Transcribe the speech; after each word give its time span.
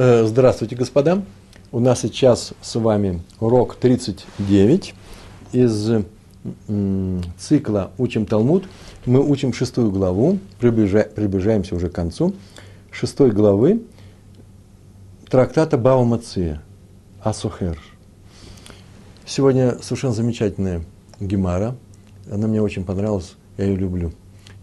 Э, 0.00 0.24
здравствуйте, 0.26 0.76
господа. 0.76 1.24
У 1.72 1.80
нас 1.80 2.02
сейчас 2.02 2.52
с 2.62 2.78
вами 2.78 3.20
урок 3.40 3.74
39 3.74 4.94
из 5.50 5.90
цикла 7.36 7.90
«Учим 7.98 8.24
Талмуд». 8.24 8.68
Мы 9.06 9.28
учим 9.28 9.52
шестую 9.52 9.90
главу, 9.90 10.38
приближаемся 10.60 11.74
уже 11.74 11.88
к 11.88 11.94
концу 11.94 12.32
шестой 12.92 13.32
главы 13.32 13.82
трактата 15.28 15.76
Бава 15.76 16.04
Мация 16.04 16.62
Асухер. 17.20 17.76
Сегодня 19.26 19.78
совершенно 19.82 20.14
замечательная 20.14 20.84
гемара. 21.18 21.74
Она 22.30 22.46
мне 22.46 22.62
очень 22.62 22.84
понравилась, 22.84 23.34
я 23.56 23.64
ее 23.64 23.74
люблю. 23.74 24.12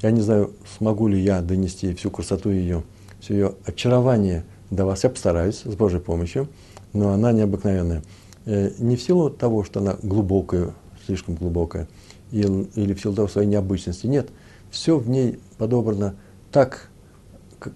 Я 0.02 0.12
не 0.12 0.22
знаю, 0.22 0.54
смогу 0.78 1.10
ли 1.10 1.20
я 1.20 1.42
донести 1.42 1.94
всю 1.94 2.10
красоту 2.10 2.52
ее, 2.52 2.84
все 3.20 3.34
ее 3.34 3.56
очарование– 3.66 4.46
до 4.70 4.86
вас. 4.86 5.04
Я 5.04 5.10
постараюсь 5.10 5.62
с 5.64 5.76
Божьей 5.76 6.00
помощью, 6.00 6.48
но 6.94 7.10
она 7.10 7.32
необыкновенная. 7.32 8.04
Э, 8.46 8.72
не 8.78 8.96
в 8.96 9.02
силу 9.02 9.30
того, 9.30 9.64
что 9.64 9.80
она 9.80 9.98
глубокая, 10.02 10.74
слишком 11.06 11.36
глубокая, 11.36 11.88
или 12.32 12.94
в 12.94 13.02
силу 13.02 13.16
того 13.16 13.28
своей 13.28 13.48
необычности. 13.48 14.08
Нет, 14.08 14.30
все 14.72 14.98
в 14.98 15.10
ней 15.10 15.40
подобрано 15.58 16.16
так 16.52 16.90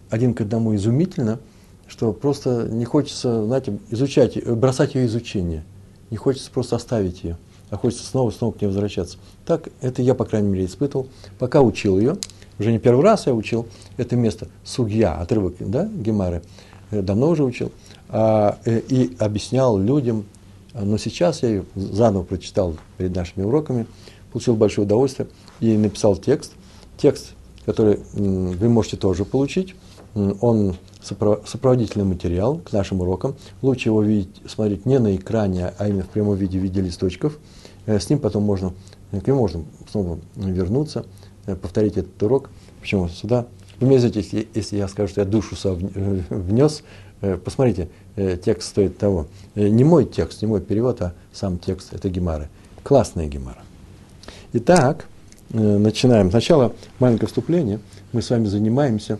один 0.09 0.33
к 0.33 0.41
одному 0.41 0.75
изумительно, 0.75 1.39
что 1.87 2.13
просто 2.13 2.67
не 2.69 2.85
хочется, 2.85 3.45
знаете, 3.45 3.79
изучать, 3.89 4.37
э, 4.37 4.53
бросать 4.53 4.95
ее 4.95 5.05
изучение. 5.05 5.63
Не 6.11 6.17
хочется 6.17 6.51
просто 6.51 6.75
оставить 6.75 7.23
ее, 7.23 7.37
а 7.69 7.77
хочется 7.77 8.05
снова 8.05 8.31
снова 8.31 8.51
к 8.51 8.61
ней 8.61 8.67
возвращаться. 8.67 9.17
Так 9.45 9.69
это 9.81 10.01
я, 10.01 10.15
по 10.15 10.25
крайней 10.25 10.49
мере, 10.49 10.65
испытывал. 10.65 11.07
Пока 11.37 11.61
учил 11.61 11.99
ее, 11.99 12.17
уже 12.57 12.71
не 12.71 12.79
первый 12.79 13.03
раз 13.03 13.27
я 13.27 13.33
учил 13.33 13.67
это 13.97 14.15
место, 14.15 14.47
судья, 14.63 15.15
отрывок, 15.15 15.55
да, 15.59 15.85
Гемары– 15.85 16.41
давно 16.91 17.29
уже 17.29 17.43
учил, 17.43 17.71
а, 18.09 18.57
э, 18.65 18.79
и 18.79 19.15
объяснял 19.19 19.77
людям, 19.77 20.25
но 20.73 20.97
сейчас 20.97 21.43
я 21.43 21.49
ее 21.49 21.65
заново 21.75 22.23
прочитал 22.23 22.75
перед 22.97 23.15
нашими 23.15 23.43
уроками, 23.43 23.87
получил 24.31 24.55
большое 24.55 24.85
удовольствие 24.85 25.27
и 25.59 25.75
написал 25.77 26.15
текст. 26.15 26.53
Текст, 26.97 27.33
который 27.65 27.99
вы 28.13 28.69
можете 28.69 28.97
тоже 28.97 29.25
получить, 29.25 29.75
он 30.13 30.75
сопроводительный 31.01 32.05
материал 32.05 32.57
к 32.57 32.71
нашим 32.71 33.01
урокам. 33.01 33.35
Лучше 33.61 33.89
его 33.89 34.01
видеть, 34.01 34.41
смотреть 34.47 34.85
не 34.85 34.99
на 34.99 35.15
экране, 35.15 35.73
а 35.77 35.87
именно 35.87 36.03
в 36.03 36.09
прямом 36.09 36.35
виде 36.35 36.59
в 36.59 36.61
виде 36.61 36.81
листочков. 36.81 37.39
Э, 37.85 37.99
с 37.99 38.09
ним 38.09 38.19
потом 38.19 38.43
можно, 38.43 38.73
к 39.11 39.25
нему 39.25 39.39
можно 39.39 39.63
снова 39.89 40.19
вернуться, 40.35 41.05
э, 41.45 41.55
повторить 41.55 41.97
этот 41.97 42.21
урок. 42.21 42.49
Почему 42.81 43.07
сюда 43.07 43.47
мне 43.79 43.97
извините, 43.97 44.47
если 44.53 44.77
я 44.77 44.87
скажу, 44.87 45.09
что 45.09 45.21
я 45.21 45.25
душу 45.25 45.55
внес, 46.29 46.83
э, 47.21 47.37
посмотрите, 47.37 47.89
э, 48.15 48.37
текст 48.43 48.69
стоит 48.69 48.97
того. 48.97 49.27
Э, 49.55 49.67
не 49.67 49.83
мой 49.83 50.05
текст, 50.05 50.41
не 50.41 50.47
мой 50.47 50.61
перевод, 50.61 51.01
а 51.01 51.13
сам 51.31 51.57
текст, 51.57 51.93
это 51.93 52.09
Гемара. 52.09 52.49
Классная 52.83 53.27
Гемара. 53.27 53.61
Итак, 54.53 55.05
начинаем. 55.51 56.29
Сначала 56.29 56.73
маленькое 56.99 57.27
вступление. 57.27 57.79
Мы 58.11 58.21
с 58.21 58.29
вами 58.29 58.45
занимаемся, 58.45 59.19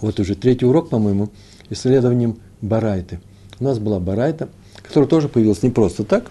вот 0.00 0.18
уже 0.20 0.34
третий 0.34 0.66
урок, 0.66 0.90
по-моему, 0.90 1.30
исследованием 1.70 2.38
Барайты. 2.60 3.20
У 3.60 3.64
нас 3.64 3.78
была 3.78 3.98
Барайта, 3.98 4.48
которая 4.82 5.08
тоже 5.08 5.28
появилась 5.28 5.62
не 5.62 5.70
просто 5.70 6.04
так, 6.04 6.30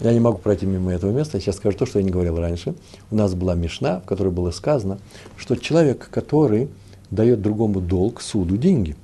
я 0.00 0.12
не 0.12 0.20
могу 0.20 0.38
пройти 0.38 0.66
мимо 0.66 0.92
этого 0.92 1.10
места, 1.10 1.36
я 1.36 1.42
сейчас 1.42 1.56
скажу 1.56 1.76
то, 1.76 1.86
что 1.86 1.98
я 1.98 2.04
не 2.04 2.10
говорил 2.10 2.38
раньше. 2.38 2.74
У 3.10 3.16
нас 3.16 3.34
была 3.34 3.54
Мишна, 3.54 4.00
в 4.00 4.04
которой 4.04 4.32
было 4.32 4.50
сказано, 4.50 4.98
что 5.36 5.56
человек, 5.56 6.08
который 6.10 6.68
дает 7.10 7.42
другому 7.42 7.80
долг, 7.80 8.20
суду, 8.20 8.56
деньги, 8.56 8.96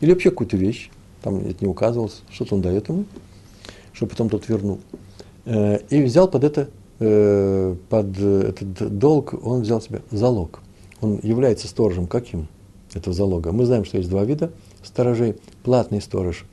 или 0.00 0.12
вообще 0.12 0.30
какую-то 0.30 0.56
вещь, 0.56 0.90
там 1.22 1.38
это 1.38 1.56
не 1.60 1.68
указывалось, 1.68 2.22
что-то 2.30 2.54
он 2.54 2.62
дает 2.62 2.88
ему, 2.88 3.04
чтобы 3.92 4.10
потом 4.10 4.28
тот 4.28 4.48
вернул, 4.48 4.78
э, 5.44 5.80
и 5.90 6.02
взял 6.02 6.28
под 6.28 6.44
это, 6.44 6.68
э, 7.00 7.74
под 7.88 8.18
этот 8.18 8.98
долг, 8.98 9.34
он 9.42 9.62
взял 9.62 9.80
себе 9.80 10.02
залог. 10.10 10.60
Он 11.00 11.18
является 11.22 11.68
сторожем 11.68 12.06
каким 12.06 12.48
этого 12.94 13.14
залога? 13.14 13.52
Мы 13.52 13.64
знаем, 13.64 13.84
что 13.84 13.98
есть 13.98 14.10
два 14.10 14.24
вида 14.24 14.50
сторожей. 14.82 15.36
Платный 15.62 16.00
сторож 16.00 16.44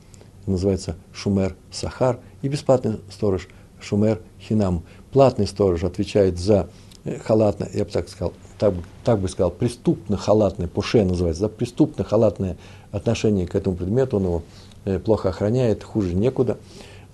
называется 0.46 0.96
шумер 1.12 1.56
сахар, 1.70 2.20
и 2.42 2.48
бесплатный 2.48 3.00
сторож 3.10 3.48
шумер 3.80 4.20
хинам. 4.40 4.82
Платный 5.12 5.46
сторож 5.46 5.84
отвечает 5.84 6.38
за 6.38 6.68
э, 7.04 7.18
халатное, 7.18 7.70
я 7.72 7.84
бы 7.84 7.90
так 7.90 8.08
сказал, 8.08 8.32
так, 8.58 8.74
так 9.04 9.20
бы 9.20 9.28
сказал, 9.28 9.50
преступно-халатное, 9.50 10.68
пуше 10.68 11.04
называется, 11.04 11.42
за 11.42 11.48
преступно-халатное 11.48 12.56
отношение 12.90 13.46
к 13.46 13.54
этому 13.54 13.76
предмету, 13.76 14.16
он 14.16 14.24
его 14.24 14.42
э, 14.84 14.98
плохо 14.98 15.28
охраняет, 15.28 15.84
хуже 15.84 16.14
некуда. 16.14 16.58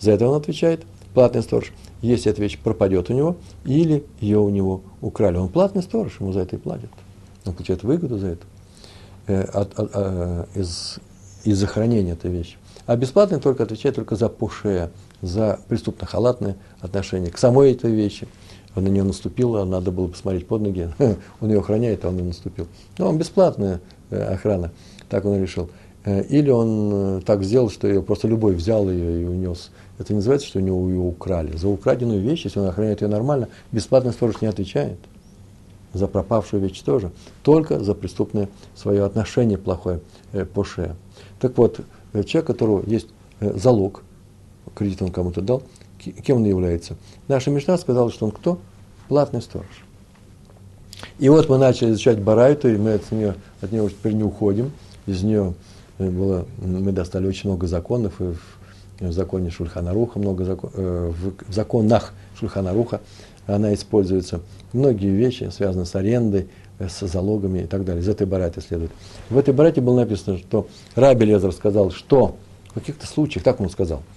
За 0.01 0.13
это 0.13 0.29
он 0.29 0.37
отвечает, 0.37 0.85
платный 1.15 1.43
сторож. 1.43 1.73
Если 2.01 2.31
эта 2.31 2.41
вещь 2.41 2.59
пропадет 2.59 3.11
у 3.11 3.15
него, 3.15 3.37
или 3.65 4.05
ее 4.21 4.39
у 4.39 4.49
него 4.49 4.83
украли. 5.01 5.37
Он 5.37 5.49
платный 5.49 5.83
сторож, 5.83 6.21
ему 6.21 6.33
за 6.33 6.41
это 6.41 6.57
и 6.57 6.59
платят. 6.59 6.91
Он 7.45 7.53
получает 7.55 7.83
выгоду 7.83 8.19
за 8.19 8.29
это 8.29 8.47
э, 9.27 9.43
от, 9.43 9.79
от, 9.79 9.95
от, 9.95 10.57
из, 10.57 10.99
из 11.45 11.63
хранения 11.65 12.15
этой 12.15 12.31
вещи. 12.31 12.57
А 12.87 12.97
бесплатный 12.97 13.39
только 13.39 13.63
отвечает 13.63 13.95
только 13.95 14.17
за 14.17 14.29
пуше, 14.29 14.91
за 15.21 15.61
преступно-халатное 15.69 16.57
отношение 16.81 17.31
к 17.31 17.39
самой 17.39 17.73
этой 17.73 17.93
вещи. 17.93 18.27
Он 18.75 18.85
на 18.85 18.89
нее 18.89 19.05
наступил, 19.05 19.57
а 19.57 19.65
надо 19.65 19.91
было 19.91 20.09
посмотреть 20.09 20.47
под 20.47 20.63
ноги. 20.63 20.89
Он 21.41 21.51
ее 21.51 21.61
охраняет, 21.61 22.05
а 22.05 22.09
он 22.09 22.19
и 22.19 22.23
наступил. 22.23 22.67
Но 22.97 23.09
он 23.09 23.19
бесплатная 23.19 23.81
э, 24.11 24.23
охрана, 24.23 24.73
так 25.11 25.27
он 25.27 25.41
решил. 25.43 25.69
Э, 26.05 26.23
или 26.23 26.51
он 26.51 26.91
э, 26.93 27.21
так 27.21 27.45
сделал, 27.45 27.71
что 27.71 27.87
ее 27.87 28.03
просто 28.03 28.29
любой 28.29 28.55
взял 28.55 28.89
ее 28.91 29.23
и 29.23 29.25
унес. 29.27 29.71
Это 29.99 30.13
не 30.13 30.17
называется, 30.17 30.49
что 30.49 30.59
у 30.59 30.63
него 30.63 30.89
ее 30.89 30.99
украли. 30.99 31.57
За 31.57 31.69
украденную 31.69 32.21
вещь, 32.21 32.45
если 32.45 32.61
он 32.61 32.67
охраняет 32.67 33.03
ее 33.03 33.09
нормально, 33.09 33.49
бесплатный 33.71 34.13
сторож 34.13 34.41
не 34.41 34.49
отвечает. 34.49 34.99
За 35.93 36.07
пропавшую 36.07 36.63
вещь 36.63 36.81
тоже. 36.81 37.13
Только 37.43 37.79
за 37.79 37.95
преступное 37.95 38.49
свое 38.75 39.05
отношение 39.05 39.59
плохое 39.59 40.01
э, 40.33 40.45
по 40.45 40.65
шее. 40.65 40.97
Так 41.41 41.59
вот, 41.59 41.81
человек, 42.13 42.51
у 42.51 42.53
которого 42.53 42.83
есть 42.87 43.09
залог, 43.41 44.03
кредит 44.75 45.03
он 45.03 45.11
кому-то 45.11 45.41
дал, 45.41 45.63
кем 45.99 46.39
он 46.39 46.45
является? 46.45 46.97
Наша 47.29 47.51
Мишна 47.51 47.79
сказала, 47.79 48.11
что 48.11 48.27
он 48.27 48.33
кто? 48.33 48.59
Платный 49.09 49.43
сторож. 49.43 49.85
И 51.19 51.29
вот 51.29 51.49
мы 51.49 51.59
начали 51.59 51.91
изучать 51.91 52.21
Барайту, 52.21 52.69
и 52.69 52.77
мы 52.77 52.95
от 52.95 53.11
нее, 53.11 53.35
от 53.61 53.73
нее 53.73 53.89
теперь 53.89 54.13
не 54.13 54.23
уходим. 54.23 54.73
Из 55.07 55.23
нее 55.23 55.55
э, 55.99 56.09
было, 56.09 56.47
мы 56.59 56.93
достали 56.93 57.27
очень 57.27 57.51
много 57.51 57.67
законов, 57.67 58.21
и 58.21 58.25
в, 58.25 58.39
в 59.01 59.13
законе 59.13 59.51
Шульханаруха 59.51 60.19
много 60.19 60.45
закон, 60.45 60.71
э, 60.75 61.13
в, 61.13 61.53
законах 61.53 62.13
Шульханаруха 62.39 63.01
она 63.47 63.75
используется. 63.75 64.41
Многие 64.73 65.11
вещи 65.11 65.51
связаны 65.53 65.87
с 65.87 65.95
арендой, 65.95 66.43
э, 66.43 66.47
с 66.89 67.07
залогами 67.07 67.61
и 67.61 67.67
так 67.67 67.85
далее. 67.85 68.03
Из 68.03 68.09
этой 68.09 68.27
барайты 68.27 68.61
следует. 68.61 68.91
В 69.31 69.39
этой 69.39 69.55
барайте 69.55 69.81
было 69.81 70.01
написано, 70.01 70.39
что 70.39 70.67
Раби 70.95 71.27
Лезер 71.27 71.53
сказал, 71.53 71.91
что 71.91 72.37
в 72.69 72.75
каких-то 72.75 73.07
случаях, 73.07 73.45
так 73.45 73.61
он 73.61 73.71
сказал– 73.71 74.03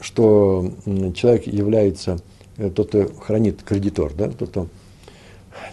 что 0.00 0.70
человек 1.14 1.46
является 1.46 2.18
э, 2.56 2.70
тот, 2.70 2.88
кто 2.88 3.08
хранит 3.20 3.62
кредитор, 3.62 4.12
да, 4.14 4.28
тот, 4.28 4.50
кто 4.50 4.66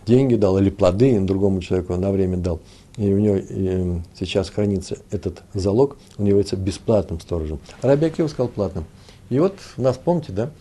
деньги 0.06 0.36
дал 0.36 0.58
или 0.58 0.70
плоды 0.70 1.20
другому 1.22 1.62
человеку 1.62 1.96
на 1.96 2.12
время 2.12 2.38
дал, 2.38 2.60
и 2.98 3.14
у 3.14 3.20
него 3.20 3.38
и 3.38 4.02
сейчас 4.18 4.50
хранится 4.50 4.98
этот 5.12 5.44
залог, 5.54 5.98
он 6.18 6.26
является 6.26 6.56
бесплатным 6.56 7.20
сторожем. 7.20 7.60
А 7.82 7.88
Раби 7.88 8.08
Акива 8.08 8.28
сказал 8.28 8.48
платным. 8.48 8.86
И 9.30 9.40
вот 9.40 9.56
нас, 9.78 9.98
помните, 9.98 10.32
да, 10.32 10.52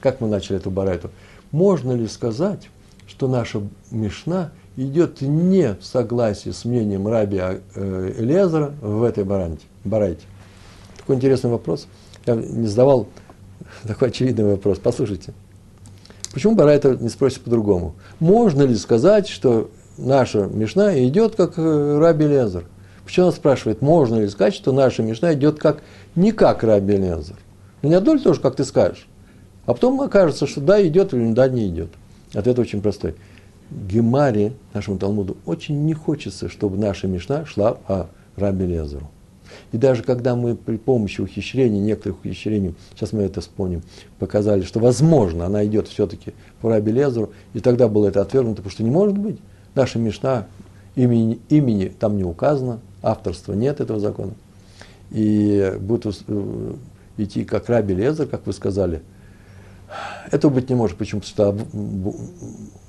как 0.00 0.20
мы 0.20 0.28
начали 0.28 0.58
эту 0.58 0.70
барайту, 0.70 1.10
можно 1.50 1.92
ли 1.92 2.06
сказать, 2.06 2.68
что 3.06 3.28
наша 3.28 3.62
Мишна 3.90 4.52
идет 4.76 5.20
не 5.20 5.74
в 5.74 5.84
согласии 5.84 6.50
с 6.50 6.64
мнением 6.64 7.06
Раби 7.08 7.40
э, 7.40 8.14
Элезера 8.18 8.72
в 8.80 9.02
этой 9.02 9.24
баранте, 9.24 9.64
барайте? 9.84 10.22
Такой 10.98 11.16
интересный 11.16 11.50
вопрос– 11.50 11.86
я 12.26 12.34
не 12.34 12.66
задавал 12.66 13.08
такой 13.86 14.08
очевидный 14.08 14.44
вопрос. 14.44 14.78
Послушайте, 14.78 15.32
почему 16.32 16.54
Барайта 16.54 16.96
не 16.96 17.08
спросит 17.08 17.40
по-другому? 17.42 17.94
Можно 18.20 18.62
ли 18.62 18.76
сказать, 18.76 19.28
что 19.28 19.70
наша 19.98 20.46
Мишна 20.46 20.98
идет 21.04 21.36
как 21.36 21.54
э, 21.56 21.98
Раби 21.98 22.26
Лезер? 22.26 22.64
Почему 23.04 23.26
он 23.26 23.32
спрашивает, 23.32 23.82
можно 23.82 24.20
ли 24.20 24.28
сказать, 24.28 24.54
что 24.54 24.72
наша 24.72 25.02
Мишна 25.02 25.34
идет 25.34 25.58
как, 25.58 25.82
не 26.14 26.32
как 26.32 26.62
Раби 26.62 26.96
Лезер? 26.96 27.36
Ну, 27.82 27.88
не 27.88 27.96
одно 27.96 28.14
ли 28.14 28.20
тоже, 28.20 28.40
как 28.40 28.54
ты 28.54 28.64
скажешь. 28.64 29.08
А 29.66 29.74
потом 29.74 30.00
окажется, 30.00 30.46
что 30.46 30.60
да, 30.60 30.84
идет 30.86 31.12
или 31.12 31.32
да, 31.32 31.48
не 31.48 31.68
идет. 31.68 31.90
Ответ 32.34 32.58
очень 32.58 32.80
простой. 32.80 33.14
Гемаре, 33.70 34.52
нашему 34.74 34.98
Талмуду, 34.98 35.36
очень 35.46 35.84
не 35.84 35.94
хочется, 35.94 36.48
чтобы 36.48 36.76
наша 36.76 37.06
Мишна 37.06 37.46
шла 37.46 37.74
по 37.74 38.08
Раби 38.36 38.66
Лезеру. 38.66 39.10
И 39.72 39.78
даже 39.78 40.02
когда 40.02 40.34
мы 40.34 40.54
при 40.54 40.76
помощи 40.76 41.20
ухищрений, 41.20 41.78
некоторых 41.78 42.20
ухищрений, 42.20 42.74
сейчас 42.94 43.12
мы 43.12 43.22
это 43.22 43.40
вспомним, 43.40 43.82
показали, 44.18 44.62
что 44.62 44.80
возможно 44.80 45.46
она 45.46 45.64
идет 45.64 45.88
все-таки 45.88 46.32
по 46.60 46.70
Раби 46.70 46.92
Лезеру, 46.92 47.32
и 47.54 47.60
тогда 47.60 47.88
было 47.88 48.08
это 48.08 48.22
отвергнуто, 48.22 48.56
потому 48.56 48.70
что 48.70 48.82
не 48.82 48.90
может 48.90 49.16
быть. 49.16 49.38
Наша 49.74 49.98
Мишна 49.98 50.46
имени, 50.94 51.40
имени 51.48 51.86
там 51.86 52.16
не 52.16 52.24
указано, 52.24 52.80
авторства 53.02 53.52
нет 53.52 53.80
этого 53.80 54.00
закона. 54.00 54.32
И 55.10 55.74
будут 55.80 56.24
э, 56.28 56.74
идти 57.18 57.44
как 57.44 57.68
Раби 57.68 57.94
Лезер, 57.94 58.26
как 58.26 58.46
вы 58.46 58.52
сказали. 58.52 59.02
Этого 60.30 60.50
быть 60.50 60.68
не 60.68 60.74
может. 60.74 60.96
Почему? 60.96 61.20
Потому 61.20 62.14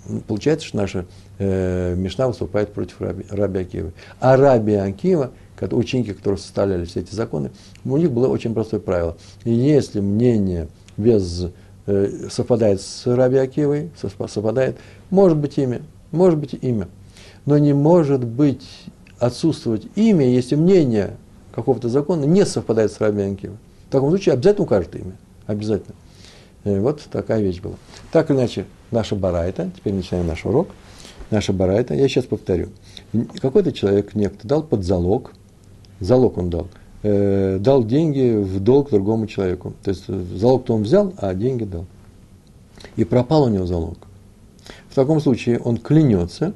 что 0.05 0.21
получается, 0.27 0.67
что 0.67 0.77
наша 0.77 1.05
э, 1.39 1.95
Мишна 1.95 2.27
выступает 2.27 2.73
против 2.73 3.01
Раби, 3.01 3.25
Раби 3.29 3.61
Акива. 3.61 3.91
А 4.19 4.37
Раби 4.37 4.73
Акива, 4.73 5.31
ученики, 5.71 6.13
которые 6.13 6.39
составляли 6.39 6.85
все 6.85 7.01
эти 7.01 7.13
законы, 7.13 7.51
у 7.85 7.97
них 7.97 8.11
было 8.11 8.27
очень 8.27 8.53
простое 8.53 8.79
правило. 8.79 9.17
Если 9.45 9.99
мнение 9.99 10.67
без 10.97 11.47
Э, 11.85 12.29
совпадает 12.29 12.79
с 12.79 13.05
Раби 13.05 13.35
Акивой, 13.37 13.91
совпадает, 13.97 14.77
может 15.09 15.37
быть 15.37 15.57
имя, 15.57 15.81
может 16.11 16.39
быть 16.39 16.53
имя, 16.53 16.87
но 17.45 17.57
не 17.57 17.73
может 17.73 18.23
быть 18.23 18.65
отсутствовать 19.19 19.87
имя, 19.95 20.25
если 20.25 20.55
мнение 20.55 21.17
какого-то 21.53 21.89
закона 21.89 22.23
не 22.23 22.45
совпадает 22.45 22.93
с 22.93 23.01
Раби 23.01 23.23
Акивой. 23.23 23.57
В 23.89 23.91
таком 23.91 24.11
случае 24.11 24.33
обязательно 24.33 24.63
укажет 24.63 24.95
имя, 24.95 25.11
обязательно. 25.45 25.95
Э, 26.63 26.79
вот 26.79 27.01
такая 27.11 27.41
вещь 27.41 27.61
была. 27.61 27.75
Так 28.11 28.29
или 28.29 28.37
иначе, 28.37 28.65
наша 28.91 29.15
барайта, 29.15 29.69
теперь 29.75 29.93
начинаем 29.93 30.27
наш 30.27 30.45
урок, 30.45 30.69
наша 31.31 31.53
барайта, 31.53 31.93
я 31.93 32.07
сейчас 32.07 32.25
повторю. 32.25 32.69
Какой-то 33.41 33.71
человек, 33.71 34.15
некто, 34.15 34.47
дал 34.47 34.63
под 34.63 34.83
залог, 34.83 35.33
залог 35.99 36.37
он 36.37 36.49
дал– 36.49 36.67
э, 37.03 37.57
дал 37.59 37.83
деньги 37.83 38.35
в 38.35 38.59
долг 38.59 38.89
другому 38.89 39.27
человеку. 39.27 39.73
То 39.83 39.91
есть 39.91 40.07
залог-то 40.07 40.73
он 40.73 40.83
взял, 40.83 41.13
а 41.17 41.33
деньги 41.33 41.65
дал. 41.65 41.85
И 42.95 43.03
пропал 43.03 43.43
у 43.43 43.49
него 43.49 43.65
залог. 43.65 43.97
В 44.89 44.95
таком 44.95 45.19
случае 45.19 45.59
он 45.59 45.77
клянется, 45.77 46.53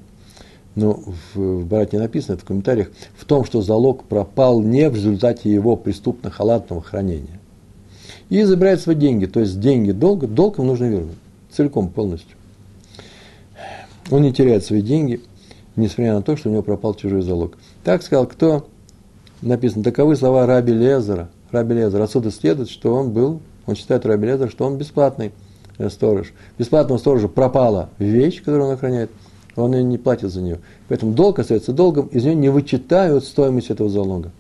но 0.76 0.94
в, 1.34 1.36
в 1.36 1.66
Барате 1.66 2.00
написано, 2.00 2.36
это 2.36 2.44
в 2.44 2.48
комментариях, 2.48 2.90
в 3.18 3.26
том, 3.26 3.46
что 3.46 3.62
залог 3.62 4.04
пропал 4.04 4.62
не 4.62 4.90
в 4.90 4.96
результате 4.96 5.52
его 5.52 5.76
преступно-халатного 5.76 6.82
хранения. 6.82 7.40
И 8.30 8.44
забирает 8.44 8.82
свои 8.82 8.96
деньги, 8.96 9.26
то 9.26 9.40
есть 9.40 9.60
деньги 9.60 9.92
долга, 9.92 10.28
долг 10.28 10.58
ему 10.58 10.68
нужно 10.68 10.86
вернуть, 10.86 11.18
целиком, 11.50 11.90
полностью. 11.90 12.36
Он 14.12 14.22
не 14.22 14.34
теряет 14.34 14.66
свои 14.66 14.82
деньги, 14.82 15.22
несмотря 15.76 16.14
на 16.14 16.22
то, 16.22 16.36
что 16.36 16.50
у 16.50 16.52
него 16.52 16.64
пропал 16.64 16.94
чужой 16.94 17.22
залог. 17.22 17.58
Так 17.84 18.04
сказал 18.04 18.28
кто? 18.28 18.68
написано, 19.42 19.84
таковы 19.84 20.16
слова 20.16 20.46
Раби 20.46 20.74
Лезера. 20.74 21.30
Раби 21.52 21.76
Лезер. 21.76 22.02
Отсюда 22.02 22.32
следует, 22.32 22.70
что 22.70 22.94
он 22.94 23.12
был, 23.12 23.40
он 23.66 23.76
считает 23.76 24.06
Раби 24.06 24.28
Лезер, 24.28 24.50
что 24.50 24.66
он 24.66 24.78
бесплатный 24.78 25.32
э, 25.78 25.90
сторож. 25.90 26.34
Бесплатному 26.58 27.00
сторожу 27.00 27.30
пропала 27.30 27.90
вещь, 28.00 28.40
которую 28.40 28.68
он 28.70 28.74
охраняет, 28.74 29.12
он 29.56 29.76
и 29.76 29.84
не 29.84 29.98
платит 29.98 30.32
за 30.32 30.42
нее. 30.42 30.60
Поэтому 30.88 31.14
долг 31.14 31.40
остается 31.40 31.74
долгом, 31.74 32.08
из 32.08 32.24
нее 32.24 32.36
не 32.36 32.50
вычитают 32.50 33.24
стоимость 33.24 33.70
этого 33.70 33.90
залога. 33.90 34.32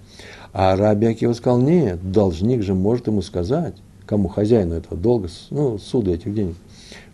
А 0.59 0.75
Раби 0.75 1.05
Акива 1.05 1.33
сказал, 1.33 1.59
нет, 1.59 2.11
должник 2.11 2.63
же 2.63 2.73
может 2.73 3.05
ему 3.05 3.21
сказать, 3.21 3.75
кому 4.07 4.27
хозяину 4.27 4.73
этого 4.73 4.99
долга, 4.99 5.29
ну, 5.51 5.77
суду 5.77 6.11
этих 6.11 6.33
денег. 6.33 6.55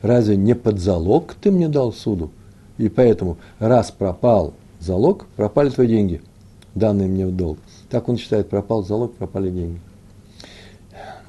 Разве 0.02 0.38
не 0.38 0.56
под 0.56 0.80
залог 0.80 1.36
ты 1.42 1.52
мне 1.52 1.68
дал 1.68 1.92
суду? 1.92 2.32
И 2.78 2.88
поэтому, 2.88 3.36
раз 3.60 3.92
пропал 3.92 4.54
залог, 4.80 5.26
пропали 5.36 5.72
твои 5.72 5.90
деньги, 5.90 6.22
данные 6.74 7.10
мне 7.10 7.28
в 7.28 7.36
долг. 7.36 7.58
Так 7.90 8.08
он 8.08 8.16
считает, 8.16 8.48
пропал 8.48 8.86
залог, 8.86 9.14
пропали 9.16 9.50
деньги. 9.50 9.82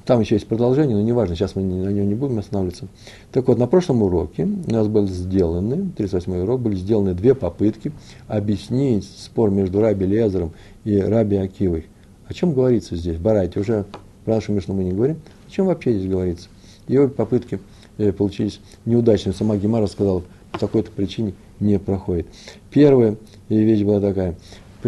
Там 0.05 0.21
еще 0.21 0.37
есть 0.37 0.47
продолжение, 0.47 0.97
но 0.97 1.03
неважно, 1.03 1.35
сейчас 1.35 1.57
мы 1.57 1.63
на 1.65 1.89
нем 1.89 2.09
не 2.09 2.15
будем 2.15 2.39
останавливаться. 2.39 2.87
Так 3.33 3.49
вот, 3.49 3.59
на 3.59 3.67
прошлом 3.67 4.05
уроке 4.05 4.45
у 4.45 4.71
нас 4.71 4.87
были 4.87 5.07
сделаны, 5.07 5.91
38 5.97 6.43
урок, 6.43 6.61
были 6.61 6.77
сделаны 6.77 7.13
две 7.13 7.35
попытки 7.35 7.91
объяснить 8.29 9.05
спор 9.05 9.51
между 9.51 9.81
Раби 9.81 10.07
Лезером 10.07 10.53
и 10.85 10.97
Раби 10.97 11.39
Акивой. 11.39 11.87
О 12.29 12.35
чем 12.35 12.53
говорится 12.53 12.97
здесь? 12.97 13.19
Барайте, 13.19 13.61
уже 13.61 13.85
про 14.25 14.37
нашу 14.37 14.53
Мишну 14.53 14.75
мы 14.75 14.85
не 14.85 14.93
говорим. 14.93 15.19
О 15.47 15.51
чем 15.51 15.67
вообще 15.67 15.93
здесь 15.93 16.11
говорится? 16.11 16.49
Обе 16.89 17.09
попытки 17.09 17.61
э, 17.99 18.13
получились 18.13 18.61
неудачными. 18.85 19.35
Сама 19.35 19.57
Гемара 19.57 19.87
сказала, 19.87 20.23
по 20.53 20.59
такой-то 20.59 20.91
причине 20.91 21.35
не 21.61 21.79
проходит. 21.79 22.27
Первая 22.71 23.17
вещь 23.49 23.83
была 23.83 24.01
такая 24.01 24.37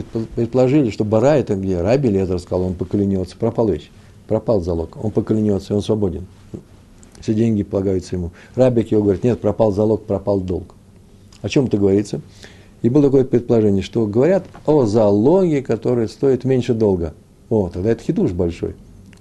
предположили, 0.03 0.91
что 0.91 1.05
Бара 1.05 1.37
это 1.37 1.55
где? 1.55 1.81
Раби 1.81 2.09
Лезер 2.09 2.39
сказал, 2.39 2.67
он 2.67 2.75
поклянется, 2.75 3.37
пропал 3.37 3.69
вещь, 3.69 3.91
пропал 4.29 4.61
залог, 4.61 5.03
он 5.03 5.11
поклянется, 5.11 5.73
и 5.73 5.77
он 5.77 5.83
свободен. 5.83 6.27
Все 7.21 7.35
деньги 7.35 7.63
полагаются 7.63 8.17
ему. 8.17 8.31
Раби 8.55 8.83
Кио 8.83 9.03
говорит, 9.03 9.25
нет, 9.25 9.41
пропал 9.41 9.73
залог, 9.73 10.05
пропал 10.05 10.41
долг. 10.41 10.75
О 11.43 11.49
чем 11.49 11.67
это 11.67 11.79
говорится? 11.79 12.21
И 12.83 12.89
было 12.89 13.05
такое 13.05 13.25
предположение, 13.25 13.83
что 13.83 14.07
говорят 14.07 14.45
о 14.67 14.85
залоге, 14.85 15.63
который 15.63 16.09
стоит 16.09 16.45
меньше 16.45 16.75
долга. 16.75 17.15
О, 17.49 17.69
тогда 17.69 17.91
это 17.91 18.03
хидуш 18.03 18.33
большой. 18.33 18.75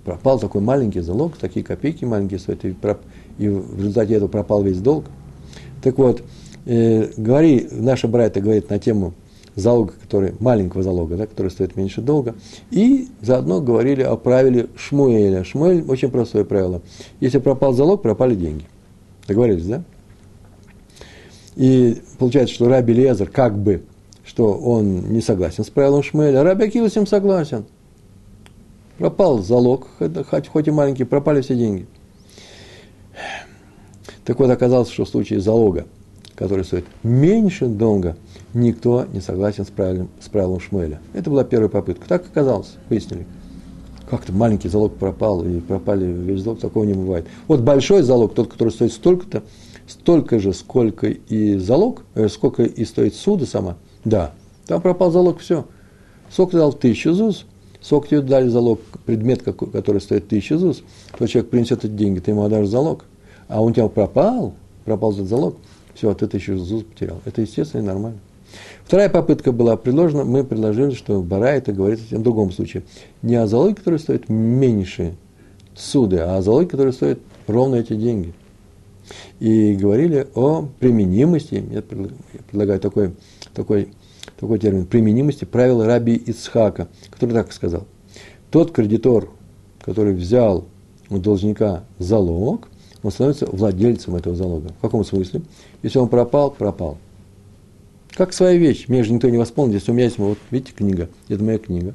Пропал 0.03 0.39
такой 0.39 0.61
маленький 0.61 1.01
залог, 1.01 1.37
такие 1.37 1.65
копейки 1.65 2.05
маленькие 2.05 2.39
стоят, 2.39 2.63
и, 2.65 2.73
проп... 2.73 2.99
и 3.37 3.47
в 3.47 3.77
результате 3.77 4.15
этого 4.15 4.29
пропал 4.29 4.63
весь 4.63 4.79
долг. 4.79 5.05
Так 5.81 5.97
вот, 5.97 6.23
э, 6.65 7.11
говори, 7.17 7.67
наша 7.71 8.07
братья 8.07 8.41
говорит 8.41 8.69
на 8.69 8.79
тему 8.79 9.13
залога, 9.55 9.93
который, 10.01 10.33
маленького 10.39 10.83
залога, 10.83 11.15
да, 11.15 11.27
который 11.27 11.49
стоит 11.49 11.75
меньше 11.75 12.01
долга. 12.01 12.35
И 12.71 13.07
заодно 13.21 13.61
говорили 13.61 14.01
о 14.01 14.15
правиле 14.15 14.67
Шмуэля. 14.75 15.43
Шмуэль 15.43 15.83
очень 15.87 16.09
простое 16.09 16.43
правило. 16.43 16.81
Если 17.19 17.39
пропал 17.39 17.73
залог, 17.73 18.01
пропали 18.01 18.35
деньги. 18.35 18.65
Договорились, 19.27 19.65
да? 19.65 19.83
И 21.55 22.01
получается, 22.19 22.53
что 22.53 22.67
Раби 22.67 22.93
Лезер 22.93 23.29
как 23.29 23.57
бы, 23.57 23.83
что 24.25 24.53
он 24.53 25.13
не 25.13 25.21
согласен 25.21 25.63
с 25.63 25.69
правилом 25.69 26.03
Шмуэля, 26.03 26.41
а 26.41 26.43
Раби 26.43 26.65
Акива 26.65 26.89
с 26.89 26.95
ним 26.95 27.07
согласен. 27.07 27.65
Пропал 28.97 29.39
залог, 29.39 29.87
хоть, 30.29 30.47
хоть 30.47 30.67
и 30.67 30.71
маленький, 30.71 31.03
пропали 31.03 31.41
все 31.41 31.55
деньги. 31.55 31.85
Так 34.23 34.39
вот, 34.39 34.49
оказалось, 34.49 34.89
что 34.89 35.05
в 35.05 35.09
случае 35.09 35.39
залога, 35.39 35.85
который 36.35 36.65
стоит 36.65 36.85
меньше 37.03 37.67
долга, 37.67 38.17
никто 38.53 39.05
не 39.13 39.21
согласен 39.21 39.65
с 39.65 39.69
правилом, 39.69 40.09
с 40.19 40.29
правилом 40.29 40.59
Шмуэля. 40.59 40.99
Это 41.13 41.29
была 41.29 41.43
первая 41.43 41.69
попытка. 41.69 42.07
Так 42.07 42.25
оказалось, 42.25 42.75
выяснили. 42.89 43.27
Как-то 44.09 44.31
маленький 44.33 44.69
залог 44.69 44.95
пропал, 44.95 45.43
и 45.43 45.59
пропали 45.59 46.05
весь 46.05 46.41
залог, 46.41 46.59
такого 46.59 46.83
не 46.85 46.93
бывает. 46.93 47.25
Вот 47.47 47.61
большой 47.61 48.01
залог, 48.01 48.33
тот, 48.33 48.51
который 48.51 48.69
стоит 48.69 48.93
столько-то, 48.93 49.43
столько 49.87 50.39
же, 50.39 50.53
сколько 50.53 51.07
и 51.07 51.57
залог, 51.57 52.03
э, 52.13 52.27
сколько 52.27 52.63
и 52.63 52.85
стоит 52.85 53.15
суда 53.15 53.45
сама, 53.45 53.77
да, 54.03 54.33
там 54.67 54.81
пропал 54.81 55.11
залог, 55.11 55.39
все. 55.39 55.65
Сколько 56.29 56.57
дал 56.57 56.73
тысячу 56.73 57.13
ЗУЗ, 57.13 57.45
сколько 57.85 58.07
тебе 58.07 58.21
дали 58.21 58.47
залог, 58.49 58.79
предмет, 59.05 59.43
который 59.43 60.01
стоит 60.01 60.27
тысячу 60.27 60.57
ЗУЗ, 60.57 60.81
то 61.17 61.27
человек 61.27 61.51
принесет 61.51 61.85
эти 61.85 61.91
деньги, 61.91 62.19
ты 62.19 62.31
ему 62.31 62.43
отдашь 62.43 62.67
залог, 62.67 63.05
а 63.47 63.61
он 63.61 63.71
у 63.71 63.73
тебя 63.73 63.87
пропал, 63.87 64.55
пропал 64.85 65.13
этот 65.13 65.27
залог, 65.27 65.57
все, 65.93 66.11
ты 66.15 66.25
тысячу 66.25 66.57
ЗУЗ 66.57 66.83
потерял. 66.83 67.21
Это 67.25 67.41
естественно 67.41 67.81
и 67.81 67.85
нормально. 67.85 68.17
Вторая 68.85 69.09
попытка 69.09 69.51
была 69.51 69.77
предложена, 69.77 70.23
мы 70.23 70.43
предложили, 70.43 70.95
что 70.95 71.21
Бара 71.21 71.49
это 71.49 71.73
говорит 71.73 71.99
в 71.99 72.21
другом 72.23 72.51
случае. 72.51 72.83
Не 73.21 73.35
о 73.35 73.45
залоге, 73.45 73.75
который 73.75 73.99
стоит 73.99 74.29
меньше 74.29 75.13
суды, 75.75 76.17
а 76.17 76.37
о 76.37 76.41
залоге, 76.41 76.67
который 76.67 76.93
стоит 76.93 77.19
ровно 77.45 77.75
эти 77.75 77.93
деньги. 77.93 78.33
И 79.39 79.75
говорили 79.75 80.27
о 80.33 80.67
применимости, 80.79 81.63
я 81.71 81.83
предлагаю 81.83 82.79
такой, 82.79 83.11
такой, 83.53 83.89
такой 84.39 84.59
термин, 84.59 84.85
применимости 84.85 85.45
правила 85.45 85.85
раби 85.85 86.15
Ицхака, 86.15 86.87
который 87.11 87.33
так 87.33 87.51
сказал. 87.53 87.85
Тот 88.51 88.71
кредитор, 88.71 89.29
который 89.81 90.13
взял 90.13 90.65
у 91.09 91.17
должника 91.17 91.83
залог, 91.99 92.67
он 93.03 93.11
становится 93.11 93.45
владельцем 93.45 94.15
этого 94.15 94.35
залога. 94.35 94.69
В 94.79 94.81
каком 94.81 95.05
смысле? 95.05 95.41
Если 95.83 95.99
он 95.99 96.09
пропал, 96.09 96.51
пропал. 96.51 96.97
Как 98.15 98.33
своя 98.33 98.57
вещь. 98.57 98.87
Меня 98.87 99.03
же 99.03 99.13
никто 99.13 99.29
не 99.29 99.37
восполнит. 99.37 99.75
Если 99.75 99.91
у 99.91 99.93
меня 99.93 100.05
есть, 100.05 100.17
вот 100.17 100.37
видите, 100.49 100.73
книга, 100.73 101.09
это 101.27 101.43
моя 101.43 101.57
книга, 101.59 101.93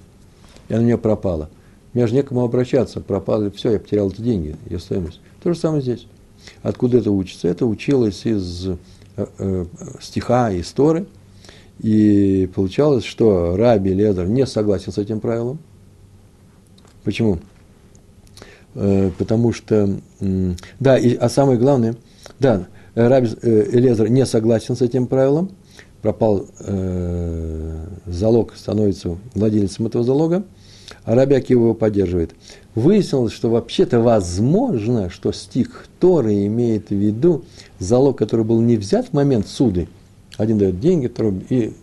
и 0.68 0.74
она 0.74 0.82
у 0.82 0.86
меня 0.86 0.98
пропала. 0.98 1.50
Мне 1.92 2.06
же 2.06 2.14
некому 2.14 2.44
обращаться, 2.44 3.00
пропало, 3.00 3.50
все, 3.50 3.72
я 3.72 3.80
потерял 3.80 4.10
эти 4.10 4.20
деньги, 4.20 4.54
ее 4.68 4.78
стоимость. 4.78 5.20
То 5.42 5.52
же 5.52 5.58
самое 5.58 5.82
здесь. 5.82 6.06
Откуда 6.62 6.98
это 6.98 7.10
учится? 7.10 7.48
Это 7.48 7.66
училось 7.66 8.24
из 8.24 8.68
э, 8.68 8.76
э, 9.16 9.66
стиха, 10.00 10.52
из 10.52 10.70
Торы, 10.70 11.06
и 11.82 12.48
получалось, 12.54 13.04
что 13.04 13.56
Раби 13.56 13.92
Лезер 13.94 14.28
не 14.28 14.46
согласен 14.46 14.92
с 14.92 14.98
этим 14.98 15.20
правилом. 15.20 15.58
Почему? 17.04 17.38
Э, 18.74 19.10
потому 19.16 19.52
что, 19.52 19.98
да, 20.78 20.98
и, 20.98 21.14
а 21.14 21.28
самое 21.28 21.58
главное, 21.58 21.96
да, 22.38 22.66
Раби 22.94 23.30
э, 23.42 23.70
Лезер 23.72 24.10
не 24.10 24.26
согласен 24.26 24.76
с 24.76 24.82
этим 24.82 25.06
правилом, 25.06 25.50
пропал 26.02 26.46
э, 26.60 27.86
залог, 28.06 28.54
становится 28.56 29.16
владельцем 29.34 29.86
этого 29.86 30.04
залога, 30.04 30.44
а 31.04 31.14
Рабиак 31.14 31.50
его 31.50 31.74
поддерживает. 31.74 32.32
Выяснилось, 32.74 33.32
что 33.32 33.50
вообще-то 33.50 34.00
возможно, 34.00 35.10
что 35.10 35.32
стих 35.32 35.86
Торы 35.98 36.46
имеет 36.46 36.90
в 36.90 36.94
виду 36.94 37.44
залог, 37.78 38.18
который 38.18 38.44
был 38.44 38.60
не 38.60 38.76
взят 38.76 39.08
в 39.08 39.12
момент 39.12 39.48
суды. 39.48 39.88
Один 40.40 40.56
дает 40.56 40.80
деньги, 40.80 41.06
второй, 41.06 41.34
и, 41.50 41.74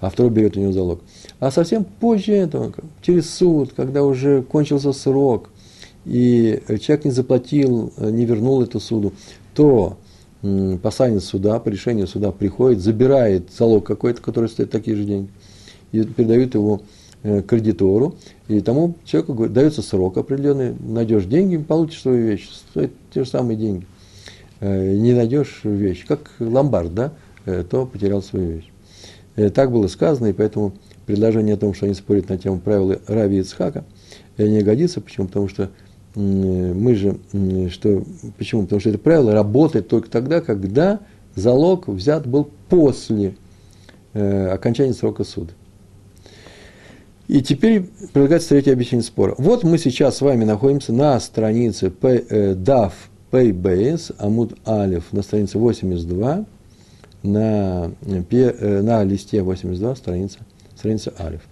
а, 0.00 0.10
второй 0.10 0.32
берет 0.32 0.56
у 0.56 0.60
него 0.60 0.72
залог. 0.72 1.00
А 1.38 1.52
совсем 1.52 1.84
позже 1.84 2.32
этого, 2.32 2.72
через 3.00 3.32
суд, 3.32 3.74
когда 3.76 4.02
уже 4.02 4.42
кончился 4.42 4.92
срок, 4.92 5.50
и 6.04 6.60
человек 6.80 7.04
не 7.04 7.12
заплатил, 7.12 7.92
не 7.98 8.24
вернул 8.24 8.60
эту 8.60 8.80
суду, 8.80 9.12
то 9.54 9.98
посланец 10.82 11.26
суда, 11.26 11.60
по 11.60 11.68
решению 11.68 12.08
суда 12.08 12.32
приходит, 12.32 12.80
забирает 12.80 13.52
залог 13.56 13.86
какой-то, 13.86 14.20
который 14.20 14.48
стоит 14.48 14.72
такие 14.72 14.96
же 14.96 15.04
деньги, 15.04 15.30
и 15.92 16.02
передают 16.02 16.54
его 16.54 16.82
э, 17.22 17.42
кредитору, 17.42 18.16
и 18.48 18.60
тому 18.62 18.96
человеку 19.04 19.48
дается 19.48 19.82
срок 19.82 20.16
определенный, 20.16 20.74
найдешь 20.80 21.26
деньги, 21.26 21.56
получишь 21.56 22.02
свою 22.02 22.26
вещь, 22.26 22.48
стоит 22.50 22.92
те 23.14 23.22
же 23.22 23.30
самые 23.30 23.56
деньги. 23.56 23.86
Э, 24.58 24.92
не 24.96 25.12
найдешь 25.12 25.60
вещь, 25.62 26.04
как 26.06 26.32
ломбард, 26.40 26.92
да, 26.92 27.06
э, 27.06 27.25
то 27.70 27.86
потерял 27.86 28.22
свою 28.22 28.48
вещь. 28.56 29.52
Так 29.54 29.70
было 29.70 29.86
сказано, 29.86 30.26
и 30.26 30.32
поэтому 30.32 30.72
предложение 31.06 31.54
о 31.54 31.58
том, 31.58 31.74
что 31.74 31.86
они 31.86 31.94
спорят 31.94 32.28
на 32.28 32.38
тему 32.38 32.58
правила 32.58 32.98
Рави 33.06 33.38
Ицхака, 33.38 33.84
не 34.38 34.60
годится. 34.62 35.00
Почему? 35.00 35.26
Потому 35.26 35.48
что 35.48 35.70
мы 36.16 36.94
же, 36.94 37.18
что, 37.70 38.02
почему? 38.38 38.62
Потому 38.62 38.80
что 38.80 38.88
это 38.88 38.98
правило 38.98 39.32
работает 39.32 39.88
только 39.88 40.10
тогда, 40.10 40.40
когда 40.40 41.00
залог 41.34 41.88
взят 41.88 42.26
был 42.26 42.48
после 42.68 43.36
э, 44.14 44.48
окончания 44.48 44.94
срока 44.94 45.24
суда. 45.24 45.52
И 47.28 47.42
теперь 47.42 47.82
предлагается 48.12 48.50
третье 48.50 48.72
объяснение 48.72 49.04
спора. 49.04 49.34
Вот 49.36 49.62
мы 49.64 49.78
сейчас 49.78 50.16
с 50.16 50.20
вами 50.20 50.44
находимся 50.44 50.92
на 50.92 51.20
странице 51.20 51.92
э, 52.02 52.54
DAF 52.54 52.92
PBS, 53.30 54.14
Амуд 54.18 54.56
Алиф, 54.66 55.12
на 55.12 55.22
странице 55.22 55.58
82, 55.58 56.46
на, 57.26 57.92
э, 58.02 58.82
на 58.82 59.04
листе 59.04 59.42
82, 59.42 59.96
страница, 59.96 60.38
страница 60.76 61.12
Алиф. 61.18 61.42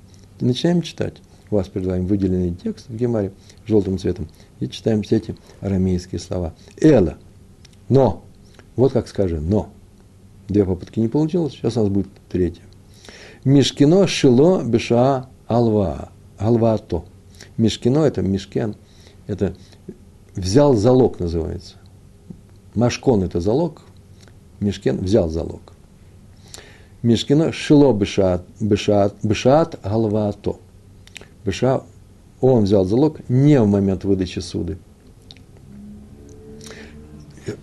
начинаем 0.40 0.82
читать. 0.82 1.14
У 1.50 1.56
вас 1.56 1.68
перед 1.68 1.86
вами 1.86 2.06
выделенный 2.06 2.54
текст 2.54 2.88
в 2.88 2.96
Гемаре 2.96 3.32
желтым 3.66 3.98
цветом– 3.98 4.28
и 4.60 4.68
читаем 4.68 5.02
все 5.02 5.16
эти 5.16 5.36
арамейские 5.60 6.18
слова. 6.18 6.54
Эла. 6.80 7.18
Но. 7.88 8.24
Вот 8.76 8.92
как 8.92 9.08
скажи. 9.08 9.40
Но. 9.40 9.70
Две 10.48 10.64
попытки 10.64 11.00
не 11.00 11.08
получилось, 11.08 11.54
сейчас 11.54 11.76
у 11.76 11.80
нас 11.80 11.88
будет 11.88 12.08
третья. 12.30 12.62
Мишкино 13.44 14.06
шило 14.06 14.62
беша 14.62 15.28
алва. 15.46 16.10
Алвато. 16.38 17.04
Мишкино– 17.56 17.98
это 18.04 18.22
мишкен. 18.22 18.76
Это 19.26 19.54
взял 20.34 20.74
залог 20.74 21.18
называется. 21.20 21.76
Машкон– 22.74 23.22
это 23.24 23.40
залог. 23.40 23.82
Мишкен 24.64 24.98
взял 24.98 25.28
залог. 25.28 25.60
Мишкино 27.02 27.52
шило 27.52 27.92
бешат, 27.92 28.46
бешат, 28.60 29.14
бешат 29.22 29.78
алвато. 29.82 30.56
Беша 31.44 31.82
он 32.40 32.64
взял 32.64 32.84
залог 32.86 33.18
не 33.28 33.60
в 33.60 33.66
момент 33.66 34.04
выдачи 34.04 34.38
суды. 34.38 34.78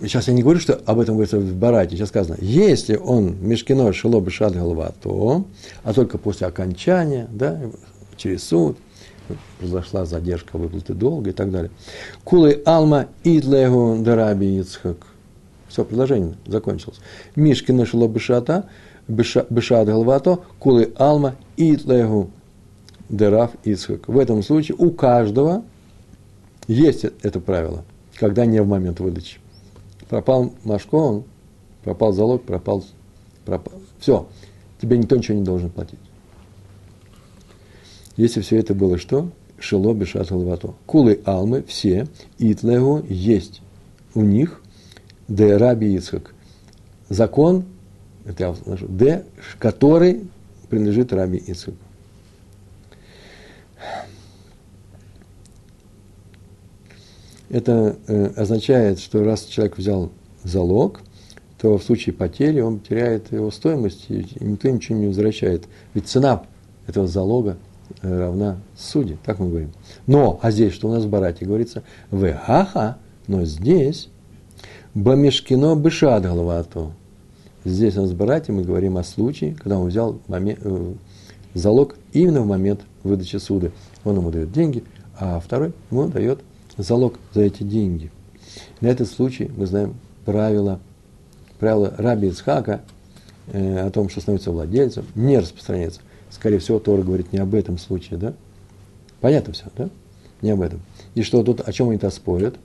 Сейчас 0.02 0.28
я 0.28 0.36
не 0.36 0.44
говорю, 0.44 0.60
что 0.60 0.80
об 0.86 1.00
этом 1.00 1.16
говорится 1.16 1.40
в 1.40 1.56
Барате, 1.56 1.98
сейчас 1.98 2.10
сказано, 2.10 2.38
если 2.40 2.98
он 2.98 3.36
мешкино 3.42 3.92
шело 3.94 4.22
бешат 4.22 4.54
голова, 4.54 4.92
то, 5.02 5.46
а 5.84 5.94
только 5.94 6.20
после 6.20 6.46
окончания, 6.46 7.28
да, 7.32 7.60
через 8.16 8.44
суд, 8.44 8.78
произошла 9.58 10.06
задержка 10.06 10.58
выплаты 10.60 10.94
долга 10.94 11.32
и 11.32 11.34
так 11.34 11.50
далее. 11.50 11.72
Кулы 12.24 12.62
алма 12.64 13.08
идлегу 13.24 14.04
дараби 14.04 14.60
Ицхак. 14.60 15.11
Все, 15.72 15.86
предложение 15.86 16.36
закончилось. 16.46 17.00
Мишкина 17.38 17.86
шело 17.86 18.10
бешата, 18.10 18.68
бешат 19.08 19.88
голова, 19.88 20.20
кулы 20.60 20.92
алма 20.98 21.36
идлегу 21.56 22.30
Дераф 23.08 23.52
Ицхак. 23.64 24.10
В 24.10 24.20
этом 24.20 24.44
случае 24.44 24.76
у 24.78 24.92
каждого 24.92 25.64
есть 26.68 27.06
это 27.22 27.40
правило, 27.40 27.86
когда 28.16 28.46
не 28.46 28.62
в 28.62 28.68
момент 28.68 29.00
выдачи. 29.00 29.40
Пропал 30.10 30.52
Машкон, 30.66 31.24
пропал 31.86 32.12
залог, 32.12 32.44
пропал, 32.44 32.84
пропал. 33.46 33.80
Все, 33.98 34.28
тебе 34.82 34.98
никто 34.98 35.16
ничего 35.16 35.38
не 35.38 35.46
должен 35.46 35.70
платить. 35.70 36.00
Если 38.18 38.42
все 38.42 38.58
это 38.58 38.76
было 38.76 38.98
что? 38.98 39.30
Шило 39.58 39.94
бешат 39.94 40.28
головато. 40.28 40.74
Кулы 40.86 41.22
алмы 41.24 41.64
все, 41.64 42.08
итлего 42.40 43.02
есть 43.08 43.62
у 44.14 44.22
них, 44.22 44.62
де 45.36 45.58
раби 45.58 45.94
Ицхак. 45.96 46.34
Закон, 47.10 47.66
это 48.26 48.44
я 48.44 48.56
скажу, 48.56 48.88
де, 48.88 49.26
который 49.60 50.28
принадлежит 50.70 51.14
раби 51.14 51.38
Ицхаку. 51.38 51.78
Это 57.50 57.98
э, 58.08 58.28
означает, 58.38 59.00
что 59.00 59.24
раз 59.24 59.44
человек 59.44 59.78
взял 59.78 60.10
залог, 60.44 61.02
то 61.60 61.78
в 61.78 61.84
случае 61.84 62.14
потери 62.14 62.62
он 62.62 62.80
теряет 62.80 63.32
его 63.34 63.52
стоимость, 63.52 64.06
и 64.10 64.26
никто 64.40 64.70
ничего 64.70 64.98
не 64.98 65.08
возвращает. 65.08 65.66
Ведь 65.94 66.08
цена 66.08 66.44
этого 66.88 67.08
залога 67.08 67.58
э, 68.02 68.20
равна 68.20 68.62
суде, 68.78 69.18
так 69.26 69.40
мы 69.40 69.50
говорим. 69.50 69.72
Но, 70.08 70.40
а 70.42 70.52
здесь, 70.52 70.74
что 70.74 70.88
у 70.88 70.94
нас 70.94 71.04
в 71.04 71.10
Барате 71.10 71.46
говорится, 71.46 71.84
в 72.10 72.32
хаха, 72.34 72.98
но 73.28 73.44
здесь, 73.44 74.10
бамешкино 74.94 75.76
бышат 75.76 76.24
головато. 76.24 76.92
Здесь 77.64 77.96
у 77.98 78.02
нас 78.02 78.14
Барате 78.14 78.52
мы 78.52 78.64
говорим 78.64 78.98
о 78.98 79.04
случае, 79.04 79.54
когда 79.56 79.78
он 79.78 79.88
взял 79.88 80.20
момент, 80.28 80.60
э, 80.64 80.94
залог 81.54 81.96
именно 82.12 82.42
в 82.42 82.48
момент 82.48 82.82
выдачи 83.04 83.38
суды. 83.38 83.72
Он 84.04 84.18
ему 84.18 84.32
дает 84.32 84.52
деньги, 84.52 84.84
а 85.18 85.40
второй 85.40 85.74
ему 85.92 86.08
дает 86.08 86.40
залог 86.78 87.20
за 87.34 87.42
эти 87.42 87.64
деньги. 87.64 88.12
На 88.80 88.88
этот 88.88 89.10
случай 89.10 89.50
мы 89.56 89.68
знаем 89.68 89.96
правило, 90.26 90.80
правило 91.60 91.94
Раби 91.98 92.30
Ицхака 92.30 92.82
э, 93.48 93.80
о 93.80 93.92
том, 93.92 94.10
что 94.10 94.22
становится 94.22 94.52
владельцем, 94.52 95.06
не 95.14 95.38
распространяется. 95.38 96.02
Скорее 96.32 96.60
всего, 96.60 96.80
Тора 96.80 97.04
говорит 97.04 97.32
не 97.32 97.40
об 97.40 97.54
этом 97.54 97.78
случае, 97.78 98.18
да? 98.18 98.34
Понятно 99.20 99.54
все, 99.54 99.66
да? 99.78 99.90
Не 100.42 100.52
об 100.52 100.62
этом. 100.62 100.82
И 101.14 101.22
что 101.22 101.44
тут, 101.44 101.62
о 101.62 101.72
чем 101.72 101.90
они-то 101.90 102.10
спорят? 102.10 102.56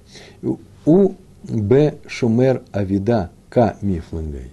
У 0.87 1.13
Б. 1.45 1.99
Шумер 2.07 2.63
Авида 2.73 3.31
К. 3.49 3.77
Мифлагай. 3.83 4.51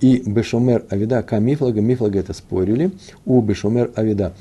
И 0.00 0.22
Бешумер 0.24 0.84
Авида 0.90 1.22
К. 1.22 1.38
Мифлага, 1.38 1.80
Мифлага 1.80 2.18
это 2.18 2.32
спорили, 2.32 2.92
у 3.24 3.40
Бешумер 3.40 3.92
Авида. 3.96 4.34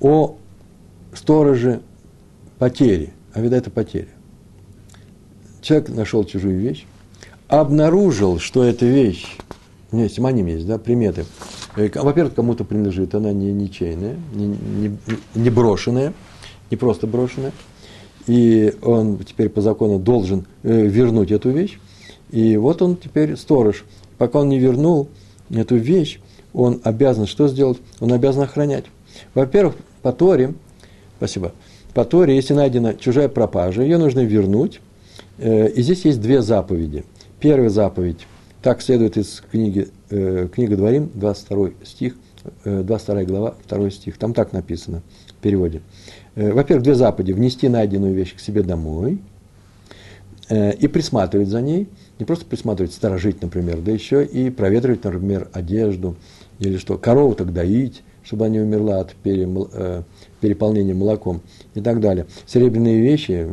О 0.00 0.36
стороже 1.14 1.80
потери. 2.58 3.12
А 3.34 3.40
вида 3.40 3.56
это 3.56 3.70
потеря. 3.70 4.08
Человек 5.62 5.88
нашел 5.90 6.24
чужую 6.24 6.58
вещь, 6.58 6.84
обнаружил, 7.48 8.38
что 8.38 8.64
эта 8.64 8.84
вещь, 8.84 9.38
меня 9.90 10.08
симоним 10.08 10.46
есть, 10.46 10.66
да, 10.66 10.78
приметы. 10.78 11.24
Э, 11.76 11.88
во-первых, 11.94 12.34
кому-то 12.34 12.64
принадлежит, 12.64 13.14
она 13.14 13.32
не 13.32 13.52
ничейная, 13.52 14.16
не, 14.34 14.46
не, 14.48 14.98
не 15.34 15.50
брошенная, 15.50 16.12
не 16.70 16.76
просто 16.76 17.06
брошенная. 17.06 17.52
И 18.26 18.74
он 18.82 19.18
теперь 19.18 19.48
по 19.48 19.60
закону 19.60 19.98
должен 19.98 20.46
э, 20.62 20.86
вернуть 20.86 21.30
эту 21.30 21.50
вещь. 21.50 21.78
И 22.30 22.56
вот 22.56 22.82
он 22.82 22.96
теперь 22.96 23.36
сторож. 23.36 23.84
Пока 24.18 24.40
он 24.40 24.48
не 24.48 24.58
вернул 24.58 25.08
эту 25.50 25.76
вещь, 25.76 26.20
он 26.52 26.80
обязан 26.84 27.26
что 27.26 27.48
сделать? 27.48 27.78
Он 28.00 28.12
обязан 28.12 28.42
охранять. 28.42 28.84
Во-первых, 29.34 29.76
по 30.02 30.12
Торе, 30.12 30.54
спасибо, 31.16 31.52
по 31.94 32.04
Торе, 32.04 32.34
если 32.34 32.54
найдена 32.54 32.94
чужая 32.94 33.28
пропажа, 33.28 33.82
ее 33.82 33.98
нужно 33.98 34.20
вернуть. 34.20 34.80
Э, 35.38 35.68
и 35.68 35.82
здесь 35.82 36.04
есть 36.04 36.20
две 36.20 36.42
заповеди. 36.42 37.04
Первая 37.40 37.68
заповедь, 37.68 38.26
так 38.62 38.80
следует 38.82 39.16
из 39.16 39.42
книги, 39.50 39.88
э, 40.10 40.48
книга 40.52 40.76
Дворим, 40.76 41.10
22 41.14 41.70
стих, 41.84 42.14
22 42.64 43.22
э, 43.22 43.24
глава, 43.24 43.54
2 43.68 43.90
стих. 43.90 44.18
Там 44.18 44.34
так 44.34 44.52
написано 44.52 45.02
в 45.28 45.34
переводе. 45.42 45.82
Во-первых, 46.34 46.82
две 46.84 46.94
заповеди. 46.94 47.32
Внести 47.32 47.68
найденную 47.68 48.14
вещь 48.14 48.34
к 48.34 48.40
себе 48.40 48.62
домой 48.62 49.20
и 50.50 50.88
присматривать 50.88 51.48
за 51.48 51.60
ней. 51.60 51.88
Не 52.18 52.24
просто 52.24 52.44
присматривать, 52.44 52.92
сторожить, 52.92 53.42
например, 53.42 53.80
да 53.80 53.90
еще 53.90 54.24
и 54.24 54.50
проветривать, 54.50 55.04
например, 55.04 55.48
одежду 55.52 56.16
или 56.58 56.76
что. 56.76 56.98
Корову 56.98 57.34
так 57.34 57.52
доить, 57.52 58.02
чтобы 58.22 58.46
она 58.46 58.54
не 58.54 58.60
умерла 58.60 59.00
от 59.00 59.14
переполнения 60.40 60.94
молоком 60.94 61.40
и 61.74 61.80
так 61.80 62.00
далее. 62.00 62.26
Серебряные 62.46 63.00
вещи, 63.00 63.48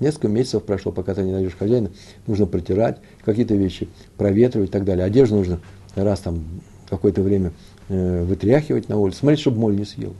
несколько 0.00 0.28
месяцев 0.28 0.64
прошло, 0.64 0.92
пока 0.92 1.14
ты 1.14 1.22
не 1.22 1.32
найдешь 1.32 1.56
хозяина, 1.56 1.90
нужно 2.26 2.46
протирать, 2.46 2.98
какие-то 3.24 3.54
вещи 3.54 3.88
проветривать 4.16 4.68
и 4.68 4.72
так 4.72 4.84
далее. 4.84 5.04
Одежду 5.04 5.36
нужно 5.36 5.60
раз 5.94 6.20
там 6.20 6.44
какое-то 6.90 7.22
время 7.22 7.52
э, 7.88 8.24
вытряхивать 8.24 8.88
на 8.88 8.98
улицу, 8.98 9.20
смотреть, 9.20 9.40
чтобы 9.40 9.58
моль 9.58 9.76
не 9.76 9.84
съел. 9.84 10.12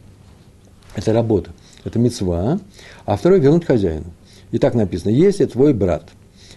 Это 0.94 1.12
работа, 1.12 1.50
это 1.85 1.99
мецва. 1.99 2.59
А 3.05 3.17
второе– 3.17 3.38
вернуть 3.41 3.64
хозяину. 3.64 4.07
И 4.50 4.59
так 4.59 4.75
написано, 4.75 5.11
если 5.11 5.45
твой 5.47 5.73
брат 5.73 6.11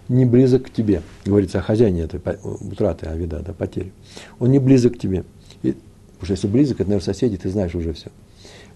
не 0.09 0.25
близок 0.25 0.67
к 0.67 0.69
тебе, 0.69 1.01
говорится 1.25 1.59
о 1.59 1.61
хозяине 1.61 2.03
этой 2.03 2.21
утраты, 2.43 3.07
авида, 3.07 3.43
да, 3.45 3.53
потери, 3.53 3.91
он 4.39 4.51
не 4.51 4.59
близок 4.59 4.95
к 4.95 4.99
тебе, 4.99 5.23
и 5.63 5.75
что 6.21 6.33
если 6.33 6.47
близок, 6.47 6.79
это, 6.79 6.89
наверное, 6.89 7.05
соседи, 7.05 7.37
ты 7.37 7.49
знаешь 7.49 7.75
уже 7.75 7.93
все. 7.93 8.09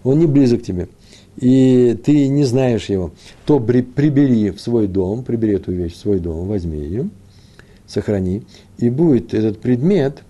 Он 0.04 0.18
не 0.18 0.26
близок 0.26 0.62
к 0.62 0.64
тебе, 0.64 0.88
и 1.36 1.98
ты 2.04 2.28
не 2.28 2.44
знаешь 2.44 2.86
его, 2.86 3.12
то 3.46 3.60
прибери 3.60 4.50
в 4.50 4.60
свой 4.60 4.88
дом, 4.88 5.24
прибери 5.24 5.54
эту 5.54 5.72
вещь 5.72 5.94
в 5.94 5.98
свой 5.98 6.18
дом, 6.18 6.48
возьми 6.48 6.78
ее, 6.78 7.08
сохрани, 7.86 8.42
и 8.78 8.90
будет 8.90 9.32
этот 9.32 9.60
предмет 9.60 10.22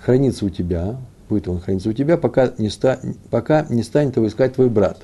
храниться 0.00 0.44
у 0.44 0.50
тебя, 0.50 0.98
будет 1.28 1.48
он 1.48 1.60
храниться 1.60 1.88
у 1.88 1.92
тебя, 1.92 2.16
пока 2.16 2.52
не, 2.58 2.68
ста, 2.68 2.98
пока 3.30 3.66
не 3.70 3.82
станет 3.82 4.16
его 4.16 4.26
искать 4.26 4.54
твой 4.54 4.68
брат, 4.68 5.02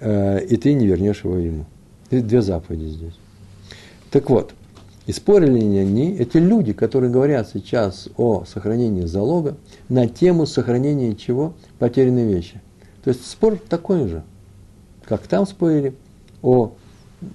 и 0.00 0.56
ты 0.56 0.74
не 0.74 0.86
вернешь 0.86 1.24
его 1.24 1.36
ему. 1.36 1.64
Две 2.10 2.42
заповеди 2.42 2.86
здесь. 2.86 3.14
Так 4.10 4.30
вот, 4.30 4.54
и 5.06 5.12
спорили 5.12 5.60
ли 5.60 5.78
они, 5.78 6.16
эти 6.16 6.38
люди, 6.38 6.72
которые 6.72 7.10
говорят 7.10 7.50
сейчас 7.52 8.08
о 8.16 8.44
сохранении 8.44 9.04
залога, 9.04 9.56
на 9.88 10.06
тему 10.08 10.46
сохранения 10.46 11.14
чего? 11.14 11.54
Потерянной 11.78 12.26
вещи. 12.32 12.60
То 13.02 13.10
есть 13.10 13.26
спор 13.26 13.58
такой 13.58 14.08
же, 14.08 14.22
как 15.04 15.26
там 15.26 15.46
спорили 15.46 15.94
о 16.40 16.72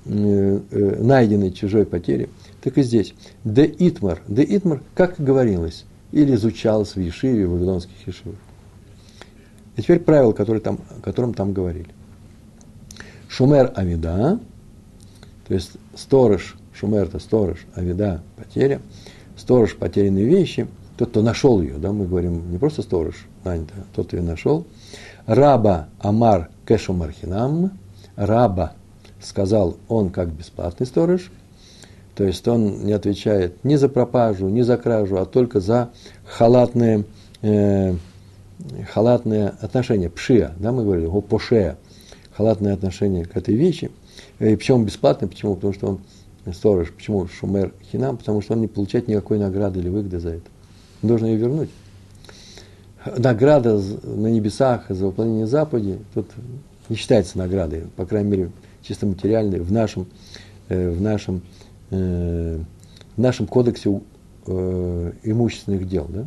э, 0.06 0.60
э, 0.72 1.04
найденной 1.04 1.51
чужой 1.51 1.86
потере, 1.86 2.30
так 2.63 2.78
и 2.80 2.82
здесь. 2.82 3.13
Де 3.44 3.72
Итмар, 3.78 4.22
де 4.28 4.44
Итмар, 4.44 4.82
как 4.96 5.16
говорилось, 5.20 5.86
или 6.12 6.34
изучалось 6.34 6.96
в 6.96 7.00
Ешиве, 7.00 7.46
в 7.46 7.51
Вавилонских 7.51 8.08
Ешивах. 8.08 8.38
И 9.75 9.84
теперь 9.84 10.00
правило, 10.00 10.32
которое 10.32 10.60
там, 10.60 10.80
о 10.98 11.01
котором 11.01 11.36
там 11.36 11.54
говорили. 11.54 11.89
Шумер 13.29 13.71
Авида, 13.75 14.39
то 15.48 15.53
есть 15.53 15.74
сторож, 15.95 16.57
шумер 16.74 17.03
это 17.03 17.19
сторож, 17.19 17.59
Авида– 17.75 18.21
потеря, 18.36 18.81
сторож 19.38 19.75
потерянной 19.75 20.24
вещи, 20.24 20.67
тот, 20.98 21.12
кто 21.12 21.21
нашел 21.21 21.62
ее, 21.62 21.75
да, 21.77 21.93
мы 21.93 22.07
говорим 22.07 22.51
не 22.51 22.57
просто 22.57 22.81
сторож, 22.81 23.27
а 23.45 23.55
тот, 23.95 24.07
кто 24.07 24.17
ее 24.17 24.24
нашел. 24.24 24.65
Раба 25.27 25.89
Амар 26.00 26.50
Кешу 26.67 26.93
Мархинам, 26.93 27.77
раба 28.15 28.74
сказал 29.21 29.77
он 29.88 30.09
как 30.09 30.29
бесплатный 30.29 30.88
сторож, 30.88 31.31
то 32.15 32.24
есть 32.24 32.48
он 32.48 32.83
не 32.83 32.93
отвечает 32.93 33.63
ни 33.63 33.75
за 33.75 33.89
пропажу, 33.89 34.50
ни 34.50 34.62
за 34.62 34.75
кражу, 34.75 35.17
а 35.17 35.25
только 35.25 35.59
за 35.59 35.91
халатные, 36.25 37.05
э, 37.43 37.95
халатные 38.91 39.53
отношения, 39.62 40.09
пшия, 40.09 40.53
да, 40.57 40.71
мы 40.71 40.83
говорили, 40.83 41.05
о 41.05 41.21
пошея, 41.21 41.77
халатное 42.39 42.74
отношение 42.74 43.25
к 43.25 43.38
этой 43.38 43.53
вещи. 43.53 43.91
И 44.39 44.55
почему 44.55 44.84
бесплатно? 44.84 45.27
Почему? 45.27 45.55
Потому 45.55 45.74
что 45.74 45.88
он 45.88 46.53
сторож. 46.53 46.91
Почему 46.91 47.27
шумер 47.27 47.74
хинам? 47.91 48.17
Потому 48.17 48.41
что 48.41 48.53
он 48.53 48.62
не 48.62 48.67
получает 48.67 49.08
никакой 49.08 49.38
награды 49.38 49.79
или 49.79 49.89
выгоды 49.89 50.19
за 50.19 50.29
это. 50.29 50.46
Он 51.03 51.10
должен 51.10 51.27
ее 51.27 51.38
вернуть. 51.38 51.69
Награда 53.17 53.79
на 54.03 54.27
небесах 54.27 54.86
за 54.89 55.05
выполнение 55.05 55.48
заповеди 55.48 56.00
тут 56.13 56.27
не 56.89 56.96
считается 56.96 57.38
наградой, 57.38 57.84
по 57.96 58.05
крайней 58.05 58.29
мере, 58.29 58.51
чисто 58.81 59.05
материальной, 59.05 59.60
в 59.60 59.72
нашем, 59.72 60.08
э, 60.69 60.89
в 60.89 61.00
нашем 61.00 61.43
Э, 61.91 62.60
в 63.17 63.22
нашем 63.22 63.48
кодексе 63.48 64.01
э, 64.46 65.12
имущественных 65.24 65.88
дел. 65.89 66.05
Да? 66.08 66.25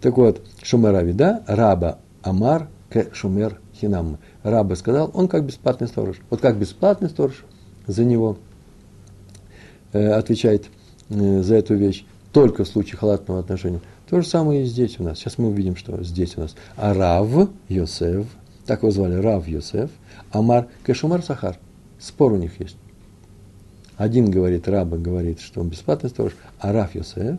Так 0.00 0.16
вот, 0.16 0.40
Шумер 0.62 0.94
Авида, 0.94 1.44
раба 1.46 1.98
Амар 2.22 2.68
к 2.90 3.14
Шумер 3.14 3.60
Хинам. 3.80 4.18
Раба 4.42 4.76
сказал, 4.76 5.10
он 5.14 5.28
как 5.28 5.44
бесплатный 5.44 5.88
сторож. 5.88 6.16
Вот 6.30 6.40
как 6.40 6.58
бесплатный 6.58 7.08
сторож 7.08 7.44
за 7.86 8.04
него 8.04 8.38
э, 9.92 10.10
отвечает 10.12 10.66
э, 11.10 11.42
за 11.42 11.56
эту 11.56 11.74
вещь 11.74 12.04
только 12.32 12.64
в 12.64 12.68
случае 12.68 12.98
халатного 12.98 13.40
отношения. 13.40 13.80
То 14.08 14.20
же 14.20 14.26
самое 14.26 14.62
и 14.62 14.66
здесь 14.66 14.98
у 14.98 15.02
нас. 15.02 15.18
Сейчас 15.18 15.38
мы 15.38 15.48
увидим, 15.48 15.76
что 15.76 16.02
здесь 16.02 16.36
у 16.36 16.40
нас. 16.40 16.54
А 16.76 16.94
Рав 16.94 17.50
Йосеф, 17.68 18.26
так 18.66 18.82
его 18.82 18.90
звали 18.90 19.14
Рав 19.14 19.46
Йосеф, 19.48 19.90
Амар 20.30 20.68
Кешумар 20.86 21.22
Сахар. 21.22 21.58
Спор 21.98 22.32
у 22.32 22.36
них 22.36 22.60
есть. 22.60 22.76
Один 23.96 24.30
говорит, 24.30 24.68
раба 24.68 24.96
говорит, 24.96 25.40
что 25.40 25.60
он 25.60 25.68
бесплатный 25.68 26.10
сторож, 26.10 26.32
а 26.58 26.72
Раф 26.72 26.94
Йосеф 26.94 27.38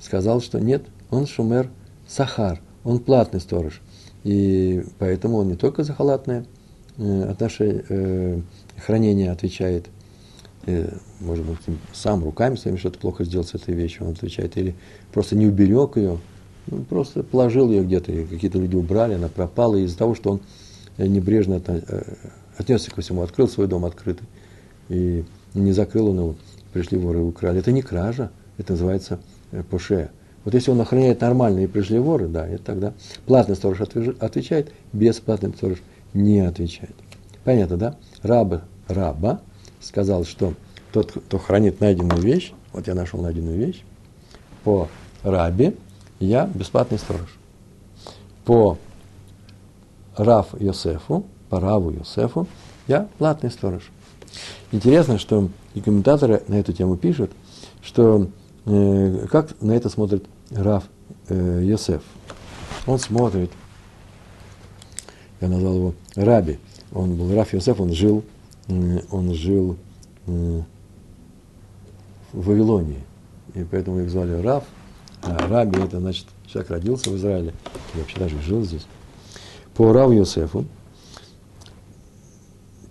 сказал, 0.00 0.40
что 0.40 0.58
нет, 0.58 0.86
он 1.10 1.26
шумер 1.26 1.68
сахар, 2.06 2.60
он 2.84 3.00
платный 3.00 3.40
сторож. 3.40 3.82
И 4.26 4.82
поэтому 4.98 5.36
он 5.36 5.46
не 5.46 5.54
только 5.54 5.84
за 5.84 5.92
халатное 5.92 6.46
э, 6.98 7.22
отношение, 7.30 7.84
э, 7.88 8.40
хранение 8.76 9.30
отвечает, 9.30 9.86
э, 10.66 10.92
может 11.20 11.44
быть, 11.44 11.58
сам 11.92 12.24
руками 12.24 12.56
своими 12.56 12.76
что-то 12.76 12.98
плохо 12.98 13.22
сделал 13.22 13.46
с 13.46 13.54
этой 13.54 13.72
вещью, 13.72 14.04
он 14.04 14.14
отвечает, 14.14 14.56
или 14.56 14.74
просто 15.12 15.36
не 15.36 15.46
уберег 15.46 15.96
ее, 15.96 16.18
ну, 16.66 16.82
просто 16.82 17.22
положил 17.22 17.70
ее 17.70 17.84
где-то, 17.84 18.10
какие-то 18.28 18.58
люди 18.58 18.74
убрали, 18.74 19.14
она 19.14 19.28
пропала 19.28 19.76
из-за 19.76 19.96
того, 19.96 20.16
что 20.16 20.32
он 20.32 20.40
небрежно 20.98 21.62
отнесся 22.58 22.90
ко 22.90 23.02
всему, 23.02 23.22
открыл 23.22 23.46
свой 23.46 23.68
дом 23.68 23.84
открытый 23.84 24.26
и 24.88 25.24
не 25.54 25.70
закрыл 25.70 26.08
он 26.08 26.18
его, 26.18 26.34
пришли 26.72 26.98
воры 26.98 27.20
и 27.20 27.22
украли. 27.22 27.60
Это 27.60 27.70
не 27.70 27.82
кража, 27.82 28.32
это 28.58 28.72
называется 28.72 29.20
поше. 29.70 30.10
Вот 30.46 30.54
если 30.54 30.70
он 30.70 30.80
охраняет 30.80 31.22
нормально 31.22 31.58
и 31.58 31.66
пришли 31.66 31.98
воры, 31.98 32.28
да, 32.28 32.46
это 32.46 32.62
тогда 32.62 32.92
платный 33.26 33.56
сторож 33.56 33.80
отвечает, 33.80 34.72
бесплатный 34.92 35.52
сторож 35.52 35.78
не 36.14 36.38
отвечает. 36.38 36.94
Понятно, 37.42 37.76
да? 37.76 37.96
Раба, 38.22 38.62
раба 38.86 39.40
сказал, 39.80 40.24
что 40.24 40.54
тот, 40.92 41.10
кто 41.10 41.38
хранит 41.38 41.80
найденную 41.80 42.22
вещь, 42.22 42.52
вот 42.72 42.86
я 42.86 42.94
нашел 42.94 43.20
найденную 43.20 43.58
вещь, 43.58 43.82
по 44.62 44.86
рабе 45.24 45.74
я 46.20 46.48
бесплатный 46.54 46.98
сторож. 47.00 47.36
По 48.44 48.78
Рав 50.16 50.54
Йосефу, 50.60 51.24
по 51.50 51.58
Раву 51.58 51.90
Йосефу, 51.90 52.46
я 52.86 53.08
платный 53.18 53.50
сторож. 53.50 53.90
Интересно, 54.70 55.18
что 55.18 55.48
и 55.74 55.80
комментаторы 55.80 56.44
на 56.46 56.54
эту 56.54 56.72
тему 56.72 56.96
пишут, 56.96 57.32
что 57.82 58.28
э, 58.64 59.26
как 59.28 59.60
на 59.60 59.72
это 59.72 59.88
смотрит 59.88 60.24
Раф 60.50 60.84
э, 61.28 61.62
Йосеф. 61.64 62.02
Он 62.86 62.98
смотрит, 62.98 63.50
я 65.40 65.48
назвал 65.48 65.74
его 65.74 65.94
Раби, 66.14 66.58
он 66.92 67.16
был 67.16 67.34
Раф 67.34 67.52
Йосеф, 67.52 67.80
он 67.80 67.92
жил, 67.92 68.24
он 68.68 69.34
жил 69.34 69.76
в 70.26 70.64
Вавилонии, 72.32 73.04
и 73.54 73.64
поэтому 73.64 74.00
их 74.00 74.10
звали 74.10 74.40
Раф, 74.40 74.64
а 75.22 75.48
Раби 75.48 75.80
это 75.80 76.00
значит 76.00 76.26
человек 76.46 76.70
родился 76.70 77.10
в 77.10 77.16
Израиле, 77.16 77.52
и 77.94 77.98
вообще 77.98 78.18
даже 78.18 78.40
жил 78.42 78.62
здесь. 78.62 78.86
По 79.74 79.92
Раву 79.92 80.12
Йосефу 80.12 80.64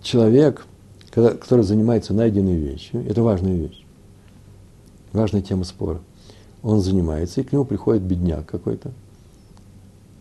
человек– 0.02 0.66
который 1.16 1.62
занимается 1.62 2.12
найденной 2.12 2.56
вещью, 2.56 3.02
это 3.08 3.22
важная 3.22 3.56
вещь, 3.56 3.82
важная 5.12 5.40
тема 5.40 5.64
спора. 5.64 6.00
Он 6.62 6.80
занимается, 6.80 7.40
и 7.40 7.44
к 7.44 7.52
нему 7.52 7.64
приходит 7.64 8.02
бедняк 8.02 8.46
какой-то, 8.46 8.92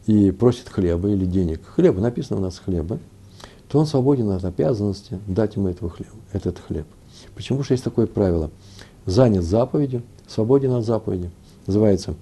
и 0.06 0.32
просит 0.32 0.70
хлеба 0.70 1.10
или 1.10 1.26
денег. 1.26 1.62
Хлеба, 1.66 2.00
написано 2.00 2.40
у 2.40 2.44
нас 2.44 2.60
хлеба, 2.60 3.00
то 3.68 3.80
он 3.80 3.86
свободен 3.86 4.30
от 4.30 4.46
обязанности 4.46 5.20
дать 5.28 5.56
ему 5.56 5.70
этого 5.70 5.90
хлеба, 5.90 6.16
этот 6.32 6.60
хлеб. 6.60 6.86
Почему 7.34 7.64
же 7.64 7.74
есть 7.74 7.84
такое 7.84 8.06
правило? 8.06 8.52
Занят 9.06 9.44
заповедью, 9.44 10.04
свободен 10.28 10.72
от 10.74 10.86
заповеди. 10.86 11.32
Называется 11.66 12.16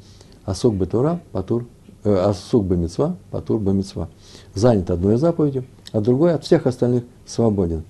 Асук 0.46 0.76
Бетура, 0.76 1.22
Патур, 1.32 1.66
э, 2.04 2.14
Асук 2.14 2.66
Бамицва, 2.66 3.18
Патур 3.32 3.60
Бамицва. 3.60 4.10
Занят 4.54 4.90
одной 4.90 5.18
заповедью, 5.18 5.66
а 5.92 6.02
другой 6.02 6.34
от 6.34 6.46
всех 6.46 6.66
остальных 6.66 7.04
свободен 7.26 7.84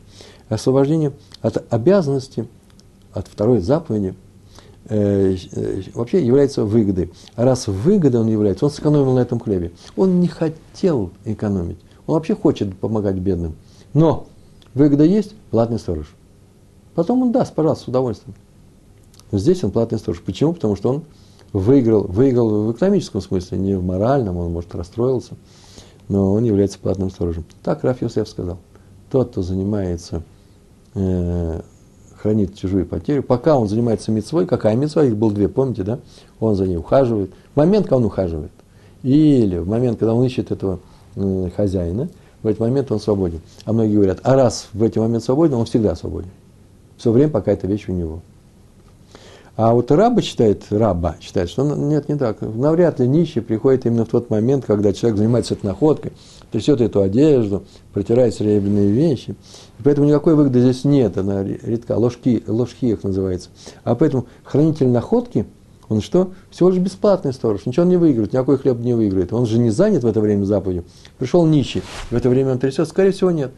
освобождение 0.50 1.14
от 1.42 1.64
обязанности, 1.74 2.48
от 3.14 3.28
второй 3.28 3.60
заповеди, 3.60 4.16
вообще 5.94 6.26
является 6.26 6.64
выгодой. 6.66 7.12
А 7.36 7.46
раз 7.46 7.68
выгодой 7.68 8.22
он 8.22 8.28
является, 8.28 8.66
он 8.66 8.72
сэкономил 8.72 9.14
на 9.14 9.20
этом 9.20 9.40
хлебе. 9.40 9.72
Он 9.96 10.20
не 10.20 10.28
хотел 10.28 11.12
экономить. 11.26 11.80
Он 12.06 12.16
вообще 12.16 12.36
хочет 12.36 12.78
помогать 12.78 13.16
бедным. 13.16 13.56
Но 13.94 14.28
выгода 14.74 15.04
есть, 15.04 15.36
платный 15.52 15.80
сторож. 15.80 16.14
Потом 16.96 17.22
он 17.24 17.32
даст, 17.32 17.54
пожалуйста, 17.54 17.86
с 17.86 17.88
удовольствием. 17.88 18.36
Но 19.32 19.40
здесь 19.40 19.64
он 19.64 19.72
платный 19.72 19.98
сторож. 19.98 20.22
Почему? 20.22 20.54
Потому 20.54 20.76
что 20.76 20.90
он 20.90 21.04
выиграл, 21.54 22.04
выиграл 22.04 22.66
в 22.66 22.72
экономическом 22.74 23.22
смысле, 23.22 23.58
не 23.58 23.76
в 23.76 23.84
моральном, 23.84 24.38
он, 24.38 24.52
может, 24.52 24.76
расстроился, 24.76 25.36
но 26.10 26.34
он 26.34 26.44
является 26.44 26.80
платным 26.80 27.10
сторожем. 27.10 27.46
Так 27.64 27.84
Раф 27.84 28.02
Йосеф 28.02 28.28
сказал. 28.28 28.58
Тот, 29.10 29.32
кто 29.32 29.42
занимается 29.44 30.24
э, 30.96 31.62
хранит 32.24 32.58
чужую 32.58 32.86
потерю, 32.86 33.22
пока 33.22 33.58
он 33.58 33.68
занимается 33.68 34.10
мецвой, 34.10 34.46
какая 34.46 34.78
мецва, 34.78 35.04
их 35.04 35.18
было 35.18 35.30
две, 35.34 35.50
помните, 35.50 35.84
да? 35.84 36.00
Он 36.40 36.56
за 36.56 36.66
ней 36.66 36.78
ухаживает. 36.78 37.32
В 37.54 37.58
момент, 37.58 37.86
когда 37.86 37.98
он 37.98 38.06
ухаживает, 38.06 38.52
или 39.04 39.58
в 39.58 39.68
момент, 39.68 40.00
когда 40.00 40.14
он 40.14 40.24
ищет 40.24 40.50
этого 40.50 40.80
э, 41.18 41.50
хозяина, 41.54 42.08
в 42.42 42.48
этот 42.48 42.62
момент 42.62 42.94
он 42.94 43.02
свободен. 43.02 43.42
А 43.66 43.74
многие 43.74 43.96
говорят, 43.96 44.20
а 44.24 44.36
раз 44.36 44.70
в 44.72 44.82
этот 44.82 44.98
момент 44.98 45.22
свободен, 45.22 45.56
он 45.56 45.66
всегда 45.66 45.96
свободен. 45.96 46.30
Все 46.96 47.12
время, 47.12 47.30
пока 47.30 47.52
эта 47.52 47.68
вещь 47.68 47.90
у 47.90 47.92
него. 47.92 48.22
А 49.56 49.74
вот 49.74 49.92
раба 49.92 50.22
считает, 50.24 50.64
раба 50.72 51.16
считает, 51.22 51.48
что 51.48 51.64
нет, 51.64 52.10
не 52.10 52.16
так. 52.16 52.42
Навряд 52.42 53.00
ли 53.00 53.08
нищий 53.08 53.40
приходит 53.40 53.86
именно 53.86 54.04
в 54.04 54.10
тот 54.10 54.32
момент, 54.32 54.66
когда 54.66 54.94
человек 54.94 55.20
занимается 55.20 55.54
этой 55.54 55.68
находкой, 55.68 56.14
трясет 56.52 56.82
эту 56.82 57.02
одежду, 57.02 57.64
протирает 57.94 58.34
серебряные 58.34 58.90
вещи. 58.90 59.36
И 59.78 59.84
поэтому 59.84 60.08
никакой 60.08 60.34
выгоды 60.34 60.60
здесь 60.60 60.86
нет, 60.86 61.20
она 61.20 61.44
редка, 61.44 61.98
ложки, 61.98 62.44
ложки 62.48 62.88
их 62.88 63.04
называется. 63.04 63.50
А 63.84 63.94
поэтому 63.94 64.26
хранитель 64.44 64.88
находки, 64.88 65.46
он 65.88 66.02
что? 66.02 66.32
Всего 66.50 66.70
лишь 66.70 66.80
бесплатный 66.80 67.32
сторож, 67.32 67.68
ничего 67.68 67.84
он 67.84 67.90
не 67.90 67.98
выиграет, 67.98 68.34
никакой 68.34 68.58
хлеб 68.58 68.80
не 68.80 68.96
выиграет. 68.96 69.34
Он 69.34 69.46
же 69.46 69.60
не 69.60 69.70
занят 69.70 70.04
в 70.04 70.08
это 70.08 70.20
время 70.20 70.46
заповедью. 70.46 70.86
Пришел 71.20 71.46
нищий, 71.46 71.84
в 72.10 72.16
это 72.16 72.28
время 72.28 72.54
он 72.54 72.58
трясет, 72.58 72.88
скорее 72.88 73.12
всего, 73.12 73.30
нет. 73.30 73.52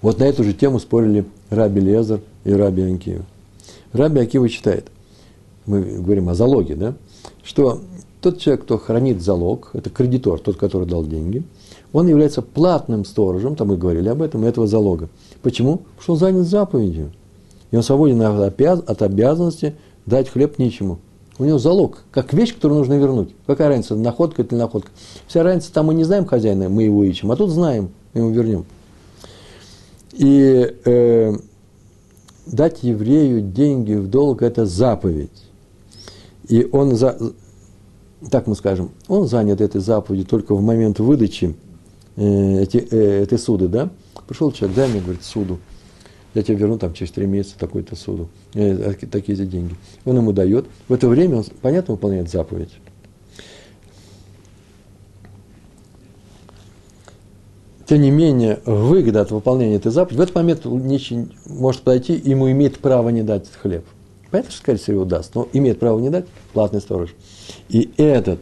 Вот 0.00 0.20
на 0.20 0.24
эту 0.24 0.44
же 0.44 0.52
тему 0.52 0.78
спорили 0.78 1.24
Раби 1.50 1.80
Лезер 1.80 2.20
и 2.44 2.52
Раби 2.52 2.82
Анкиев. 2.82 3.22
Раби 3.92 4.20
Акива 4.20 4.48
читает, 4.48 4.86
мы 5.66 5.82
говорим 5.82 6.28
о 6.28 6.34
залоге, 6.34 6.74
да, 6.76 6.94
что 7.42 7.80
тот 8.20 8.38
человек, 8.38 8.64
кто 8.64 8.78
хранит 8.78 9.22
залог, 9.22 9.70
это 9.72 9.90
кредитор, 9.90 10.40
тот, 10.40 10.56
который 10.56 10.86
дал 10.86 11.04
деньги, 11.04 11.42
он 11.92 12.08
является 12.08 12.42
платным 12.42 13.04
сторожем, 13.04 13.56
там 13.56 13.68
мы 13.68 13.76
говорили 13.76 14.08
об 14.08 14.22
этом, 14.22 14.44
этого 14.44 14.66
залога. 14.66 15.08
Почему? 15.42 15.78
Потому 15.78 16.02
что 16.02 16.12
он 16.12 16.18
занят 16.18 16.46
заповедью. 16.46 17.12
И 17.70 17.76
он 17.76 17.82
свободен 17.82 18.20
от 18.22 19.02
обязанности 19.02 19.74
дать 20.06 20.28
хлеб 20.28 20.58
ничему. 20.58 20.98
У 21.38 21.44
него 21.44 21.58
залог, 21.58 21.98
как 22.10 22.32
вещь, 22.32 22.54
которую 22.54 22.78
нужно 22.78 22.94
вернуть. 22.94 23.30
Какая 23.46 23.68
разница, 23.68 23.94
находка 23.94 24.42
или 24.42 24.54
находка? 24.54 24.90
Вся 25.28 25.42
разница, 25.42 25.72
там 25.72 25.86
мы 25.86 25.94
не 25.94 26.04
знаем 26.04 26.26
хозяина, 26.26 26.68
мы 26.68 26.82
его 26.82 27.04
ищем, 27.04 27.30
а 27.30 27.36
тут 27.36 27.50
знаем, 27.50 27.90
мы 28.12 28.22
его 28.22 28.30
вернем. 28.30 28.64
И 30.12 30.74
э, 30.84 31.36
дать 32.52 32.82
еврею 32.82 33.40
деньги 33.40 33.94
в 33.94 34.08
долг– 34.08 34.42
это 34.42 34.66
заповедь. 34.66 35.30
И 36.48 36.68
он, 36.72 36.94
за, 36.96 37.18
так 38.30 38.46
мы 38.46 38.54
скажем, 38.54 38.90
он 39.06 39.26
занят 39.26 39.60
этой 39.60 39.80
заповедью 39.80 40.26
только 40.26 40.54
в 40.54 40.62
момент 40.62 40.98
выдачи 40.98 41.54
э, 42.16 42.64
э, 42.64 43.22
этой 43.22 43.38
суды, 43.38 43.68
да? 43.68 43.90
Пришел 44.26 44.52
человек, 44.52 44.76
дай 44.76 44.88
мне, 44.88 45.00
говорит, 45.00 45.24
суду. 45.24 45.58
Я 46.34 46.42
тебе 46.42 46.56
верну 46.56 46.78
там 46.78 46.92
через 46.92 47.12
три 47.12 47.26
месяца 47.26 47.58
такой-то 47.58 47.96
суду, 47.96 48.28
э, 48.54 48.94
такие-то 49.10 49.44
деньги. 49.44 49.74
Он 50.04 50.16
ему 50.16 50.32
дает. 50.32 50.66
В 50.88 50.92
это 50.92 51.08
время 51.08 51.38
он, 51.38 51.44
понятно, 51.62 51.94
выполняет 51.94 52.30
заповедь. 52.30 52.70
Тем 57.88 58.02
не 58.02 58.10
менее, 58.10 58.60
выгода 58.66 59.22
от 59.22 59.30
выполнения 59.30 59.76
этой 59.76 59.90
заповеди, 59.90 60.18
в 60.18 60.22
этот 60.22 60.34
момент 60.34 60.64
нищий 60.66 61.28
может 61.46 61.80
подойти, 61.80 62.20
ему 62.22 62.50
имеет 62.50 62.78
право 62.80 63.08
не 63.08 63.22
дать 63.22 63.46
хлеб. 63.62 63.84
Понятно, 64.30 64.50
что, 64.50 64.60
скорее 64.60 64.78
всего, 64.78 65.04
даст, 65.06 65.34
но 65.34 65.48
имеет 65.54 65.80
право 65.80 65.98
не 65.98 66.10
дать 66.10 66.26
платный 66.52 66.82
сторож. 66.82 67.14
И 67.70 67.90
этот, 67.96 68.40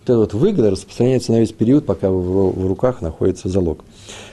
вот 0.00 0.04
эта 0.04 0.18
вот 0.18 0.34
выгода 0.34 0.70
распространяется 0.70 1.30
на 1.30 1.38
весь 1.38 1.52
период, 1.52 1.86
пока 1.86 2.10
в, 2.10 2.60
в 2.60 2.66
руках 2.66 3.02
находится 3.02 3.48
залог. 3.48 3.84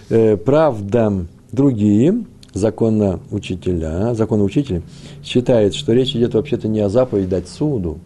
Э, 0.10 0.36
правда, 0.36 1.28
другие 1.52 2.26
законно 2.52 3.20
учителя, 3.30 4.16
законно 4.16 4.44
учители 4.46 4.82
считают, 5.24 5.76
что 5.76 5.94
речь 5.94 6.16
идет 6.16 6.34
вообще-то 6.34 6.68
не 6.68 6.80
о 6.80 6.90
заповеди 6.90 7.28
дать 7.28 7.48
суду, 7.48 8.00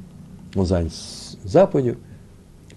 он 0.56 0.66
занят 0.66 0.92
заповедью, 1.46 1.98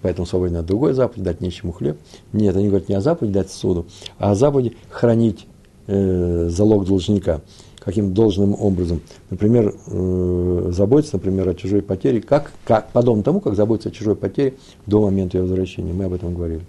поэтому 0.03 0.27
свободен 0.27 0.57
от 0.57 0.67
другой 0.67 0.93
заповеди, 0.93 1.25
дать 1.25 1.41
нищему 1.41 1.73
хлеб. 1.73 1.99
Нет, 2.33 2.57
они 2.57 2.69
говорят 2.69 2.89
не 2.89 2.95
о 2.95 3.01
заповеди 3.01 3.35
дать 3.35 3.51
суду, 3.51 3.87
а 4.19 4.33
о 4.33 4.35
заповеди 4.35 4.77
хранить 4.91 5.47
э, 5.87 6.49
залог 6.51 6.87
должника 6.87 7.41
каким 7.87 8.13
должным 8.15 8.57
образом. 8.61 9.01
Например, 9.31 9.73
э, 9.87 10.71
заботиться, 10.73 11.19
например, 11.19 11.49
о 11.49 11.55
чужой 11.55 11.83
потере, 11.83 12.21
как, 12.21 12.51
как, 12.65 12.91
подобно 12.91 13.23
тому, 13.23 13.39
как 13.39 13.55
заботиться 13.55 13.91
о 13.91 13.93
чужой 13.93 14.17
потере 14.17 14.55
до 14.87 15.03
момента 15.03 15.39
ее 15.39 15.45
возвращения. 15.45 15.93
Мы 15.93 16.07
об 16.07 16.13
этом 16.13 16.35
говорили. 16.35 16.63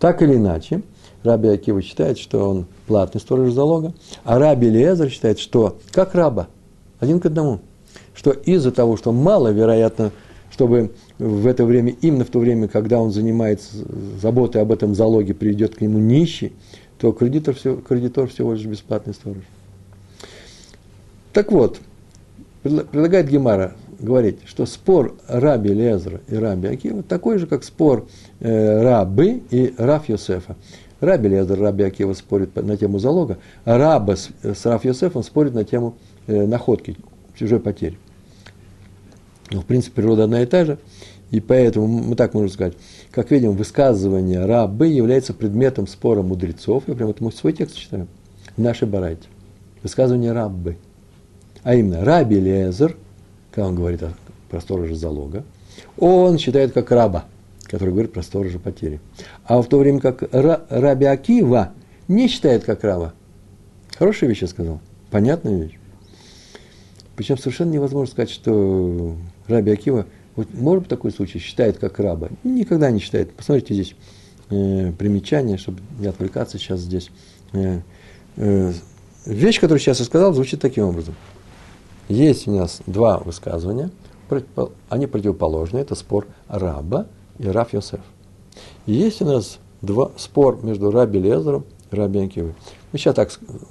Так 0.00 0.22
или 0.22 0.34
иначе, 0.34 0.82
Раби 1.22 1.48
Акива 1.48 1.80
считает, 1.82 2.18
что 2.18 2.50
он 2.50 2.66
платный 2.88 3.20
сторож 3.20 3.52
залога, 3.52 3.94
а 4.24 4.40
Раби 4.40 4.68
Лезер 4.68 5.08
считает, 5.08 5.38
что 5.38 5.76
как 5.92 6.16
раба, 6.16 6.48
один 6.98 7.20
к 7.20 7.26
одному, 7.26 7.60
что 8.12 8.32
из-за 8.32 8.72
того, 8.72 8.96
что 8.96 9.12
маловероятно, 9.12 10.10
чтобы 10.50 10.92
в 11.18 11.46
это 11.46 11.64
время, 11.64 11.94
именно 12.00 12.24
в 12.24 12.28
то 12.28 12.38
время, 12.38 12.68
когда 12.68 13.00
он 13.00 13.10
занимается 13.10 13.76
заботой 14.20 14.62
об 14.62 14.72
этом 14.72 14.94
залоге, 14.94 15.34
придет 15.34 15.76
к 15.76 15.80
нему 15.80 15.98
нищий, 15.98 16.52
то 16.98 17.12
кредитор, 17.12 17.54
все, 17.54 17.76
кредитор 17.76 18.28
всего 18.28 18.54
лишь 18.54 18.64
бесплатный 18.64 19.14
сторож. 19.14 19.42
Так 21.32 21.50
вот, 21.50 21.80
предлагает 22.62 23.28
Гемара 23.28 23.74
говорить, 23.98 24.38
что 24.46 24.66
спор 24.66 25.16
Раби 25.28 25.70
Лезра 25.70 26.20
и 26.28 26.36
Раби 26.36 26.68
Акива 26.68 27.02
такой 27.02 27.38
же, 27.38 27.46
как 27.46 27.64
спор 27.64 28.06
э, 28.40 28.82
Рабы 28.82 29.42
и 29.50 29.74
Раф 29.76 30.08
Йосефа. 30.08 30.56
Раби 31.00 31.28
Лезер, 31.28 31.58
Раби 31.60 31.84
Акива 31.84 32.12
спорит 32.14 32.54
на 32.56 32.76
тему 32.76 32.98
залога, 32.98 33.38
а 33.64 33.76
Раба 33.76 34.16
с, 34.16 34.30
с 34.42 34.64
Раф 34.64 34.84
Йосефом 34.84 35.22
спорит 35.22 35.54
на 35.54 35.64
тему 35.64 35.96
э, 36.26 36.46
находки, 36.46 36.96
чужой 37.34 37.60
потери. 37.60 37.98
Но, 39.50 39.60
в 39.60 39.66
принципе, 39.66 39.96
природа 39.96 40.24
одна 40.24 40.42
и 40.42 40.46
та 40.46 40.64
же. 40.64 40.78
И 41.30 41.40
поэтому 41.40 41.86
мы 41.86 42.14
так 42.14 42.34
можем 42.34 42.50
сказать, 42.50 42.74
как 43.10 43.30
видим, 43.30 43.52
высказывание 43.52 44.44
рабы 44.44 44.86
является 44.86 45.34
предметом 45.34 45.86
спора 45.86 46.22
мудрецов. 46.22 46.84
Я 46.86 46.94
прямо 46.94 47.10
это 47.10 47.28
свой 47.30 47.52
текст 47.52 47.76
читаю. 47.76 48.06
В 48.56 48.60
нашей 48.60 48.86
барайте. 48.86 49.24
Высказывание 49.82 50.32
рабы. 50.32 50.76
А 51.62 51.74
именно, 51.74 52.04
раби 52.04 52.38
Лезер, 52.38 52.96
когда 53.50 53.68
он 53.68 53.74
говорит 53.74 54.02
о, 54.02 54.14
про 54.48 54.60
сторожа 54.60 54.94
залога, 54.94 55.44
он 55.98 56.38
считает 56.38 56.72
как 56.72 56.90
раба, 56.90 57.24
который 57.64 57.90
говорит 57.90 58.12
про 58.12 58.22
сторожа 58.22 58.58
потери. 58.58 59.00
А 59.44 59.60
в 59.60 59.66
то 59.66 59.78
время 59.78 60.00
как 60.00 60.22
раби 60.32 61.06
Акива 61.06 61.72
не 62.06 62.28
считает 62.28 62.64
как 62.64 62.84
раба. 62.84 63.12
Хорошая 63.96 64.28
вещь 64.28 64.42
я 64.42 64.48
сказал. 64.48 64.80
Понятная 65.10 65.64
вещь. 65.64 65.78
Причем 67.16 67.38
совершенно 67.38 67.70
невозможно 67.70 68.12
сказать, 68.12 68.30
что 68.30 69.16
Раби 69.48 69.72
Акива, 69.72 70.06
вот 70.36 70.52
может 70.54 70.84
быть 70.84 70.90
такой 70.90 71.12
случай, 71.12 71.38
считает 71.38 71.78
как 71.78 71.98
раба. 71.98 72.28
Никогда 72.42 72.90
не 72.90 72.98
считает. 72.98 73.32
Посмотрите 73.34 73.74
здесь 73.74 73.94
э, 74.50 74.92
примечание, 74.92 75.58
чтобы 75.58 75.80
не 75.98 76.06
отвлекаться 76.06 76.58
сейчас 76.58 76.80
здесь. 76.80 77.10
Э, 77.52 77.80
э, 78.36 78.72
вещь, 79.26 79.60
которую 79.60 79.80
сейчас 79.80 80.00
я 80.00 80.04
сказал, 80.04 80.32
звучит 80.34 80.60
таким 80.60 80.84
образом. 80.84 81.14
Есть 82.08 82.48
у 82.48 82.52
нас 82.52 82.82
два 82.86 83.18
высказывания, 83.18 83.90
они 84.88 85.06
противоположны, 85.06 85.78
это 85.78 85.94
спор 85.94 86.26
раба 86.48 87.06
и 87.38 87.46
Раф 87.46 87.72
Йосеф. 87.72 88.00
есть 88.86 89.22
у 89.22 89.24
нас 89.24 89.58
два, 89.80 90.10
спор 90.16 90.62
между 90.62 90.90
Раби 90.90 91.18
Лезером 91.18 91.64
и 91.90 91.96
Раби 91.96 92.20
Анкивой. 92.20 92.54
Мы 92.92 92.98
сейчас 92.98 93.14
так 93.14 93.30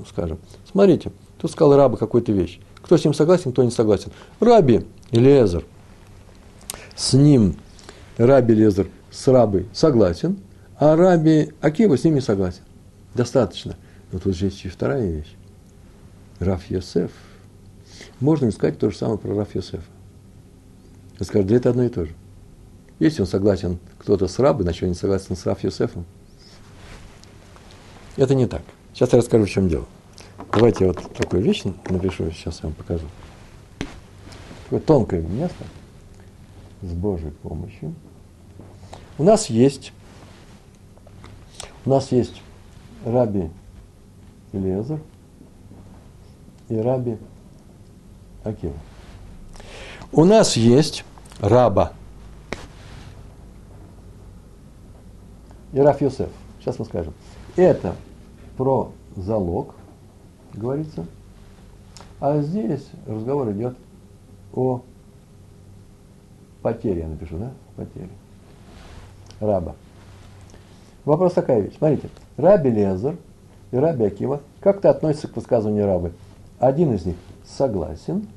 скажем. 0.10 0.40
Смотрите, 0.70 1.12
тут 1.40 1.52
сказал 1.52 1.76
раба 1.76 1.98
какую-то 1.98 2.32
вещь. 2.32 2.60
Кто 2.82 2.98
с 2.98 3.04
ним 3.04 3.14
согласен, 3.14 3.52
кто 3.52 3.64
не 3.64 3.72
согласен. 3.72 4.12
Раби 4.40 4.86
Лезер 5.14 5.64
с 6.96 7.14
ним 7.14 7.56
Раби 8.18 8.54
Лезер 8.54 8.88
с 9.12 9.28
рабой 9.28 9.68
согласен, 9.72 10.40
а 10.78 10.96
Раби 10.96 11.54
Акива 11.62 11.98
с 11.98 12.04
ним 12.04 12.16
не 12.16 12.22
согласен. 12.22 12.62
Достаточно. 13.14 13.76
Но 14.12 14.20
тут 14.20 14.36
же 14.36 14.46
есть 14.46 14.66
и 14.66 14.70
вторая 14.70 15.10
вещь. 15.10 15.34
Раф 16.40 16.70
Йосеф. 16.70 17.12
Можно 18.20 18.52
сказать 18.52 18.80
то 18.80 18.90
же 18.90 18.98
самое 18.98 19.20
про 19.20 19.36
Раф 19.36 19.56
Йосефа. 19.56 19.84
Я 21.20 21.26
скажу, 21.26 21.46
да 21.46 21.56
это 21.56 21.70
одно 21.70 21.84
и 21.84 21.90
то 21.90 22.06
же. 22.06 22.12
Если 23.00 23.22
он 23.22 23.28
согласен 23.28 23.80
кто-то 24.00 24.28
с 24.28 24.40
рабой, 24.40 24.64
значит 24.64 24.84
он 24.84 24.90
не 24.90 24.96
согласен 24.96 25.36
с 25.36 25.46
Раф 25.46 25.64
Йосефом. 25.64 26.06
Это 28.18 28.36
не 28.36 28.48
так. 28.48 28.62
Сейчас 28.94 29.14
я 29.14 29.20
расскажу, 29.20 29.46
в 29.46 29.50
чем 29.50 29.70
дело. 29.70 29.86
Давайте 30.52 30.86
я 30.86 30.92
вот 30.92 31.14
такую 31.14 31.44
вещь 31.44 31.64
напишу, 31.90 32.30
сейчас 32.32 32.60
я 32.62 32.70
вам 32.70 32.74
покажу. 32.74 33.06
Такое 34.74 34.88
тонкое 34.88 35.22
место– 35.22 35.64
с 36.82 36.92
Божьей 36.94 37.30
помощью. 37.30 37.94
У 39.20 39.24
нас 39.24 39.46
есть, 39.52 39.94
у 41.86 41.92
нас 41.92 42.12
есть 42.12 42.42
Раби 43.06 43.52
Илиезер 44.52 45.00
и 46.70 46.76
Раби 46.76 47.20
Акива. 48.44 48.74
У 50.12 50.26
нас 50.26 50.58
есть 50.58 51.06
Раба 51.40 51.94
и 55.72 55.80
Раф 55.82 56.02
Йосеф. 56.02 56.30
Сейчас 56.60 56.80
мы 56.80 56.86
скажем. 56.86 57.14
Это 57.58 57.96
про 58.58 58.92
залог, 59.16 59.76
говорится. 60.52 61.06
А 62.20 62.42
здесь 62.42 62.88
разговор 63.06 63.52
идет 63.52 63.78
о 64.54 64.82
Потери 66.64 67.00
я 67.00 67.08
напишу, 67.08 67.38
да? 67.38 67.52
Потери. 67.76 68.10
Раба. 69.42 69.76
Вопрос 71.04 71.34
такая 71.34 71.60
вещь. 71.60 71.76
Смотрите. 71.78 72.10
Раби 72.38 72.70
Лезер 72.70 73.18
и 73.72 73.78
Раби 73.78 74.06
Акива 74.06 74.42
как-то 74.62 74.90
относятся 74.90 75.28
к 75.28 75.36
высказыванию 75.36 75.86
рабы. 75.86 76.14
один 76.60 76.94
из 76.94 77.06
них 77.06 77.18
согласен, 77.46 78.28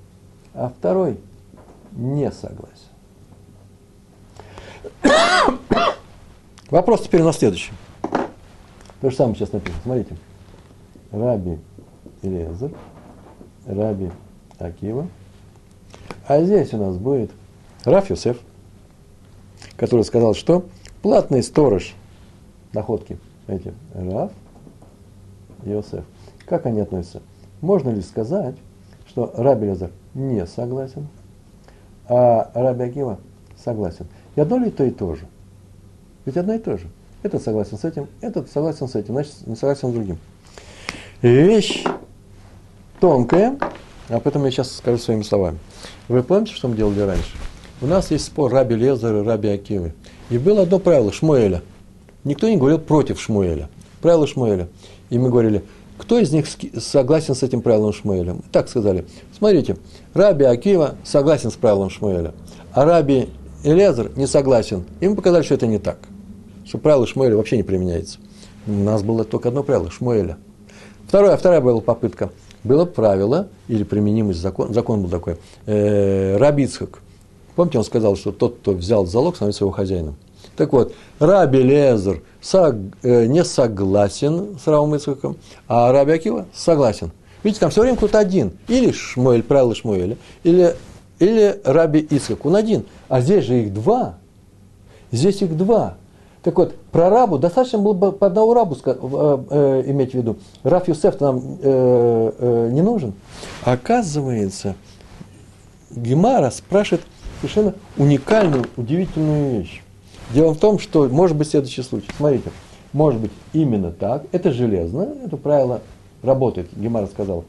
а 0.53 0.73
второй 0.77 1.21
не 1.93 2.31
согласен. 2.33 2.89
Вопрос 6.71 7.03
теперь 7.03 7.23
на 7.23 7.33
следующий. 7.33 7.73
То 9.01 9.11
же 9.11 9.17
самое 9.17 9.37
сейчас 9.37 9.53
написано. 9.53 9.81
Смотрите. 9.85 10.17
Раби 11.13 11.59
Илезер, 12.23 12.73
Раби 13.67 14.11
Акива. 14.59 15.07
А 16.27 16.43
здесь 16.43 16.75
у 16.75 16.79
нас 16.79 16.97
будет 16.97 17.31
Раф 17.85 18.11
Юсеф, 18.11 18.39
который 19.77 20.05
сказал, 20.05 20.35
что 20.35 20.67
платный 21.01 21.43
сторож 21.43 21.95
находки, 22.73 23.19
эти 23.47 23.73
Раф 23.95 24.33
Йосеф. 25.65 26.05
Как 26.45 26.67
они 26.67 26.81
относятся? 26.81 27.23
Можно 27.61 27.91
ли 27.91 28.03
сказать, 28.03 28.57
что 29.09 29.33
Раби 29.37 29.67
Лезер 29.67 29.93
не 30.15 30.45
согласен, 30.47 31.07
а 32.09 32.51
Раби 32.55 32.85
Акива 32.85 33.19
согласен? 33.57 34.07
И 34.35 34.41
одно 34.41 34.59
ли 34.59 34.71
то 34.71 34.85
и 34.85 34.91
то 34.91 35.15
же? 35.15 35.27
Ведь 36.25 36.37
одно 36.37 36.55
и 36.55 36.59
то 36.59 36.77
же. 36.77 36.89
Этот 37.23 37.43
согласен 37.43 37.79
с 37.79 37.85
этим, 37.85 38.09
этот 38.21 38.51
согласен 38.51 38.89
с 38.89 38.97
этим, 38.97 39.15
значит, 39.15 39.47
не 39.47 39.57
согласен 39.57 39.91
с 39.91 39.93
другим. 39.93 40.19
Вещь 41.23 41.85
тонкая, 43.01 43.59
об 44.09 44.27
этом 44.27 44.45
я 44.45 44.51
сейчас 44.51 44.77
скажу 44.77 44.99
своими 44.99 45.23
словами. 45.23 45.59
Вы 46.09 46.23
помните, 46.23 46.55
что 46.55 46.69
мы 46.69 46.77
делали 46.77 47.01
раньше? 47.01 47.37
У 47.81 47.87
нас 47.87 48.11
есть 48.11 48.27
спор 48.27 48.53
Раби 48.53 48.75
Лезера 48.75 49.21
и 49.21 49.25
Раби 49.25 49.49
Акивы. 49.49 49.93
И 50.31 50.39
было 50.39 50.63
одно 50.63 50.79
правило 50.79 51.13
Шмуэля. 51.13 51.63
Никто 52.25 52.49
не 52.49 52.57
говорил 52.57 52.79
против 52.79 53.21
Шмуэля. 53.21 53.69
Правило 54.01 54.27
Шмуэля. 54.27 54.69
И 55.11 55.19
мы 55.19 55.31
говорили, 55.31 55.63
кто 55.99 56.19
из 56.19 56.33
них 56.33 56.47
согласен 56.79 57.35
с 57.35 57.43
этим 57.43 57.63
правилом 57.63 57.93
Шмуэля? 57.93 58.37
Так 58.53 58.69
сказали. 58.69 59.07
Смотрите, 59.37 59.77
Раби 60.15 60.45
Акива 60.45 60.97
согласен 61.05 61.51
с 61.51 61.55
правилом 61.55 61.91
Шмуэля, 61.91 62.35
а 62.73 62.85
Раби 62.85 63.29
Элезер 63.65 64.13
не 64.17 64.27
согласен. 64.27 64.85
И 65.01 65.09
мы 65.09 65.17
показали, 65.17 65.43
что 65.43 65.55
это 65.55 65.67
не 65.67 65.79
так 65.79 65.99
что 66.67 66.79
правило 66.79 67.07
Шмуэля 67.07 67.37
вообще 67.37 67.57
не 67.57 67.63
применяется. 67.63 68.19
У 68.67 68.73
нас 68.73 69.03
было 69.03 69.25
только 69.25 69.49
одно 69.49 69.63
правило– 69.63 69.91
Шмуэля. 69.91 70.37
Второе, 71.07 71.37
вторая 71.37 71.61
была 71.61 71.81
попытка. 71.81 72.31
Было 72.67 72.85
правило, 72.85 73.49
или 73.69 73.85
применимость 73.85 74.41
закон, 74.41 74.75
закон 74.75 75.03
был 75.03 75.09
такой, 75.09 75.37
э, 75.67 76.37
Рабицхак. 76.37 76.99
Помните, 77.55 77.79
он 77.79 77.85
сказал, 77.85 78.17
что 78.17 78.33
тот, 78.33 78.57
кто 78.57 78.73
взял 78.73 79.07
залог, 79.07 79.37
становится 79.37 79.65
его 79.65 79.71
хозяином. 79.71 80.17
Так 80.57 80.73
вот, 80.73 80.93
Раби 81.21 81.63
Лезер 81.63 82.23
сог, 82.41 82.75
э, 83.03 83.27
не 83.27 83.45
согласен 83.45 84.59
с 84.63 84.67
Равом 84.67 84.97
Ицхаком, 84.97 85.37
а 85.69 85.93
Раби 85.93 86.13
Акива 86.13 86.47
согласен. 86.53 87.13
Видите, 87.45 87.61
там 87.61 87.71
все 87.71 87.83
время 87.83 87.97
кто-то 87.97 88.19
один. 88.19 88.53
Или 88.67 88.91
Шмуэль, 88.91 89.45
правило 89.45 89.75
Шмуэля, 89.75 90.17
или, 90.43 90.75
или 91.21 91.61
Раби 91.65 92.01
Ицхак. 92.01 92.45
Он 92.45 92.57
один. 92.57 92.85
А 93.09 93.21
здесь 93.21 93.45
же 93.45 93.63
их 93.63 93.73
два. 93.73 94.19
Здесь 95.13 95.41
их 95.41 95.57
два. 95.57 95.99
Так 96.47 96.57
вот, 96.59 96.77
про 96.93 97.11
рабу 97.11 97.39
достаточно 97.39 97.81
было 97.81 97.93
бы 97.93 98.13
по 98.13 98.29
одному 98.29 98.55
рабу 98.55 98.77
э, 98.85 98.95
э, 99.51 99.83
иметь 99.89 100.13
в 100.13 100.15
виду. 100.15 100.37
Раф 100.63 100.87
Юсеф 100.87 101.19
нам 101.19 101.59
э, 101.61 102.33
э, 102.39 102.69
не 102.71 102.83
нужен. 102.83 103.15
Оказывается, 103.65 104.77
Гемара 105.91 106.51
спрашивает 106.51 107.05
совершенно 107.41 107.75
уникальную, 107.97 108.65
удивительную 108.77 109.59
вещь. 109.59 109.83
Дело 110.33 110.55
в 110.55 110.59
том, 110.59 110.79
что 110.79 111.09
может 111.09 111.37
быть 111.37 111.49
следующий 111.49 111.83
случай. 111.83 112.11
Смотрите, 112.17 112.53
может 112.93 113.21
быть 113.21 113.33
именно 113.53 113.91
так, 113.91 114.27
это 114.31 114.53
железно, 114.53 115.15
это 115.25 115.37
правило 115.37 115.81
работает, 116.23 116.69
Гемара 116.77 117.07
сказал. 117.07 117.45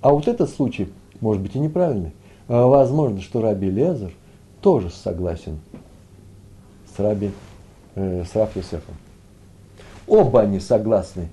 А 0.00 0.08
вот 0.10 0.26
этот 0.26 0.48
случай 0.48 0.88
может 1.20 1.42
быть 1.42 1.54
и 1.54 1.58
неправильный. 1.58 2.12
А 2.48 2.64
возможно, 2.64 3.20
что 3.20 3.42
Раби 3.42 3.68
Лезер 3.68 4.14
тоже 4.62 4.88
согласен 4.88 5.58
с 6.96 6.98
Раби 6.98 7.30
э, 7.98 8.24
с 8.24 8.34
Рав 8.34 8.54
Юсефом. 8.56 8.94
Оба 10.06 10.42
они 10.42 10.60
согласны 10.60 11.28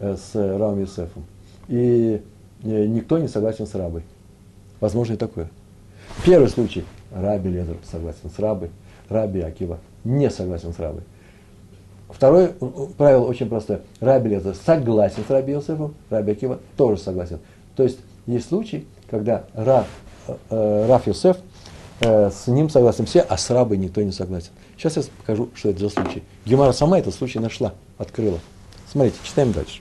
э, 0.00 0.16
с 0.16 0.34
Равом 0.34 0.80
Юсефом. 0.80 1.24
И 1.68 2.22
э, 2.62 2.86
никто 2.86 3.18
не 3.18 3.28
согласен 3.28 3.66
с 3.66 3.74
рабой. 3.74 4.02
Возможно 4.80 5.14
и 5.14 5.16
такое. 5.16 5.48
Первый 6.24 6.48
случай. 6.48 6.84
Раби 7.14 7.50
Лезер 7.50 7.76
согласен 7.90 8.30
с 8.30 8.38
рабой. 8.38 8.70
Раби 9.08 9.40
Акива 9.40 9.78
не 10.04 10.30
согласен 10.30 10.72
с 10.72 10.78
рабой. 10.78 11.02
Второе 12.08 12.52
правило 12.96 13.24
очень 13.24 13.48
простое. 13.48 13.80
Раби 14.00 14.30
Лезер 14.30 14.54
согласен 14.54 15.24
с 15.26 15.30
Раби 15.30 15.52
Йосефом, 15.52 15.94
Раби 16.10 16.32
Акива 16.32 16.60
тоже 16.76 17.00
согласен. 17.00 17.40
То 17.76 17.82
есть 17.82 17.98
есть 18.26 18.48
случай, 18.48 18.86
когда 19.10 19.44
Раф, 19.54 19.86
э, 20.50 20.86
Раф 20.88 21.06
Йосеф 21.06 21.36
э, 21.36 21.40
с 22.04 22.46
ним 22.46 22.70
согласен 22.70 23.06
все, 23.06 23.20
а 23.20 23.36
с 23.36 23.50
рабой 23.50 23.78
никто 23.78 24.02
не 24.02 24.12
согласен. 24.12 24.50
Сейчас 24.76 24.96
я 24.96 25.02
покажу, 25.18 25.48
что 25.54 25.70
это 25.70 25.80
за 25.80 25.88
случай. 25.88 26.22
Гемара 26.44 26.72
сама 26.72 26.98
этот 26.98 27.14
случай 27.14 27.38
нашла, 27.38 27.74
открыла. 27.98 28.40
Смотрите, 28.90 29.16
читаем 29.24 29.52
дальше. 29.52 29.80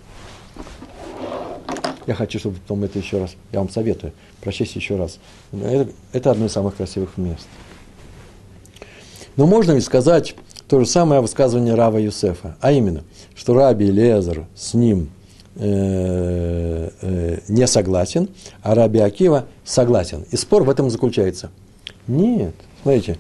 Я 2.05 2.15
хочу, 2.15 2.39
чтобы 2.39 2.57
потом 2.57 2.83
это 2.83 2.99
еще 2.99 3.19
раз, 3.19 3.35
я 3.51 3.59
вам 3.59 3.69
советую, 3.69 4.13
прочесть 4.41 4.75
еще 4.75 4.97
раз. 4.97 5.19
Это, 5.53 5.89
это 6.11 6.31
одно 6.31 6.45
из 6.45 6.51
самых 6.51 6.75
красивых 6.75 7.17
мест. 7.17 7.47
Но 9.35 9.47
можно 9.47 9.71
ли 9.71 9.81
сказать 9.81 10.35
то 10.67 10.79
же 10.79 10.85
самое 10.85 11.21
высказывание 11.21 11.75
Рава 11.75 11.97
Юсефа, 11.97 12.57
а 12.59 12.71
именно, 12.71 13.03
что 13.35 13.53
Раби 13.53 13.89
Лезер 13.89 14.45
с 14.55 14.73
ним 14.73 15.09
э, 15.55 16.89
э, 17.01 17.39
не 17.47 17.67
согласен, 17.67 18.29
а 18.61 18.75
Раби 18.75 18.99
Акива 18.99 19.45
согласен. 19.63 20.25
И 20.31 20.35
спор 20.35 20.63
в 20.63 20.69
этом 20.69 20.89
заключается. 20.89 21.51
Нет, 22.07 22.55
смотрите, 22.81 23.17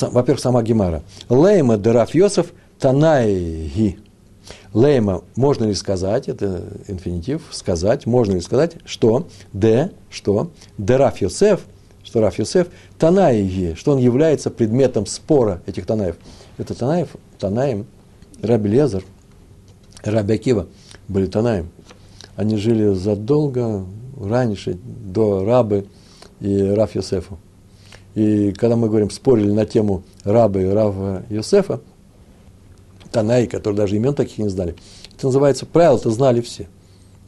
во-первых, 0.00 0.40
сама 0.40 0.62
Гемара. 0.62 1.02
Лейма 1.28 1.76
дераф 1.76 2.14
Йосеф 2.14 2.52
Танайги. 2.78 3.98
Лейма, 4.72 5.22
можно 5.36 5.64
ли 5.64 5.74
сказать, 5.74 6.28
это 6.28 6.64
инфинитив, 6.88 7.42
сказать, 7.50 8.06
можно 8.06 8.34
ли 8.34 8.40
сказать, 8.40 8.76
что 8.84 9.28
Д, 9.52 9.92
что 10.08 10.50
Дераф 10.78 11.20
Йосеф, 11.20 11.60
что 12.02 12.20
Раф 12.20 12.38
Йосеф, 12.38 12.68
Танаиги, 12.98 13.74
что 13.74 13.92
он 13.92 13.98
является 13.98 14.50
предметом 14.50 15.06
спора 15.06 15.62
этих 15.66 15.86
Танаев. 15.86 16.16
Это 16.58 16.74
Танаев, 16.74 17.08
Танаем, 17.38 17.86
Раби 18.42 18.68
Лезер, 18.68 19.04
Раби 20.02 20.34
Акива 20.34 20.66
были 21.08 21.26
Танаем. 21.26 21.70
Они 22.36 22.56
жили 22.56 22.94
задолго 22.94 23.86
раньше, 24.20 24.74
до 24.84 25.44
Рабы 25.44 25.86
и 26.42 26.62
Раф 26.62 26.94
Йосефа. 26.94 27.36
И 28.14 28.52
когда 28.52 28.76
мы 28.76 28.88
говорим, 28.88 29.10
спорили 29.10 29.50
на 29.50 29.64
тему 29.64 30.02
раба 30.24 30.60
и 30.60 30.66
рава 30.66 31.22
Йосефа, 31.30 31.80
Танай, 33.10 33.46
которые 33.46 33.76
даже 33.76 33.96
имен 33.96 34.14
таких 34.14 34.38
не 34.38 34.48
знали, 34.48 34.74
это 35.14 35.26
называется 35.26 35.66
правило, 35.66 35.96
это 35.96 36.10
знали 36.10 36.40
все. 36.40 36.66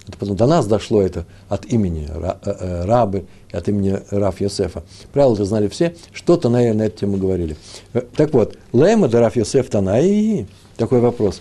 Это 0.07 0.18
потом 0.18 0.37
до 0.37 0.46
нас 0.46 0.66
дошло 0.66 1.00
это 1.00 1.24
от 1.48 1.64
имени 1.66 2.09
э, 2.11 2.35
э, 2.44 2.85
рабы, 2.85 3.24
от 3.53 3.68
имени 3.68 4.00
Раф 4.11 4.40
Йосефа. 4.40 4.83
Правила 5.12 5.35
это 5.35 5.44
знали 5.46 5.68
все, 5.68 5.94
что 6.12 6.37
Танай 6.37 6.72
на 6.74 6.83
эту 6.83 7.00
тему 7.00 7.16
говорили. 7.16 7.57
Э, 7.94 8.03
так 8.14 8.35
вот, 8.35 8.59
Лема 8.72 9.09
да 9.09 9.20
Раф 9.20 9.37
Йосеф 9.37 9.70
Танай, 9.70 10.46
такой 10.77 11.00
вопрос. 11.00 11.40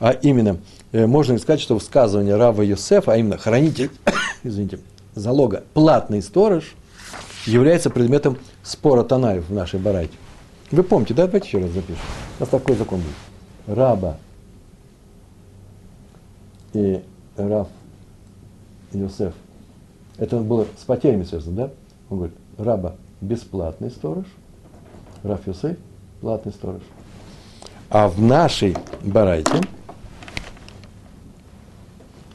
А 0.00 0.12
именно, 0.12 0.58
можно 0.92 1.32
ли 1.32 1.38
сказать, 1.38 1.60
что 1.60 1.74
высказывание 1.74 2.36
Рава 2.36 2.62
Йосефа, 2.62 3.12
а 3.12 3.16
именно 3.16 3.36
хранитель, 3.36 3.90
извините, 4.44 4.78
залога, 5.18 5.64
платный 5.74 6.22
сторож– 6.22 6.74
является 7.48 7.90
предметом 7.90 8.38
спора 8.62 9.02
Танаев 9.02 9.48
в 9.48 9.52
нашей 9.52 9.80
барайте. 9.80 10.16
Вы 10.70 10.82
помните, 10.82 11.14
да? 11.14 11.26
Давайте 11.26 11.48
еще 11.48 11.58
раз 11.58 11.70
запишем. 11.70 12.02
У 12.38 12.42
нас 12.42 12.48
такой 12.48 12.76
закон 12.76 13.00
был. 13.00 13.74
Раба 13.74 14.18
и 16.74 17.02
Раф 17.36 17.68
Иосиф. 18.92 19.32
Это 20.18 20.38
было 20.38 20.66
с 20.76 20.84
потерями 20.84 21.24
связано, 21.24 21.56
да? 21.56 21.70
Он 22.10 22.18
говорит, 22.18 22.36
раба 22.56 22.94
бесплатный 23.20 23.90
сторож, 23.90 24.26
Раф 25.22 25.46
Иосиф 25.48 25.76
платный 26.20 26.52
сторож. 26.52 26.82
А 27.90 28.08
в 28.08 28.20
нашей 28.20 28.76
барайте 29.02 29.60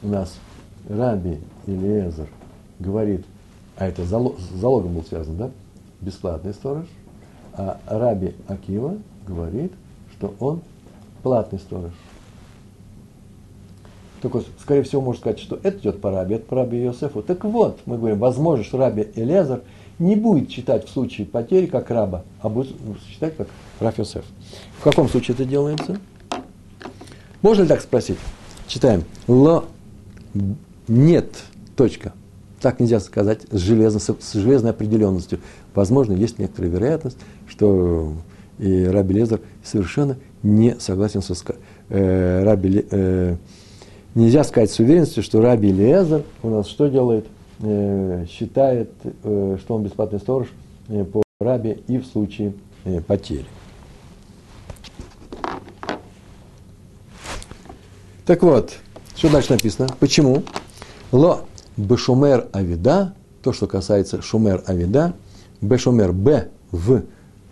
у 0.02 0.08
нас 0.08 0.34
Раби 0.88 1.40
Илиезер 1.66 2.28
говорит, 2.78 3.24
а 3.76 3.86
это 3.86 4.04
залог, 4.04 4.38
с 4.38 4.60
залогом 4.60 4.94
был 4.94 5.04
связан, 5.04 5.36
да? 5.36 5.50
Бесплатный 6.00 6.54
сторож. 6.54 6.86
А 7.54 7.80
Раби 7.86 8.34
Акива 8.48 8.96
говорит, 9.26 9.72
что 10.12 10.34
он 10.40 10.60
платный 11.22 11.58
сторож. 11.58 11.92
Только, 14.20 14.42
скорее 14.60 14.82
всего, 14.82 15.02
можно 15.02 15.20
сказать, 15.20 15.38
что 15.38 15.58
это 15.62 15.78
идет 15.78 16.00
по 16.00 16.10
Раби, 16.10 16.36
это 16.36 16.46
по 16.46 16.56
Раби 16.56 16.82
Иосифу. 16.82 17.22
Так 17.22 17.44
вот, 17.44 17.80
мы 17.86 17.98
говорим, 17.98 18.18
возможно, 18.18 18.64
что 18.64 18.78
Раби 18.78 19.08
Элезар 19.14 19.60
не 19.98 20.16
будет 20.16 20.48
читать 20.48 20.86
в 20.86 20.90
случае 20.90 21.26
потери 21.26 21.66
как 21.66 21.90
раба, 21.90 22.24
а 22.40 22.48
будет 22.48 22.74
читать 23.12 23.36
как 23.36 23.48
Раф 23.80 23.98
Йосеф. 23.98 24.24
В 24.78 24.82
каком 24.82 25.08
случае 25.08 25.34
это 25.34 25.44
делается? 25.44 25.98
Можно 27.42 27.62
ли 27.62 27.68
так 27.68 27.80
спросить? 27.80 28.18
Читаем. 28.66 29.04
Ло 29.28 29.66
нет 30.88 31.44
Точка. 31.76 32.12
Так 32.64 32.80
нельзя 32.80 32.98
сказать 32.98 33.42
с, 33.50 33.58
железно, 33.58 34.00
с 34.00 34.32
железной 34.32 34.70
определенностью. 34.70 35.38
Возможно, 35.74 36.14
есть 36.14 36.38
некоторая 36.38 36.70
вероятность, 36.70 37.18
что 37.46 38.14
и 38.58 38.86
Раби 38.86 39.16
Лезер 39.16 39.42
совершенно 39.62 40.16
не 40.42 40.74
согласен 40.80 41.20
со 41.20 41.34
э, 41.90 42.42
Раби, 42.42 42.86
э, 42.90 43.36
нельзя 44.14 44.44
сказать 44.44 44.70
с 44.70 44.78
уверенностью, 44.78 45.22
что 45.22 45.42
Раби 45.42 45.72
Лезер 45.72 46.22
у 46.42 46.48
нас 46.48 46.66
что 46.66 46.86
делает? 46.88 47.26
Э, 47.60 48.24
считает, 48.30 48.92
э, 49.04 49.58
что 49.60 49.74
он 49.74 49.82
бесплатный 49.82 50.18
сторож 50.18 50.48
э, 50.88 51.04
по 51.04 51.22
Раби 51.40 51.82
и 51.86 51.98
в 51.98 52.06
случае 52.06 52.54
э, 52.86 53.02
потери. 53.02 53.44
Так 58.24 58.42
вот, 58.42 58.72
что 59.14 59.28
дальше 59.28 59.52
написано? 59.52 59.86
Почему? 60.00 60.42
Ло 61.12 61.44
бешумер 61.76 62.48
авида, 62.52 63.14
то, 63.42 63.52
что 63.52 63.66
касается 63.66 64.22
шумер 64.22 64.62
авида, 64.66 65.14
бешумер 65.60 66.12
б 66.12 66.48
в 66.70 67.02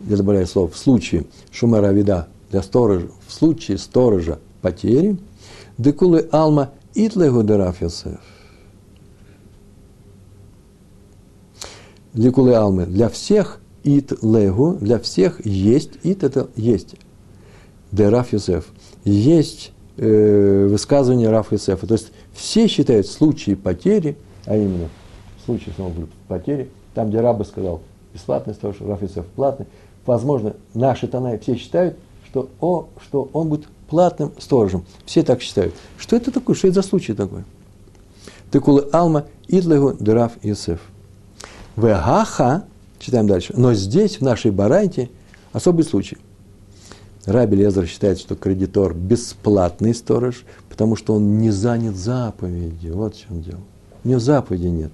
я 0.08 0.16
добавляю 0.16 0.46
слово, 0.46 0.68
в 0.68 0.76
случае 0.76 1.26
шумера 1.50 1.92
вида 1.92 2.28
для 2.50 2.62
сторожа, 2.62 3.08
в 3.26 3.32
случае 3.32 3.78
сторожа 3.78 4.38
потери, 4.60 5.16
декулы 5.78 6.28
алма 6.32 6.72
итлегу 6.94 7.42
дераф 7.42 7.80
Йосеф. 7.80 8.20
Декулы 12.12 12.54
алмы 12.54 12.86
для 12.86 13.08
всех 13.08 13.60
ит 13.84 14.12
легу, 14.22 14.74
для 14.74 14.98
всех 14.98 15.44
есть, 15.46 15.92
ит 16.02 16.24
это 16.24 16.50
есть. 16.56 16.96
Дераф 17.90 18.32
Йосеф. 18.32 18.66
Есть 19.04 19.72
э, 19.96 20.66
высказывание 20.68 21.30
Раф 21.30 21.52
Йосефа. 21.52 21.86
То 21.86 21.94
есть 21.94 22.12
все 22.34 22.66
считают 22.66 23.06
случаи 23.06 23.54
потери, 23.54 24.16
а 24.46 24.56
именно 24.56 24.88
в 25.40 25.44
случае 25.44 25.74
потери, 26.28 26.70
там, 26.94 27.08
где 27.08 27.20
раба 27.20 27.44
сказал, 27.44 27.80
бесплатный 28.12 28.54
сторож, 28.54 28.76
Раф 28.80 29.02
Йосеф 29.02 29.26
платный, 29.26 29.66
возможно, 30.06 30.54
наши 30.74 31.06
Танай 31.06 31.38
все 31.38 31.56
считают, 31.56 31.96
что, 32.26 32.48
о, 32.60 32.86
что 33.02 33.28
он 33.32 33.48
будет 33.48 33.66
платным 33.88 34.32
сторожем. 34.38 34.84
Все 35.04 35.22
так 35.22 35.42
считают. 35.42 35.74
Что 35.98 36.16
это 36.16 36.30
такое? 36.30 36.56
Что 36.56 36.68
это 36.68 36.76
за 36.80 36.88
случай 36.88 37.12
такой? 37.14 37.44
Текулы 38.50 38.88
Алма 38.92 39.26
Идлегу 39.48 39.94
Драф 39.98 40.32
Йосеф. 40.42 40.80
Вегаха, 41.76 42.64
читаем 42.98 43.26
дальше, 43.26 43.54
но 43.56 43.74
здесь, 43.74 44.18
в 44.18 44.22
нашей 44.22 44.50
баранте, 44.50 45.10
особый 45.52 45.84
случай. 45.84 46.18
Раби 47.24 47.56
Лезер 47.56 47.86
считает, 47.86 48.18
что 48.18 48.34
кредитор 48.34 48.94
бесплатный 48.94 49.94
сторож, 49.94 50.44
потому 50.72 50.96
что 50.96 51.14
он 51.14 51.38
не 51.38 51.50
занят 51.50 51.94
заповедью. 51.96 52.96
Вот 52.96 53.14
в 53.14 53.20
чем 53.20 53.42
дело. 53.42 53.60
У 54.02 54.08
него 54.08 54.18
заповеди 54.18 54.66
нет. 54.66 54.90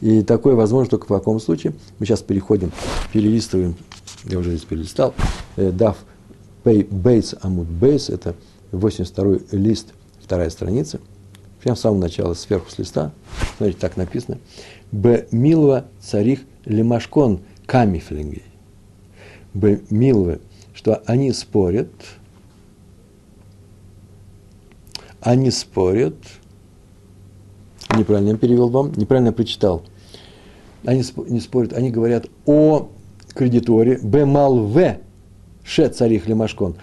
И 0.00 0.22
такое 0.22 0.54
возможно 0.54 0.90
только 0.90 1.06
в 1.06 1.16
каком 1.16 1.40
случае. 1.40 1.72
Мы 1.98 2.06
сейчас 2.06 2.20
переходим, 2.20 2.70
перелистываем 3.12 3.74
я 4.24 4.38
уже 4.38 4.50
здесь 4.50 4.64
перелистал, 4.64 5.14
э, 5.56 5.70
Дав 5.70 5.96
Бейс 6.64 7.34
Амуд 7.40 7.66
Бейс, 7.66 8.10
это 8.10 8.34
82-й 8.72 9.56
лист, 9.56 9.94
вторая 10.22 10.50
страница, 10.50 11.00
прямо 11.62 11.76
с 11.76 11.80
самого 11.80 12.00
начала, 12.00 12.34
сверху 12.34 12.70
с 12.70 12.78
листа, 12.78 13.12
смотрите, 13.56 13.78
так 13.80 13.96
написано, 13.96 14.38
Б. 14.92 15.26
Милва 15.30 15.86
царих 16.00 16.40
лимашкон 16.64 17.40
камифлингей. 17.66 18.44
Б. 19.54 19.80
Милвы, 19.90 20.40
что 20.74 21.02
они 21.06 21.32
спорят, 21.32 21.88
они 25.20 25.50
спорят, 25.50 26.14
неправильно 27.96 28.30
я 28.30 28.36
перевел 28.36 28.68
вам, 28.68 28.92
неправильно 28.96 29.32
прочитал. 29.32 29.82
Они 30.84 31.02
не 31.28 31.40
спорят, 31.40 31.72
они 31.72 31.90
говорят 31.90 32.26
о 32.46 32.88
кредиторе, 33.34 33.98
бемал 34.02 34.58
в 34.58 34.98
ше 35.64 35.88
царих 35.88 36.28
лимашкон, 36.28 36.76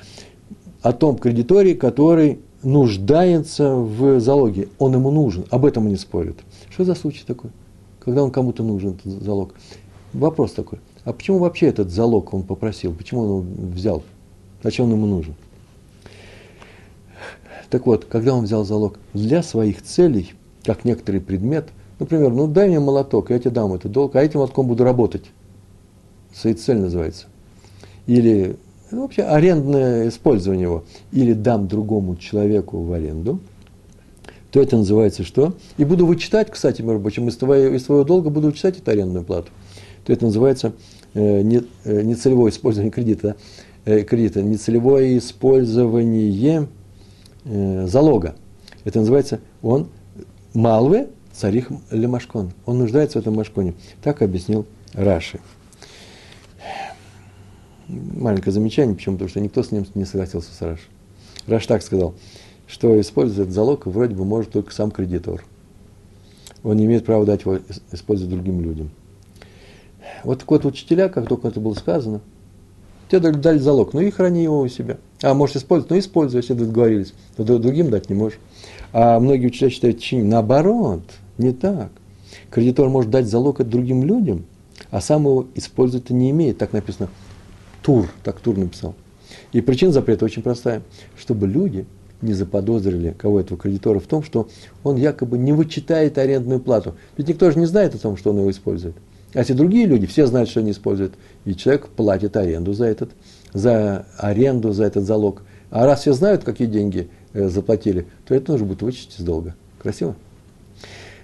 о 0.81 0.91
том 0.93 1.17
кредиторе, 1.17 1.75
который 1.75 2.39
нуждается 2.61 3.75
в 3.75 4.19
залоге. 4.19 4.69
Он 4.79 4.93
ему 4.93 5.11
нужен, 5.11 5.45
об 5.49 5.65
этом 5.65 5.87
они 5.87 5.95
спорят. 5.95 6.37
Что 6.69 6.83
за 6.83 6.95
случай 6.95 7.23
такой? 7.25 7.51
Когда 7.99 8.23
он 8.23 8.31
кому-то 8.31 8.63
нужен, 8.63 8.91
этот 8.91 9.23
залог. 9.23 9.55
Вопрос 10.13 10.51
такой. 10.51 10.79
А 11.03 11.13
почему 11.13 11.39
вообще 11.39 11.67
этот 11.67 11.91
залог 11.91 12.33
он 12.33 12.43
попросил? 12.43 12.93
Почему 12.93 13.21
он 13.21 13.27
его 13.27 13.45
взял? 13.73 14.03
Зачем 14.63 14.85
он 14.85 14.91
ему 14.93 15.05
нужен? 15.05 15.35
Так 17.69 17.85
вот, 17.85 18.05
когда 18.05 18.33
он 18.33 18.45
взял 18.45 18.63
залог 18.63 18.99
для 19.13 19.43
своих 19.43 19.81
целей, 19.81 20.33
как 20.63 20.85
некоторый 20.85 21.19
предмет, 21.19 21.69
например, 21.99 22.31
ну 22.31 22.47
дай 22.47 22.67
мне 22.67 22.79
молоток, 22.79 23.29
я 23.29 23.39
тебе 23.39 23.51
дам 23.51 23.73
этот 23.73 23.91
долг, 23.91 24.15
а 24.15 24.23
этим 24.23 24.39
молотком 24.39 24.67
буду 24.67 24.83
работать 24.83 25.23
своей 26.33 26.55
цель 26.55 26.77
называется. 26.77 27.27
Или 28.07 28.57
ну, 28.91 29.03
вообще 29.03 29.23
арендное 29.23 30.09
использование 30.09 30.63
его. 30.63 30.83
Или 31.11 31.33
дам 31.33 31.67
другому 31.67 32.17
человеку 32.17 32.81
в 32.81 32.91
аренду, 32.93 33.39
то 34.51 34.61
это 34.61 34.77
называется 34.77 35.23
что? 35.23 35.53
И 35.77 35.85
буду 35.85 36.05
вычитать, 36.05 36.51
кстати, 36.51 36.81
между 36.81 37.01
прочим, 37.01 37.27
из 37.27 37.37
твоего, 37.37 37.75
из 37.75 37.83
твоего 37.83 38.03
долга 38.03 38.29
буду 38.29 38.47
вычитать 38.47 38.77
эту 38.77 38.91
арендную 38.91 39.25
плату. 39.25 39.49
То 40.05 40.13
это 40.13 40.25
называется 40.25 40.73
э, 41.13 41.41
не, 41.41 41.63
э, 41.83 42.01
использование 42.03 42.91
кредита, 42.91 43.35
э, 43.85 44.03
кредита, 44.03 44.43
нецелевое 44.43 45.17
использование 45.17 46.29
э, 47.45 47.87
залога. 47.87 48.35
Это 48.83 48.99
называется 48.99 49.39
он 49.61 49.87
малве 50.53 51.09
царих 51.31 51.69
лемашкон. 51.91 52.51
Он 52.65 52.77
нуждается 52.79 53.17
в 53.17 53.21
этом 53.21 53.35
машконе. 53.35 53.73
Так 54.03 54.21
объяснил 54.21 54.65
Раши 54.93 55.39
маленькое 57.87 58.53
замечание, 58.53 58.95
почему? 58.95 59.15
Потому 59.15 59.29
что 59.29 59.39
никто 59.39 59.63
с 59.63 59.71
ним 59.71 59.85
не 59.95 60.05
согласился 60.05 60.53
с 60.53 60.61
Раш. 60.61 60.79
Раш 61.47 61.65
так 61.67 61.81
сказал, 61.81 62.15
что 62.67 62.99
использовать 62.99 63.41
этот 63.41 63.53
залог 63.53 63.85
вроде 63.85 64.15
бы 64.15 64.25
может 64.25 64.51
только 64.51 64.73
сам 64.73 64.91
кредитор. 64.91 65.43
Он 66.63 66.77
не 66.77 66.85
имеет 66.85 67.05
права 67.05 67.25
дать 67.25 67.41
его 67.41 67.59
использовать 67.91 68.33
другим 68.33 68.61
людям. 68.61 68.89
Вот 70.23 70.39
так 70.39 70.49
вот 70.49 70.65
учителя, 70.65 71.09
как 71.09 71.27
только 71.27 71.47
это 71.47 71.59
было 71.59 71.73
сказано, 71.73 72.21
тебе 73.09 73.31
дали 73.31 73.59
залог, 73.59 73.93
ну 73.93 74.01
и 74.01 74.09
храни 74.09 74.43
его 74.43 74.61
у 74.61 74.67
себя. 74.67 74.97
А 75.25 75.33
можешь 75.33 75.55
использовать, 75.55 75.89
ну 75.89 75.97
используй, 75.97 76.41
если 76.41 76.53
договорились. 76.53 77.15
То 77.35 77.43
другим 77.57 77.89
дать 77.89 78.11
не 78.11 78.15
можешь. 78.15 78.37
А 78.93 79.19
многие 79.19 79.47
учителя 79.47 79.71
считают, 79.71 80.03
что 80.03 80.17
наоборот, 80.17 81.01
не 81.39 81.51
так. 81.51 81.89
Кредитор 82.51 82.89
может 82.89 83.09
дать 83.09 83.25
залог 83.25 83.59
от 83.59 83.67
другим 83.67 84.03
людям, 84.03 84.45
а 84.91 85.01
сам 85.01 85.23
его 85.23 85.47
использовать 85.55 86.11
не 86.11 86.29
имеет. 86.29 86.59
Так 86.59 86.73
написано 86.73 87.09
Тур, 87.81 88.07
так 88.23 88.39
Тур 88.39 88.55
написал. 88.55 88.93
И 89.51 89.61
причина 89.61 89.91
запрета 89.91 90.25
очень 90.25 90.43
простая, 90.43 90.83
чтобы 91.17 91.47
люди 91.47 91.87
не 92.21 92.33
заподозрили 92.33 93.15
кого 93.17 93.39
этого 93.39 93.59
кредитора 93.59 93.99
в 93.99 94.05
том, 94.05 94.21
что 94.21 94.47
он 94.83 94.95
якобы 94.95 95.39
не 95.39 95.53
вычитает 95.53 96.19
арендную 96.19 96.59
плату. 96.59 96.93
Ведь 97.17 97.27
никто 97.27 97.49
же 97.49 97.57
не 97.57 97.65
знает 97.65 97.95
о 97.95 97.97
том, 97.97 98.15
что 98.15 98.29
он 98.29 98.37
его 98.37 98.51
использует. 98.51 98.95
А 99.33 99.41
эти 99.41 99.53
другие 99.53 99.87
люди, 99.87 100.05
все 100.05 100.27
знают, 100.27 100.49
что 100.49 100.59
они 100.59 100.69
используют. 100.69 101.15
И 101.45 101.55
человек 101.55 101.87
платит 101.87 102.37
аренду 102.37 102.73
за 102.73 102.85
этот, 102.85 103.09
за 103.55 104.05
аренду, 104.17 104.73
за 104.73 104.83
этот 104.83 105.05
залог. 105.05 105.41
А 105.71 105.85
раз 105.85 106.01
все 106.01 106.13
знают, 106.13 106.43
какие 106.43 106.67
деньги 106.67 107.09
э, 107.33 107.47
заплатили, 107.47 108.05
то 108.27 108.35
это 108.35 108.51
нужно 108.51 108.67
будет 108.67 108.81
вычесть 108.83 109.19
из 109.19 109.23
долга. 109.23 109.55
Красиво? 109.81 110.15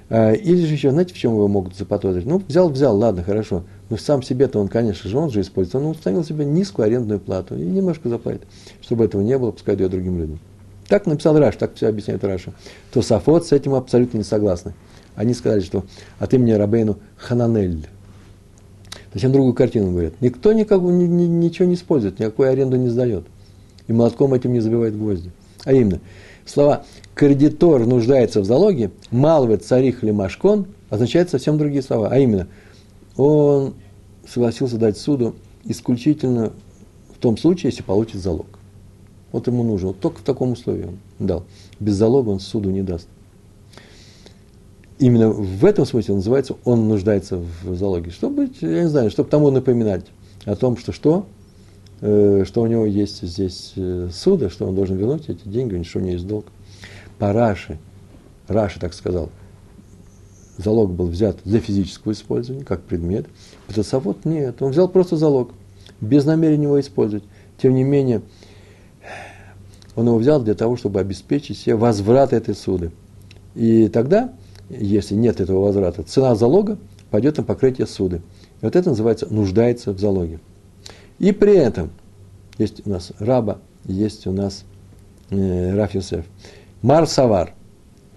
А, 0.10 0.32
или 0.34 0.66
же 0.66 0.74
еще, 0.74 0.92
знаете, 0.92 1.14
в 1.14 1.18
чем 1.18 1.34
его 1.34 1.48
могут 1.48 1.76
заподозрить? 1.76 2.26
Ну, 2.26 2.42
взял, 2.48 2.70
взял, 2.70 2.98
ладно, 2.98 3.24
хорошо. 3.24 3.64
Но 3.90 3.98
сам 3.98 4.24
себе-то 4.24 4.60
он, 4.60 4.68
конечно 4.68 5.10
же, 5.10 5.18
он 5.18 5.30
же 5.30 5.42
использует. 5.42 5.76
Он 5.76 5.92
установил 5.92 6.24
себе 6.24 6.46
низкую 6.46 6.86
арендную 6.86 7.20
плату 7.20 7.56
и 7.56 7.62
немножко 7.62 8.10
заплатит. 8.10 8.42
Чтобы 8.82 9.06
этого 9.06 9.22
не 9.22 9.38
было, 9.38 9.52
пускай 9.52 9.76
дает 9.76 9.92
другим 9.92 10.18
людям. 10.18 10.40
Так 10.88 11.06
написал 11.06 11.38
Раш, 11.38 11.56
так 11.56 11.76
все 11.76 11.88
объясняет 11.88 12.24
Раша. 12.24 12.54
То 12.92 13.02
Сафот 13.02 13.46
с 13.46 13.52
этим 13.52 13.74
абсолютно 13.74 14.18
не 14.18 14.24
согласны. 14.24 14.74
Они 15.16 15.34
сказали, 15.34 15.62
что 15.62 15.86
от 16.20 16.34
имени 16.34 16.52
Рабейну 16.52 16.98
Хананель. 17.18 17.88
Зачем 19.14 19.32
другую 19.32 19.54
картину 19.54 19.92
говорят? 19.92 20.14
Никто 20.22 20.54
никак, 20.54 20.82
ни, 20.82 21.06
ни, 21.06 21.24
ничего 21.24 21.68
не 21.68 21.76
использует, 21.76 22.20
никакую 22.20 22.50
аренду 22.50 22.78
не 22.78 22.90
сдает. 22.90 23.26
И 23.88 23.94
молотком 23.94 24.34
этим 24.34 24.54
не 24.54 24.60
забивает 24.62 24.98
гвозди. 24.98 25.32
А 25.66 25.74
именно, 25.74 26.00
слова 26.46 26.86
«кредитор 27.14 27.86
нуждается 27.86 28.42
в 28.42 28.46
залоге», 28.46 28.92
«малве 29.12 29.58
царих 29.58 30.02
лимашкон» 30.04 30.68
означает 30.90 31.30
совсем 31.30 31.58
другие 31.58 31.82
слова. 31.82 32.10
А 32.10 32.18
именно– 32.18 32.48
он 33.18 33.76
согласился 34.28 34.78
дать 34.78 34.98
суду 34.98 35.36
исключительно 35.64 36.54
в 37.14 37.18
том 37.20 37.38
случае, 37.38 37.70
если 37.72 37.84
получит 37.84 38.22
залог. 38.22 38.48
Вот 39.32 39.48
ему 39.48 39.64
нужно, 39.64 39.90
вот 39.90 40.00
только 40.00 40.20
в 40.20 40.24
таком 40.24 40.54
условии 40.54 40.86
он 40.86 40.98
дал. 41.20 41.44
Без 41.80 41.96
залога 41.96 42.30
он 42.30 42.40
суду 42.40 42.70
не 42.70 42.82
даст. 42.82 43.08
Именно 45.02 45.32
в 45.32 45.66
этом 45.66 45.88
смысле 45.88 46.14
называется, 46.14 46.58
он 46.64 46.88
нуждается 46.88 47.38
в 47.64 47.76
залоге. 47.76 48.12
Чтобы, 48.12 48.52
я 48.62 48.84
не 48.84 48.88
знаю, 48.88 49.10
чтобы 49.10 49.32
тому 49.32 49.50
напоминать 49.50 50.06
о 50.46 50.56
том, 50.56 50.78
что 50.78 50.92
что, 50.92 51.26
э, 52.02 52.44
что 52.46 52.62
у 52.62 52.68
него 52.68 52.86
есть 52.86 53.24
здесь 53.24 53.74
э, 53.78 54.10
суда, 54.14 54.52
что 54.52 54.68
он 54.68 54.76
должен 54.76 54.98
вернуть 54.98 55.28
эти 55.28 55.48
деньги, 55.48 55.82
что 55.82 55.98
у 55.98 56.02
него 56.04 56.14
есть 56.14 56.28
долг. 56.28 56.46
По 57.18 57.34
Раши, 57.34 57.80
Раши 58.48 58.80
так 58.80 58.94
сказал, 58.94 59.30
залог 60.58 60.92
был 60.92 61.08
взят 61.08 61.38
для 61.46 61.60
физического 61.60 62.12
использования, 62.12 62.64
как 62.64 62.84
предмет. 62.84 63.26
Патасавод 63.66 64.24
нет, 64.24 64.62
он 64.62 64.70
взял 64.70 64.88
просто 64.88 65.18
залог, 65.18 65.50
без 66.00 66.26
намерения 66.26 66.66
его 66.66 66.80
использовать. 66.80 67.24
Тем 67.60 67.74
не 67.74 67.84
менее, 67.84 68.22
он 69.96 70.06
его 70.06 70.20
взял 70.20 70.44
для 70.44 70.54
того, 70.54 70.78
чтобы 70.78 71.00
обеспечить 71.00 71.58
себе 71.58 71.76
возврат 71.76 72.34
этой 72.34 72.54
суды. 72.54 72.92
И 73.56 73.88
тогда, 73.88 74.36
если 74.80 75.16
нет 75.16 75.40
этого 75.40 75.66
возврата, 75.66 76.04
цена 76.04 76.36
залога 76.36 76.78
пойдет 77.10 77.38
на 77.38 77.44
покрытие 77.44 77.88
суды. 77.88 78.22
И 78.62 78.66
вот 78.66 78.76
это 78.76 78.90
называется 78.90 79.28
нуждается 79.32 79.92
в 79.92 80.00
залоге. 80.00 80.40
И 81.20 81.32
при 81.32 81.56
этом 81.56 81.92
есть 82.58 82.86
у 82.86 82.90
нас 82.90 83.12
раба, 83.20 83.60
есть 83.86 84.28
у 84.28 84.32
нас 84.32 84.64
э, 85.30 85.76
Раф 85.76 85.94
Юсеф. 85.94 86.26
Мар 86.82 87.08
Савар. 87.08 87.54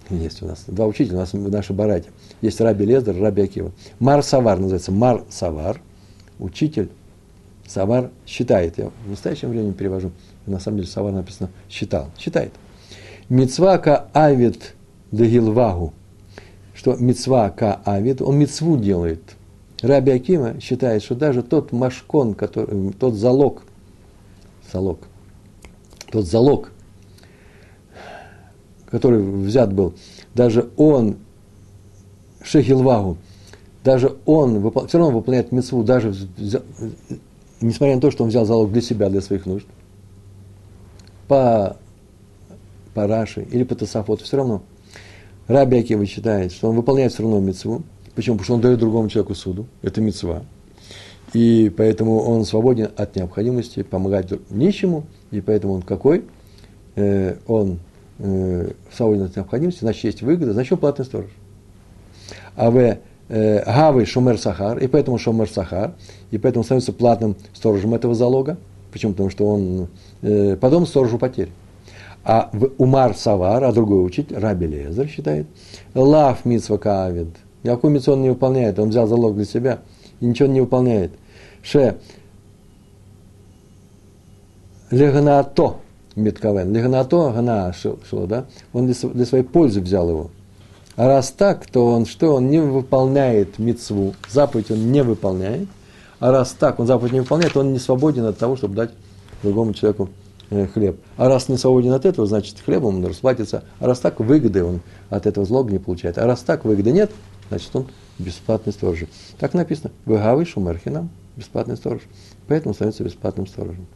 Есть 0.09 0.43
у 0.43 0.45
нас 0.45 0.65
два 0.67 0.85
учителя, 0.85 1.15
у 1.15 1.19
нас 1.19 1.33
наши 1.33 1.73
братья. 1.73 2.11
Есть 2.41 2.61
Раби 2.61 2.85
Лездер, 2.85 3.19
Раби 3.19 3.41
Акива. 3.41 3.71
Мар 3.99 4.23
Савар 4.23 4.59
называется 4.59 4.91
Мар 4.91 5.23
Савар. 5.29 5.81
Учитель 6.37 6.89
Савар 7.67 8.11
считает. 8.27 8.77
Я 8.77 8.91
в 9.05 9.09
настоящем 9.09 9.49
времени 9.49 9.71
перевожу. 9.71 10.11
На 10.45 10.59
самом 10.59 10.77
деле 10.77 10.89
Савар 10.89 11.11
написано 11.11 11.49
считал. 11.69 12.11
Считает. 12.19 12.53
Мицва 13.29 13.77
ка 13.79 14.07
авит 14.13 14.75
дагилвагу. 15.11 15.93
Что 16.85 16.95
мицва 16.97 17.49
ка 17.49 17.81
авит, 17.83 18.21
он 18.21 18.37
мицву 18.37 18.77
делает. 18.77 19.19
Раби 19.81 20.11
Акима 20.11 20.59
считает, 20.61 21.01
что 21.01 21.15
даже 21.15 21.41
тот 21.41 21.71
машкон, 21.71 22.35
который, 22.35 22.93
тот 22.93 23.15
залог, 23.15 23.63
залог, 24.71 24.99
тот 26.11 26.27
залог, 26.27 26.71
который 28.85 29.19
взят 29.19 29.73
был, 29.73 29.95
даже 30.35 30.69
он, 30.77 31.17
Шехилвагу, 32.43 33.17
даже 33.83 34.15
он 34.27 34.71
все 34.87 34.99
равно 34.99 35.17
выполняет 35.17 35.51
мецву, 35.51 35.83
даже 35.83 36.13
несмотря 37.61 37.95
на 37.95 38.01
то, 38.01 38.11
что 38.11 38.25
он 38.25 38.29
взял 38.29 38.45
залог 38.45 38.71
для 38.71 38.83
себя, 38.83 39.09
для 39.09 39.21
своих 39.21 39.47
нужд, 39.47 39.65
по, 41.27 41.77
по 42.93 43.07
Раши 43.07 43.41
или 43.41 43.63
по 43.63 43.73
Тософоту, 43.73 44.23
все 44.23 44.37
равно. 44.37 44.61
Раби 45.47 45.77
Акива 45.77 46.05
считает, 46.05 46.51
что 46.51 46.69
он 46.69 46.75
выполняет 46.75 47.13
все 47.13 47.23
равно 47.23 47.39
мецву. 47.39 47.83
Почему? 48.15 48.35
Потому 48.35 48.45
что 48.45 48.53
он 48.55 48.61
дает 48.61 48.79
другому 48.79 49.09
человеку 49.09 49.35
суду. 49.35 49.67
Это 49.81 50.01
мецва. 50.01 50.43
И 51.33 51.71
поэтому 51.75 52.19
он 52.21 52.45
свободен 52.45 52.89
от 52.95 53.15
необходимости 53.15 53.83
помогать 53.83 54.31
нищему. 54.49 55.05
И 55.31 55.41
поэтому 55.41 55.73
он 55.73 55.81
какой? 55.81 56.23
Э, 56.95 57.35
он 57.45 57.79
э, 58.19 58.71
свободен 58.95 59.23
от 59.23 59.35
необходимости, 59.35 59.81
значит, 59.81 60.03
есть 60.05 60.21
выгода, 60.21 60.53
значит, 60.53 60.71
он 60.71 60.79
платный 60.79 61.05
сторож. 61.05 61.29
А 62.55 62.71
в 62.71 62.77
э, 62.77 63.63
Гавы 63.65 64.05
Шумер 64.05 64.37
Сахар, 64.37 64.77
и 64.77 64.87
поэтому 64.87 65.17
Шумер 65.17 65.49
Сахар, 65.49 65.93
и 66.31 66.37
поэтому 66.37 66.63
становится 66.63 66.93
платным 66.93 67.35
сторожем 67.53 67.93
этого 67.93 68.15
залога. 68.15 68.57
Почему? 68.93 69.11
Потому 69.11 69.29
что 69.29 69.45
он 69.45 69.89
потом 70.61 70.87
сторожу 70.87 71.17
потерь. 71.17 71.49
А 72.25 72.49
Умар 72.79 73.15
Савар, 73.15 73.63
а 73.63 73.71
другой 73.71 74.03
учитель, 74.03 74.37
Раби 74.37 74.65
Лезер 74.65 75.07
считает, 75.07 75.45
Лав 75.93 76.43
Митсва 76.43 76.77
Каавид. 76.77 77.27
Никакую 77.61 77.93
митцву 77.93 78.13
он 78.13 78.23
не 78.23 78.29
выполняет, 78.29 78.79
он 78.79 78.89
взял 78.89 79.07
залог 79.07 79.35
для 79.35 79.45
себя 79.45 79.79
и 80.19 80.25
ничего 80.25 80.49
не 80.49 80.59
выполняет. 80.59 81.11
Ше 81.61 81.97
Леганато 84.89 85.75
Митковен. 86.15 86.73
Леганато, 86.73 87.31
гана 87.31 87.73
шло, 87.73 88.25
да? 88.25 88.45
Он 88.73 88.87
для, 88.87 89.25
своей 89.25 89.43
пользы 89.43 89.81
взял 89.81 90.09
его. 90.09 90.31
А 90.95 91.07
раз 91.07 91.29
так, 91.31 91.67
то 91.67 91.85
он 91.85 92.05
что? 92.05 92.35
Он 92.35 92.49
не 92.49 92.59
выполняет 92.59 93.59
мицву, 93.59 94.15
заповедь 94.29 94.71
он 94.71 94.91
не 94.91 95.03
выполняет. 95.03 95.67
А 96.19 96.31
раз 96.31 96.55
так, 96.57 96.79
он 96.79 96.87
заповедь 96.87 97.13
не 97.13 97.19
выполняет, 97.19 97.55
он 97.57 97.73
не 97.73 97.79
свободен 97.79 98.25
от 98.25 98.37
того, 98.37 98.55
чтобы 98.55 98.75
дать 98.75 98.91
другому 99.43 99.73
человеку 99.73 100.09
хлеб. 100.49 100.99
А 101.17 101.27
раз 101.27 101.49
не 101.49 101.57
свободен 101.57 101.91
от 101.93 102.05
этого, 102.05 102.27
значит, 102.27 102.59
хлебом 102.59 102.97
он 102.97 103.05
расплатится. 103.05 103.63
А 103.79 103.87
раз 103.87 103.99
так, 103.99 104.19
выгоды 104.19 104.63
он 104.63 104.81
от 105.09 105.25
этого 105.25 105.45
злога 105.45 105.71
не 105.71 105.79
получает. 105.79 106.17
А 106.17 106.25
раз 106.25 106.41
так, 106.41 106.65
выгоды 106.65 106.91
нет, 106.91 107.11
значит, 107.49 107.69
он 107.75 107.87
бесплатный 108.19 108.73
сторож. 108.73 109.03
Так 109.39 109.53
написано. 109.53 109.91
Выгавый 110.05 110.45
шумерхинам, 110.45 111.09
бесплатный 111.35 111.77
сторож. 111.77 112.01
Поэтому 112.47 112.73
становится 112.73 113.03
бесплатным 113.03 113.47
сторожем. 113.47 113.87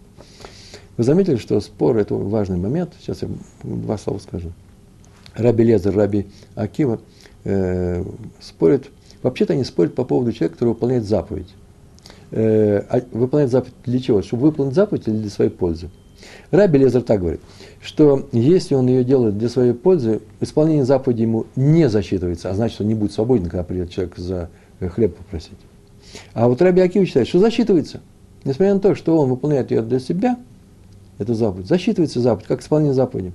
Вы 0.97 1.03
заметили, 1.03 1.37
что 1.37 1.59
спор– 1.61 1.97
это 1.97 2.15
важный 2.15 2.57
момент. 2.57 2.93
Сейчас 2.99 3.21
я 3.21 3.29
два 3.63 3.97
слова 3.97 4.19
скажу. 4.19 4.51
Раби 5.33 5.63
Лезер, 5.63 5.95
Раби 5.95 6.27
Акива 6.55 6.99
э, 7.45 8.03
спорят, 8.41 8.87
вообще-то 9.21 9.53
они 9.53 9.63
спорят 9.63 9.95
по 9.95 10.03
поводу 10.03 10.33
человека, 10.33 10.55
который 10.55 10.69
выполняет 10.69 11.05
заповедь. 11.05 11.53
Э, 12.31 12.79
а 12.89 13.01
выполняет 13.11 13.51
заповедь 13.51 13.75
для 13.85 13.99
чего? 13.99 14.21
Чтобы 14.21 14.47
выполнить 14.47 14.75
заповедь 14.75 15.07
или 15.07 15.17
для 15.17 15.29
своей 15.29 15.51
пользы? 15.51 15.89
Раби 16.51 16.79
Лезер 16.79 17.01
так 17.01 17.19
говорит, 17.19 17.41
что 17.81 18.27
если 18.31 18.75
он 18.75 18.87
ее 18.87 19.03
делает 19.03 19.37
для 19.37 19.49
своей 19.49 19.73
пользы, 19.73 20.21
исполнение 20.41 20.85
заповеди 20.85 21.21
ему 21.21 21.45
не 21.55 21.89
засчитывается, 21.89 22.49
а 22.49 22.53
значит, 22.53 22.81
он 22.81 22.87
не 22.87 22.95
будет 22.95 23.11
свободен, 23.11 23.45
когда 23.45 23.63
придет 23.63 23.91
человек 23.91 24.17
за 24.17 24.49
хлеб 24.79 25.15
попросить. 25.15 25.57
А 26.33 26.47
вот 26.47 26.61
Раби 26.61 26.81
Акива 26.81 27.05
считает, 27.05 27.27
что 27.27 27.39
засчитывается. 27.39 28.01
Несмотря 28.43 28.73
на 28.73 28.79
то, 28.79 28.95
что 28.95 29.17
он 29.17 29.29
выполняет 29.29 29.69
ее 29.71 29.81
для 29.81 29.99
себя, 29.99 30.37
эту 31.17 31.33
заповедь, 31.33 31.67
засчитывается 31.67 32.21
заповедь, 32.21 32.47
как 32.47 32.61
исполнение 32.61 32.93
заповеди. 32.93 33.33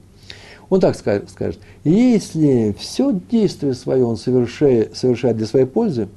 Он 0.70 0.80
так 0.80 0.96
скажет, 0.96 1.58
если 1.84 2.74
все 2.78 3.14
действие 3.30 3.74
свое 3.74 4.04
он 4.04 4.16
совершает, 4.16 5.36
для 5.36 5.46
своей 5.46 5.66
пользы, 5.66 6.08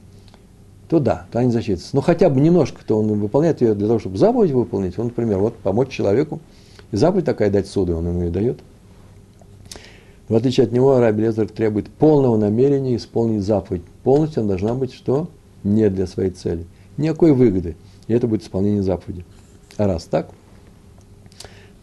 то 0.87 0.99
да, 0.99 1.27
то 1.31 1.39
они 1.39 1.51
засчитываются. 1.51 1.95
Но 1.95 2.01
хотя 2.01 2.29
бы 2.29 2.39
немножко, 2.39 2.79
то 2.87 2.97
он 2.97 3.07
выполняет 3.19 3.61
ее 3.61 3.75
для 3.75 3.87
того, 3.87 3.99
чтобы 3.99 4.17
заповедь 4.17 4.51
выполнить. 4.51 4.97
Он, 4.97 5.07
например, 5.07 5.39
вот 5.39 5.57
помочь 5.57 5.89
человеку, 5.89 6.39
и 6.91 6.97
заповедь 6.97 7.25
такая 7.25 7.49
дать 7.49 7.67
суды, 7.67 7.93
он 7.93 8.07
ему 8.07 8.23
ее 8.23 8.29
дает. 8.29 8.59
В 10.29 10.35
отличие 10.35 10.65
от 10.65 10.73
него, 10.73 10.99
Раби 10.99 11.23
Лезер 11.23 11.47
требует 11.47 11.89
полного 11.89 12.35
намерения 12.37 12.95
исполнить 12.95 13.43
заповедь. 13.43 13.83
Полностью 14.03 14.41
она 14.41 14.49
должна 14.49 14.73
быть 14.73 14.93
что? 14.93 15.29
Не 15.63 15.89
для 15.89 16.05
своей 16.05 16.31
цели. 16.31 16.65
Никакой 16.97 17.33
выгоды. 17.33 17.75
И 18.07 18.13
это 18.13 18.27
будет 18.27 18.43
исполнение 18.43 18.83
заповеди. 18.83 19.25
А 19.77 19.87
раз 19.87 20.05
так, 20.05 20.31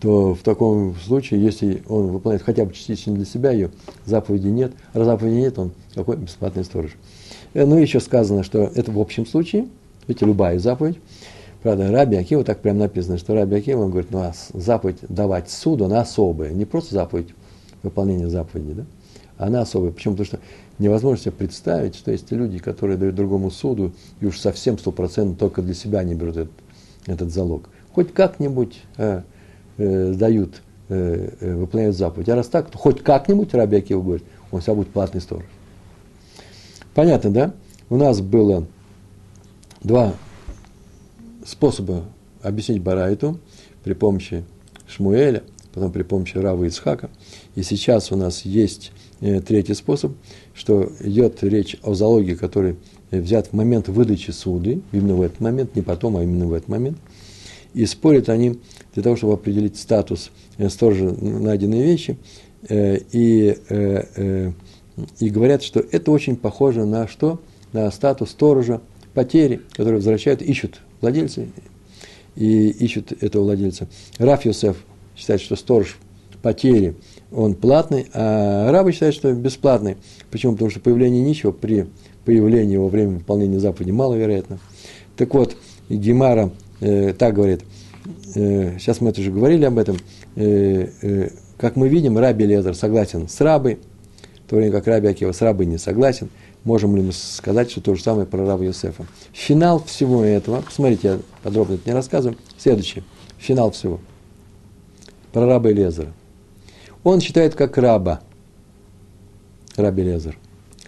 то 0.00 0.34
в 0.34 0.42
таком 0.42 0.94
случае, 0.96 1.42
если 1.42 1.82
он 1.88 2.08
выполняет 2.08 2.42
хотя 2.42 2.66
бы 2.66 2.74
частично 2.74 3.14
для 3.14 3.24
себя 3.24 3.52
ее, 3.52 3.70
заповеди 4.04 4.48
нет, 4.48 4.72
а 4.92 5.02
заповеди 5.02 5.36
нет, 5.36 5.58
он 5.58 5.72
какой 5.94 6.16
бесплатный 6.16 6.64
сторож. 6.64 6.90
Э, 7.54 7.64
ну, 7.64 7.78
еще 7.78 8.00
сказано, 8.00 8.42
что 8.42 8.70
это 8.74 8.92
в 8.92 8.98
общем 8.98 9.24
случае, 9.24 9.68
видите, 10.06 10.26
любая 10.26 10.58
заповедь. 10.58 10.98
Правда, 11.64 11.90
Раби 11.90 12.18
Акива, 12.18 12.44
так 12.44 12.60
прямо 12.60 12.80
написано, 12.80 13.16
что 13.16 13.34
Раби 13.34 13.56
Акива, 13.56 13.84
он 13.84 13.90
говорит, 13.90 14.10
ну, 14.10 14.18
а 14.18 14.34
заповедь 14.52 14.98
давать 15.08 15.48
суду, 15.48 15.86
она 15.86 16.02
особая, 16.02 16.50
не 16.50 16.66
просто 16.66 16.94
заповедь 16.94 17.28
выполнения 17.82 18.28
заповеди, 18.28 18.74
да, 18.74 18.84
она 19.38 19.62
особая. 19.62 19.90
Почему? 19.90 20.12
Потому 20.12 20.26
что 20.26 20.40
невозможно 20.78 21.22
себе 21.22 21.32
представить, 21.32 21.94
что 21.94 22.10
есть 22.10 22.30
люди, 22.32 22.58
которые 22.58 22.98
дают 22.98 23.14
другому 23.14 23.50
суду, 23.50 23.92
и 24.20 24.26
уж 24.26 24.40
совсем 24.40 24.76
стопроцентно 24.76 25.36
только 25.36 25.62
для 25.62 25.72
себя 25.72 26.04
не 26.04 26.14
берут 26.14 26.36
этот, 26.36 26.52
этот 27.06 27.32
залог. 27.32 27.70
Хоть 27.94 28.12
как-нибудь 28.12 28.82
э, 28.98 29.22
э, 29.78 30.12
дают, 30.12 30.60
э, 30.90 31.30
э, 31.40 31.54
выполняют 31.54 31.96
заповедь. 31.96 32.28
А 32.28 32.36
раз 32.36 32.48
так, 32.48 32.70
то 32.70 32.76
хоть 32.76 33.02
как-нибудь, 33.02 33.54
Раби 33.54 33.78
Акива 33.78 34.02
говорит, 34.02 34.24
он 34.50 34.60
всегда 34.60 34.74
будет 34.74 34.88
платный 34.88 35.22
сторож. 35.22 35.44
Понятно, 36.94 37.30
да? 37.30 37.54
У 37.88 37.96
нас 37.96 38.20
было 38.20 38.66
два 39.82 40.12
способа 41.44 42.04
объяснить 42.42 42.82
Барайту 42.82 43.38
при 43.82 43.94
помощи 43.94 44.44
Шмуэля, 44.86 45.42
потом 45.72 45.92
при 45.92 46.02
помощи 46.02 46.36
Рава 46.36 46.64
Ицхака. 46.64 47.10
И 47.54 47.62
сейчас 47.62 48.12
у 48.12 48.16
нас 48.16 48.44
есть 48.44 48.92
э, 49.20 49.40
третий 49.40 49.74
способ, 49.74 50.12
что 50.54 50.90
идет 51.00 51.42
речь 51.42 51.76
о 51.82 51.94
залоге, 51.94 52.36
который 52.36 52.76
взят 53.10 53.48
в 53.48 53.52
момент 53.52 53.88
выдачи 53.88 54.30
суды, 54.30 54.80
именно 54.92 55.14
в 55.14 55.22
этот 55.22 55.40
момент, 55.40 55.76
не 55.76 55.82
потом, 55.82 56.16
а 56.16 56.22
именно 56.22 56.46
в 56.46 56.52
этот 56.52 56.68
момент. 56.68 56.98
И 57.72 57.86
спорят 57.86 58.28
они 58.28 58.60
для 58.94 59.02
того, 59.02 59.16
чтобы 59.16 59.34
определить 59.34 59.76
статус 59.76 60.30
э, 60.58 60.68
сторожа 60.68 61.10
найденной 61.10 61.82
вещи, 61.82 62.16
э, 62.68 62.98
и, 63.12 63.56
э, 63.68 64.52
и 65.18 65.28
говорят, 65.28 65.62
что 65.62 65.80
это 65.80 66.10
очень 66.10 66.36
похоже 66.36 66.84
на 66.84 67.08
что? 67.08 67.40
На 67.72 67.90
статус 67.90 68.30
сторожа 68.30 68.80
потери, 69.12 69.60
которые 69.72 69.96
возвращают, 69.96 70.40
ищут 70.40 70.80
владельцы 71.04 71.48
и 72.34 72.68
ищут 72.68 73.12
этого 73.22 73.44
владельца. 73.44 73.88
Раф 74.18 74.44
Йосеф 74.44 74.76
считает, 75.16 75.40
что 75.40 75.56
сторож 75.56 75.98
потери, 76.42 76.94
он 77.32 77.54
платный, 77.54 78.06
а 78.12 78.70
рабы 78.70 78.92
считают, 78.92 79.14
что 79.14 79.32
бесплатный. 79.32 79.96
Почему? 80.30 80.52
Потому 80.52 80.70
что 80.70 80.80
появление 80.80 81.22
ничего 81.22 81.52
при 81.52 81.86
появлении 82.24 82.76
во 82.76 82.88
время 82.88 83.18
выполнения 83.18 83.58
заповеди 83.58 83.92
маловероятно. 83.92 84.58
Так 85.16 85.32
вот, 85.34 85.56
Гемара 85.88 86.50
э, 86.80 87.14
так 87.16 87.34
говорит– 87.34 87.62
э, 88.34 88.78
сейчас 88.78 89.00
мы 89.00 89.10
это 89.10 89.20
уже 89.20 89.30
говорили 89.30 89.64
об 89.64 89.78
этом, 89.78 89.96
э, 90.36 90.88
э, 91.02 91.28
как 91.56 91.76
мы 91.76 91.88
видим, 91.88 92.18
Раби 92.18 92.46
Лезер 92.46 92.74
согласен 92.74 93.28
с 93.28 93.40
рабой, 93.40 93.78
в 94.46 94.50
то 94.50 94.56
время 94.56 94.72
как 94.72 94.86
Раби 94.86 95.08
Акива 95.08 95.32
с 95.32 95.40
рабой 95.40 95.66
не 95.66 95.78
согласен. 95.78 96.28
Можем 96.64 96.96
ли 96.96 97.02
мы 97.02 97.12
сказать, 97.12 97.70
что 97.70 97.80
то 97.82 97.94
же 97.94 98.02
самое 98.02 98.26
про 98.26 98.46
раба 98.46 98.64
Йосефа? 98.64 99.06
Финал 99.32 99.84
всего 99.84 100.24
этого, 100.24 100.62
посмотрите, 100.62 101.08
я 101.08 101.18
подробно 101.42 101.74
это 101.74 101.88
не 101.88 101.94
рассказываю, 101.94 102.38
следующий, 102.56 103.04
финал 103.38 103.70
всего. 103.70 104.00
Про 105.32 105.46
раба 105.46 105.70
Элезера. 105.70 106.12
Он 107.02 107.20
считает 107.20 107.54
как 107.54 107.76
раба, 107.76 108.20
раби 109.76 110.02
Лезер. 110.02 110.38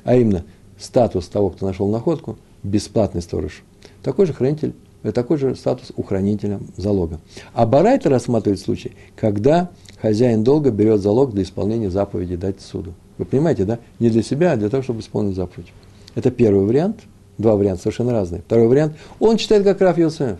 А 0.02 0.16
именно, 0.16 0.44
статус 0.78 1.28
того, 1.28 1.50
кто 1.50 1.66
нашел 1.66 1.88
находку, 1.88 2.38
бесплатный 2.62 3.20
сторож. 3.20 3.62
Такой 4.02 4.26
же 4.26 4.32
хранитель, 4.32 4.74
э, 5.02 5.12
такой 5.12 5.36
же 5.36 5.54
статус 5.54 5.92
у 5.96 6.02
хранителя 6.02 6.60
залога. 6.76 7.20
А 7.52 7.66
Барайта 7.66 8.08
рассматривает 8.08 8.60
случай, 8.60 8.92
когда 9.14 9.70
хозяин 10.00 10.42
долга 10.42 10.70
берет 10.70 11.02
залог 11.02 11.32
для 11.32 11.42
исполнения 11.42 11.90
заповеди 11.90 12.36
дать 12.36 12.60
суду. 12.60 12.94
Вы 13.18 13.24
понимаете, 13.24 13.64
да? 13.64 13.78
Не 13.98 14.10
для 14.10 14.22
себя, 14.22 14.52
а 14.52 14.56
для 14.56 14.68
того, 14.68 14.82
чтобы 14.82 15.00
исполнить 15.00 15.36
заповедь. 15.36 15.72
Это 16.14 16.30
первый 16.30 16.66
вариант. 16.66 17.00
Два 17.38 17.56
варианта 17.56 17.82
совершенно 17.82 18.12
разные. 18.12 18.42
Второй 18.42 18.68
вариант. 18.68 18.96
Он 19.20 19.36
читает 19.36 19.64
как 19.64 19.80
Раф 19.80 19.98
Йосеф. 19.98 20.38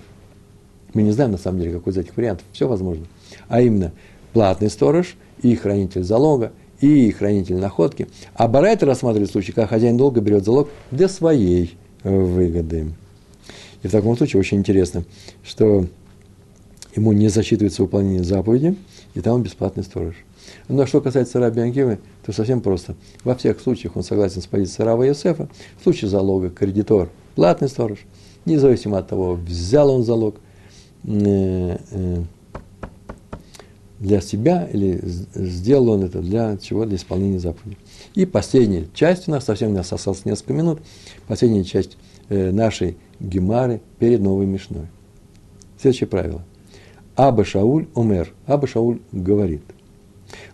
Мы 0.94 1.02
не 1.02 1.10
знаем, 1.12 1.32
на 1.32 1.38
самом 1.38 1.60
деле, 1.60 1.72
какой 1.72 1.92
из 1.92 1.98
этих 1.98 2.16
вариантов. 2.16 2.46
Все 2.52 2.66
возможно. 2.66 3.04
А 3.48 3.60
именно, 3.60 3.92
платный 4.32 4.70
сторож 4.70 5.16
и 5.42 5.54
хранитель 5.54 6.04
залога, 6.04 6.52
и 6.80 7.10
хранитель 7.10 7.56
находки. 7.56 8.08
А 8.34 8.48
Барайт 8.48 8.82
рассматривает 8.82 9.30
случай, 9.30 9.52
когда 9.52 9.66
хозяин 9.66 9.96
долга 9.96 10.20
берет 10.20 10.44
залог 10.44 10.68
для 10.90 11.08
своей 11.08 11.76
выгоды. 12.02 12.92
И 13.82 13.88
в 13.88 13.90
таком 13.90 14.16
случае 14.16 14.40
очень 14.40 14.58
интересно, 14.58 15.04
что 15.44 15.86
ему 16.94 17.12
не 17.12 17.28
засчитывается 17.28 17.82
выполнение 17.82 18.24
заповеди, 18.24 18.76
и 19.14 19.20
там 19.20 19.34
он 19.34 19.42
бесплатный 19.42 19.84
сторож. 19.84 20.14
Но 20.68 20.86
что 20.86 21.00
касается 21.00 21.38
раби 21.38 21.60
Ангивы, 21.60 21.98
то 22.24 22.32
совсем 22.32 22.60
просто. 22.60 22.96
Во 23.22 23.34
всех 23.34 23.60
случаях 23.60 23.96
он 23.96 24.02
согласен 24.02 24.42
с 24.42 24.46
позицией 24.46 24.86
Рава 24.86 25.04
Йосефа. 25.04 25.48
В 25.78 25.82
случае 25.84 26.10
залога 26.10 26.50
кредитор– 26.50 27.10
платный 27.36 27.68
сторож, 27.68 27.98
независимо 28.44 28.98
от 28.98 29.08
того, 29.08 29.34
взял 29.34 29.90
он 29.90 30.02
залог 30.02 30.36
э, 31.04 31.78
э, 31.90 32.22
для 34.00 34.20
себя 34.20 34.68
или 34.72 35.00
сделал 35.04 35.90
он 35.90 36.02
это 36.02 36.20
для 36.20 36.56
чего? 36.56 36.84
Для 36.84 36.96
исполнения 36.96 37.38
заповеди. 37.38 37.78
И 38.14 38.26
последняя 38.26 38.86
часть 38.92 39.28
у 39.28 39.30
нас, 39.30 39.44
совсем 39.44 39.70
у 39.70 39.74
нас 39.74 39.92
осталось 39.92 40.24
несколько 40.24 40.52
минут, 40.54 40.80
последняя 41.28 41.64
часть 41.64 41.96
э, 42.28 42.50
нашей 42.50 42.96
гемары 43.20 43.80
перед 43.98 44.20
новой 44.20 44.46
мишной. 44.46 44.86
Следующее 45.80 46.08
правило. 46.08 46.42
Аба 47.14 47.44
Шауль 47.44 47.86
умер. 47.94 48.32
Аба 48.46 48.66
Шауль 48.66 48.98
говорит. 49.12 49.62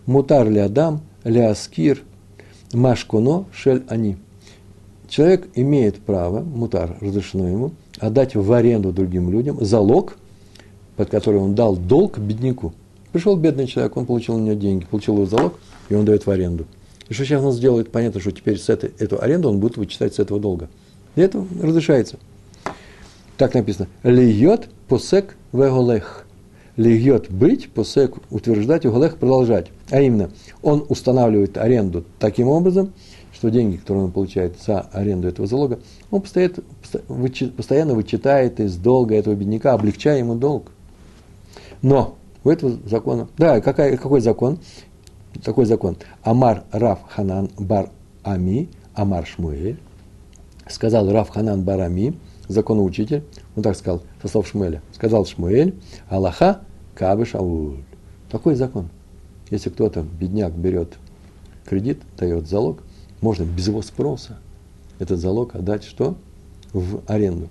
Мутар 0.05 0.49
ли 0.49 0.59
Адам, 0.59 1.01
ли 1.23 1.39
Аскир, 1.39 2.01
Машкуно, 2.73 3.45
Шель 3.53 3.83
Они. 3.87 4.17
Человек 5.07 5.47
имеет 5.55 5.97
право, 5.99 6.41
мутар, 6.41 6.97
разрешено 6.99 7.47
ему, 7.47 7.71
отдать 7.99 8.35
в 8.35 8.51
аренду 8.51 8.91
другим 8.91 9.31
людям 9.31 9.63
залог, 9.63 10.17
под 10.95 11.09
который 11.09 11.39
он 11.39 11.55
дал 11.55 11.75
долг 11.75 12.17
бедняку– 12.17 12.73
Пришел 13.13 13.35
бедный 13.35 13.67
человек, 13.67 13.95
он 13.95 14.07
получил 14.07 14.35
у 14.35 14.39
него 14.39 14.55
деньги, 14.55 14.85
получил 14.85 15.13
его 15.13 15.27
залог, 15.27 15.59
и 15.87 15.93
он 15.93 16.03
дает 16.03 16.25
в 16.25 16.31
аренду. 16.31 16.65
И 17.07 17.13
что 17.13 17.23
сейчас 17.25 17.43
он 17.43 17.51
сделает? 17.51 17.91
Понятно, 17.91 18.19
что 18.19 18.31
теперь 18.31 18.57
с 18.57 18.69
этой, 18.69 18.91
эту 18.97 19.21
аренду 19.21 19.49
он 19.49 19.59
будет 19.59 19.77
вычитать 19.77 20.15
с 20.15 20.19
этого 20.19 20.39
долга. 20.39 20.67
И 21.15 21.21
это 21.21 21.45
разрешается. 21.61 22.17
Так 23.37 23.53
написано. 23.53 23.87
Льет 24.01 24.67
посек 24.87 25.37
веголех. 25.51 26.25
Льет 26.75 27.31
быть, 27.31 27.69
посек 27.71 28.15
утверждать, 28.31 28.83
веголех 28.83 29.17
продолжать. 29.17 29.67
А 29.91 30.01
именно, 30.01 30.31
он 30.63 30.85
устанавливает 30.89 31.57
аренду 31.57 32.03
таким 32.17 32.47
образом, 32.47 32.93
что 33.31 33.51
деньги, 33.51 33.75
которые 33.75 34.05
он 34.05 34.11
получает 34.11 34.59
за 34.59 34.81
аренду 34.81 35.27
этого 35.27 35.47
залога, 35.47 35.79
он 36.09 36.21
постоянно, 36.21 37.93
вычитает 37.93 38.59
из 38.59 38.75
долга 38.77 39.15
этого 39.15 39.35
бедняка, 39.35 39.73
облегчая 39.73 40.17
ему 40.17 40.35
долг. 40.35 40.71
Но 41.83 42.15
у 42.43 42.49
этого 42.49 42.77
закона. 42.85 43.27
Да, 43.37 43.61
какой, 43.61 43.97
какой 43.97 44.21
закон? 44.21 44.57
Такой 45.43 45.65
закон. 45.65 45.97
Амар 46.23 46.63
Раф 46.71 46.99
Ханан 47.09 47.51
Бар 47.57 47.89
Ами, 48.23 48.69
Амар 48.95 49.27
Шмуэль. 49.27 49.77
Сказал 50.67 51.11
Раф 51.11 51.29
Ханан 51.29 51.63
Бар 51.63 51.81
Ами, 51.81 52.15
законоучитель, 52.53 53.23
он 53.55 53.63
так 53.63 53.75
сказал, 53.75 54.01
со 54.21 54.27
слов 54.27 54.47
Шмуэля. 54.47 54.81
Сказал 54.93 55.25
Шмуэль, 55.25 55.75
Аллаха 56.09 56.61
Кабы 56.95 57.25
Шауль. 57.25 57.83
Такой 58.31 58.55
закон. 58.55 58.89
Если 59.49 59.69
кто-то, 59.69 60.03
бедняк, 60.03 60.53
берет 60.53 60.97
кредит, 61.65 61.99
дает 62.17 62.47
залог, 62.47 62.79
можно 63.21 63.43
без 63.43 63.67
его 63.67 63.81
спроса 63.81 64.37
этот 64.99 65.19
залог 65.19 65.55
отдать 65.55 65.83
что? 65.83 66.15
В 66.71 67.01
аренду. 67.07 67.49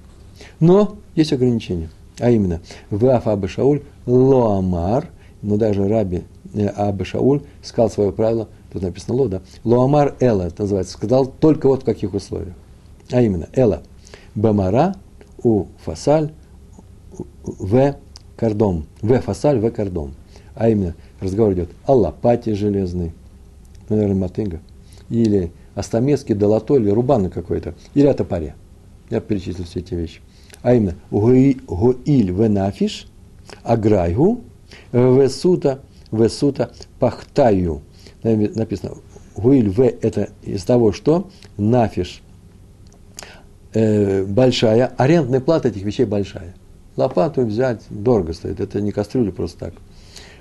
Но 0.59 0.97
есть 1.15 1.33
ограничения. 1.33 1.91
А 2.19 2.31
именно, 2.31 2.61
в 2.91 3.07
Афа 3.07 3.49
Шауль 3.49 3.83
Лоамар, 4.07 5.11
но 5.41 5.57
даже 5.57 5.89
Раби 5.89 6.25
э, 6.55 6.67
Аба 6.67 7.05
Шауль 7.05 7.43
сказал 7.63 7.91
свое 7.91 8.13
правило, 8.13 8.49
тут 8.73 8.83
написано 8.83 9.15
Ло, 9.15 9.29
да, 9.29 9.43
Лоамар 9.65 10.17
Эла, 10.21 10.43
это 10.43 10.63
называется, 10.63 10.95
сказал 10.95 11.27
только 11.27 11.69
вот 11.69 11.83
в 11.83 11.85
каких 11.85 12.15
условиях. 12.15 12.55
А 13.11 13.23
именно, 13.23 13.49
Эла, 13.55 13.83
Бамара, 14.35 14.95
У 15.43 15.67
Фасаль, 15.85 16.33
В 17.45 17.97
Кардом, 18.37 18.87
В 19.01 19.21
Фасаль, 19.21 19.59
В 19.59 19.71
Кардом. 19.71 20.15
А 20.55 20.69
именно, 20.69 20.95
разговор 21.21 21.55
идет 21.55 21.71
о 21.87 21.95
лопате 21.95 22.55
железной, 22.55 23.13
ну, 23.89 23.97
наверное, 23.97 24.21
мотыга, 24.21 24.61
или 25.09 25.53
о 25.75 25.83
стамеске, 25.83 26.35
долото, 26.35 26.77
или 26.77 26.91
рубаны 26.91 27.31
какой-то, 27.31 27.75
или 27.95 28.07
о 28.07 28.15
топоре. 28.15 28.55
Я 29.11 29.21
перечислил 29.21 29.65
все 29.65 29.81
эти 29.81 29.95
вещи. 29.95 30.21
А 30.63 30.75
именно, 30.75 30.95
Гоиль 31.11 32.31
Венафиш– 32.31 33.07
аграйгу, 33.63 34.41
весута, 34.93 35.81
весута 36.11 36.73
пахтаю. 36.99 37.83
Написано, 38.23 38.95
гуиль 39.37 39.71
в 39.71 39.81
это 39.81 40.31
из 40.43 40.65
того, 40.65 40.93
что 40.93 41.31
нафиш 41.57 42.23
э, 43.75 44.25
большая, 44.25 44.87
арендная 44.97 45.41
плата 45.41 45.69
этих 45.69 45.83
вещей 45.83 46.05
большая. 46.05 46.55
Лопату 46.97 47.45
взять 47.45 47.83
дорого 47.91 48.33
стоит, 48.33 48.61
это 48.61 48.81
не 48.81 48.93
кастрюля 48.93 49.33
просто 49.33 49.59
так. 49.59 49.75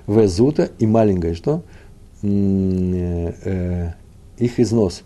Везута 0.06 0.70
и 0.78 0.86
маленькая 0.86 1.34
что? 1.34 1.62
Э, 2.22 3.32
э, 3.44 3.92
их 4.38 4.60
износ, 4.60 5.02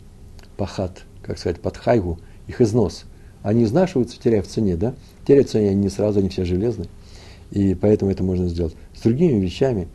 пахат, 0.57 1.03
как 1.22 1.39
сказать, 1.39 1.61
подхайгу, 1.61 2.18
их 2.49 2.61
износ. 2.61 3.05
Они 3.43 3.64
изнашиваются, 3.64 4.20
теряя 4.20 4.43
в 4.43 4.49
цене, 4.49 4.77
да? 4.77 4.95
Теряются 5.27 5.59
они 5.59 5.74
не 5.74 5.89
сразу, 5.89 6.18
они 6.18 6.29
все 6.29 6.45
железные. 6.45 6.89
И 7.53 7.74
поэтому 7.74 8.11
это 8.11 8.24
можно 8.24 8.49
сделать. 8.49 8.74
С 8.95 9.03
другими 9.03 9.39
вещами 9.39 9.87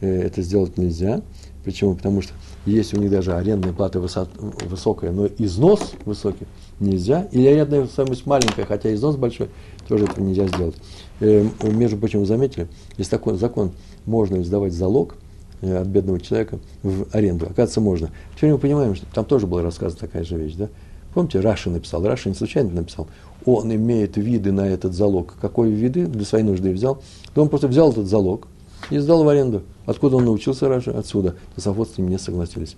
это 0.00 0.42
сделать 0.42 0.78
нельзя. 0.78 1.22
Почему? 1.64 1.94
Потому 1.94 2.22
что 2.22 2.32
есть 2.66 2.94
у 2.94 3.00
них 3.00 3.10
даже 3.10 3.34
арендная 3.34 3.72
плата 3.72 4.00
высокая, 4.00 5.10
но 5.10 5.26
износ 5.38 5.92
высокий 6.04 6.46
нельзя. 6.80 7.28
Или 7.32 7.46
арендная 7.46 7.86
стоимость 7.86 8.26
маленькая, 8.26 8.64
хотя 8.64 8.92
износ 8.92 9.16
большой, 9.16 9.48
тоже 9.88 10.04
этого 10.04 10.24
нельзя 10.24 10.46
сделать. 10.48 10.74
Э, 11.20 11.46
между 11.62 11.96
прочим, 11.96 12.20
вы 12.20 12.26
заметили, 12.26 12.68
есть 12.96 13.10
такой 13.10 13.36
закон, 13.36 13.72
можно 14.06 14.42
сдавать 14.42 14.72
залог 14.72 15.16
э, 15.60 15.76
от 15.76 15.86
бедного 15.86 16.20
человека 16.20 16.58
в 16.82 17.06
аренду. 17.12 17.44
Оказывается, 17.46 17.80
можно. 17.80 18.10
Теперь 18.36 18.52
мы 18.52 18.58
понимаем, 18.58 18.94
что 18.94 19.06
там 19.12 19.24
тоже 19.24 19.46
была 19.46 19.62
рассказана 19.62 20.00
такая 20.00 20.24
же 20.24 20.36
вещь, 20.36 20.54
да? 20.54 20.68
Помните, 21.14 21.40
Раши 21.40 21.70
написал, 21.70 22.04
Раши 22.04 22.28
не 22.28 22.36
случайно 22.36 22.70
написал, 22.70 23.08
он 23.44 23.74
имеет 23.74 24.16
виды 24.16 24.52
на 24.52 24.68
этот 24.68 24.94
залог. 24.94 25.34
Какой 25.40 25.70
виды 25.70 26.06
для 26.06 26.24
своей 26.24 26.44
нужды 26.44 26.72
взял? 26.72 27.02
Да 27.34 27.42
он 27.42 27.48
просто 27.48 27.68
взял 27.68 27.90
этот 27.90 28.06
залог 28.06 28.46
и 28.90 28.98
сдал 28.98 29.24
в 29.24 29.28
аренду. 29.28 29.62
Откуда 29.86 30.16
он 30.16 30.24
научился 30.24 30.68
Раши? 30.68 30.90
Отсюда. 30.90 31.34
Тософот 31.54 31.90
с 31.90 31.98
ним 31.98 32.08
не 32.08 32.18
согласились. 32.18 32.76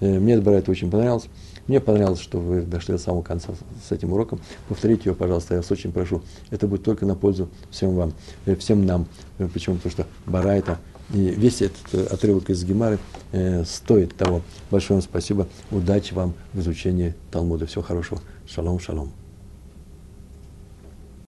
Э, 0.00 0.18
мне 0.18 0.34
это 0.34 0.50
это 0.50 0.70
очень 0.70 0.90
понравилось. 0.90 1.24
Мне 1.70 1.78
понравилось, 1.78 2.18
что 2.18 2.40
вы 2.40 2.62
дошли 2.62 2.94
до 2.94 2.98
самого 2.98 3.22
конца 3.22 3.52
с 3.88 3.92
этим 3.92 4.12
уроком. 4.12 4.40
Повторите 4.68 5.02
его, 5.04 5.14
пожалуйста, 5.14 5.54
я 5.54 5.60
вас 5.60 5.70
очень 5.70 5.92
прошу. 5.92 6.20
Это 6.50 6.66
будет 6.66 6.82
только 6.82 7.06
на 7.06 7.14
пользу 7.14 7.48
всем 7.70 7.94
вам, 7.94 8.12
э, 8.44 8.56
всем 8.56 8.84
нам. 8.84 9.06
Э, 9.38 9.46
почему? 9.46 9.76
Потому 9.76 9.92
что 9.92 10.06
Барайта 10.26 10.80
и 11.14 11.30
весь 11.30 11.62
этот 11.62 12.12
отрывок 12.12 12.50
из 12.50 12.64
Гемары 12.64 12.98
э, 13.30 13.62
стоит 13.64 14.16
того. 14.16 14.42
Большое 14.72 14.96
вам 14.96 15.02
спасибо. 15.02 15.46
Удачи 15.70 16.12
вам 16.12 16.34
в 16.52 16.58
изучении 16.58 17.14
Талмуда. 17.30 17.66
Всего 17.66 17.82
хорошего. 17.84 18.20
Шалом, 18.48 18.80
шалом. 18.80 19.12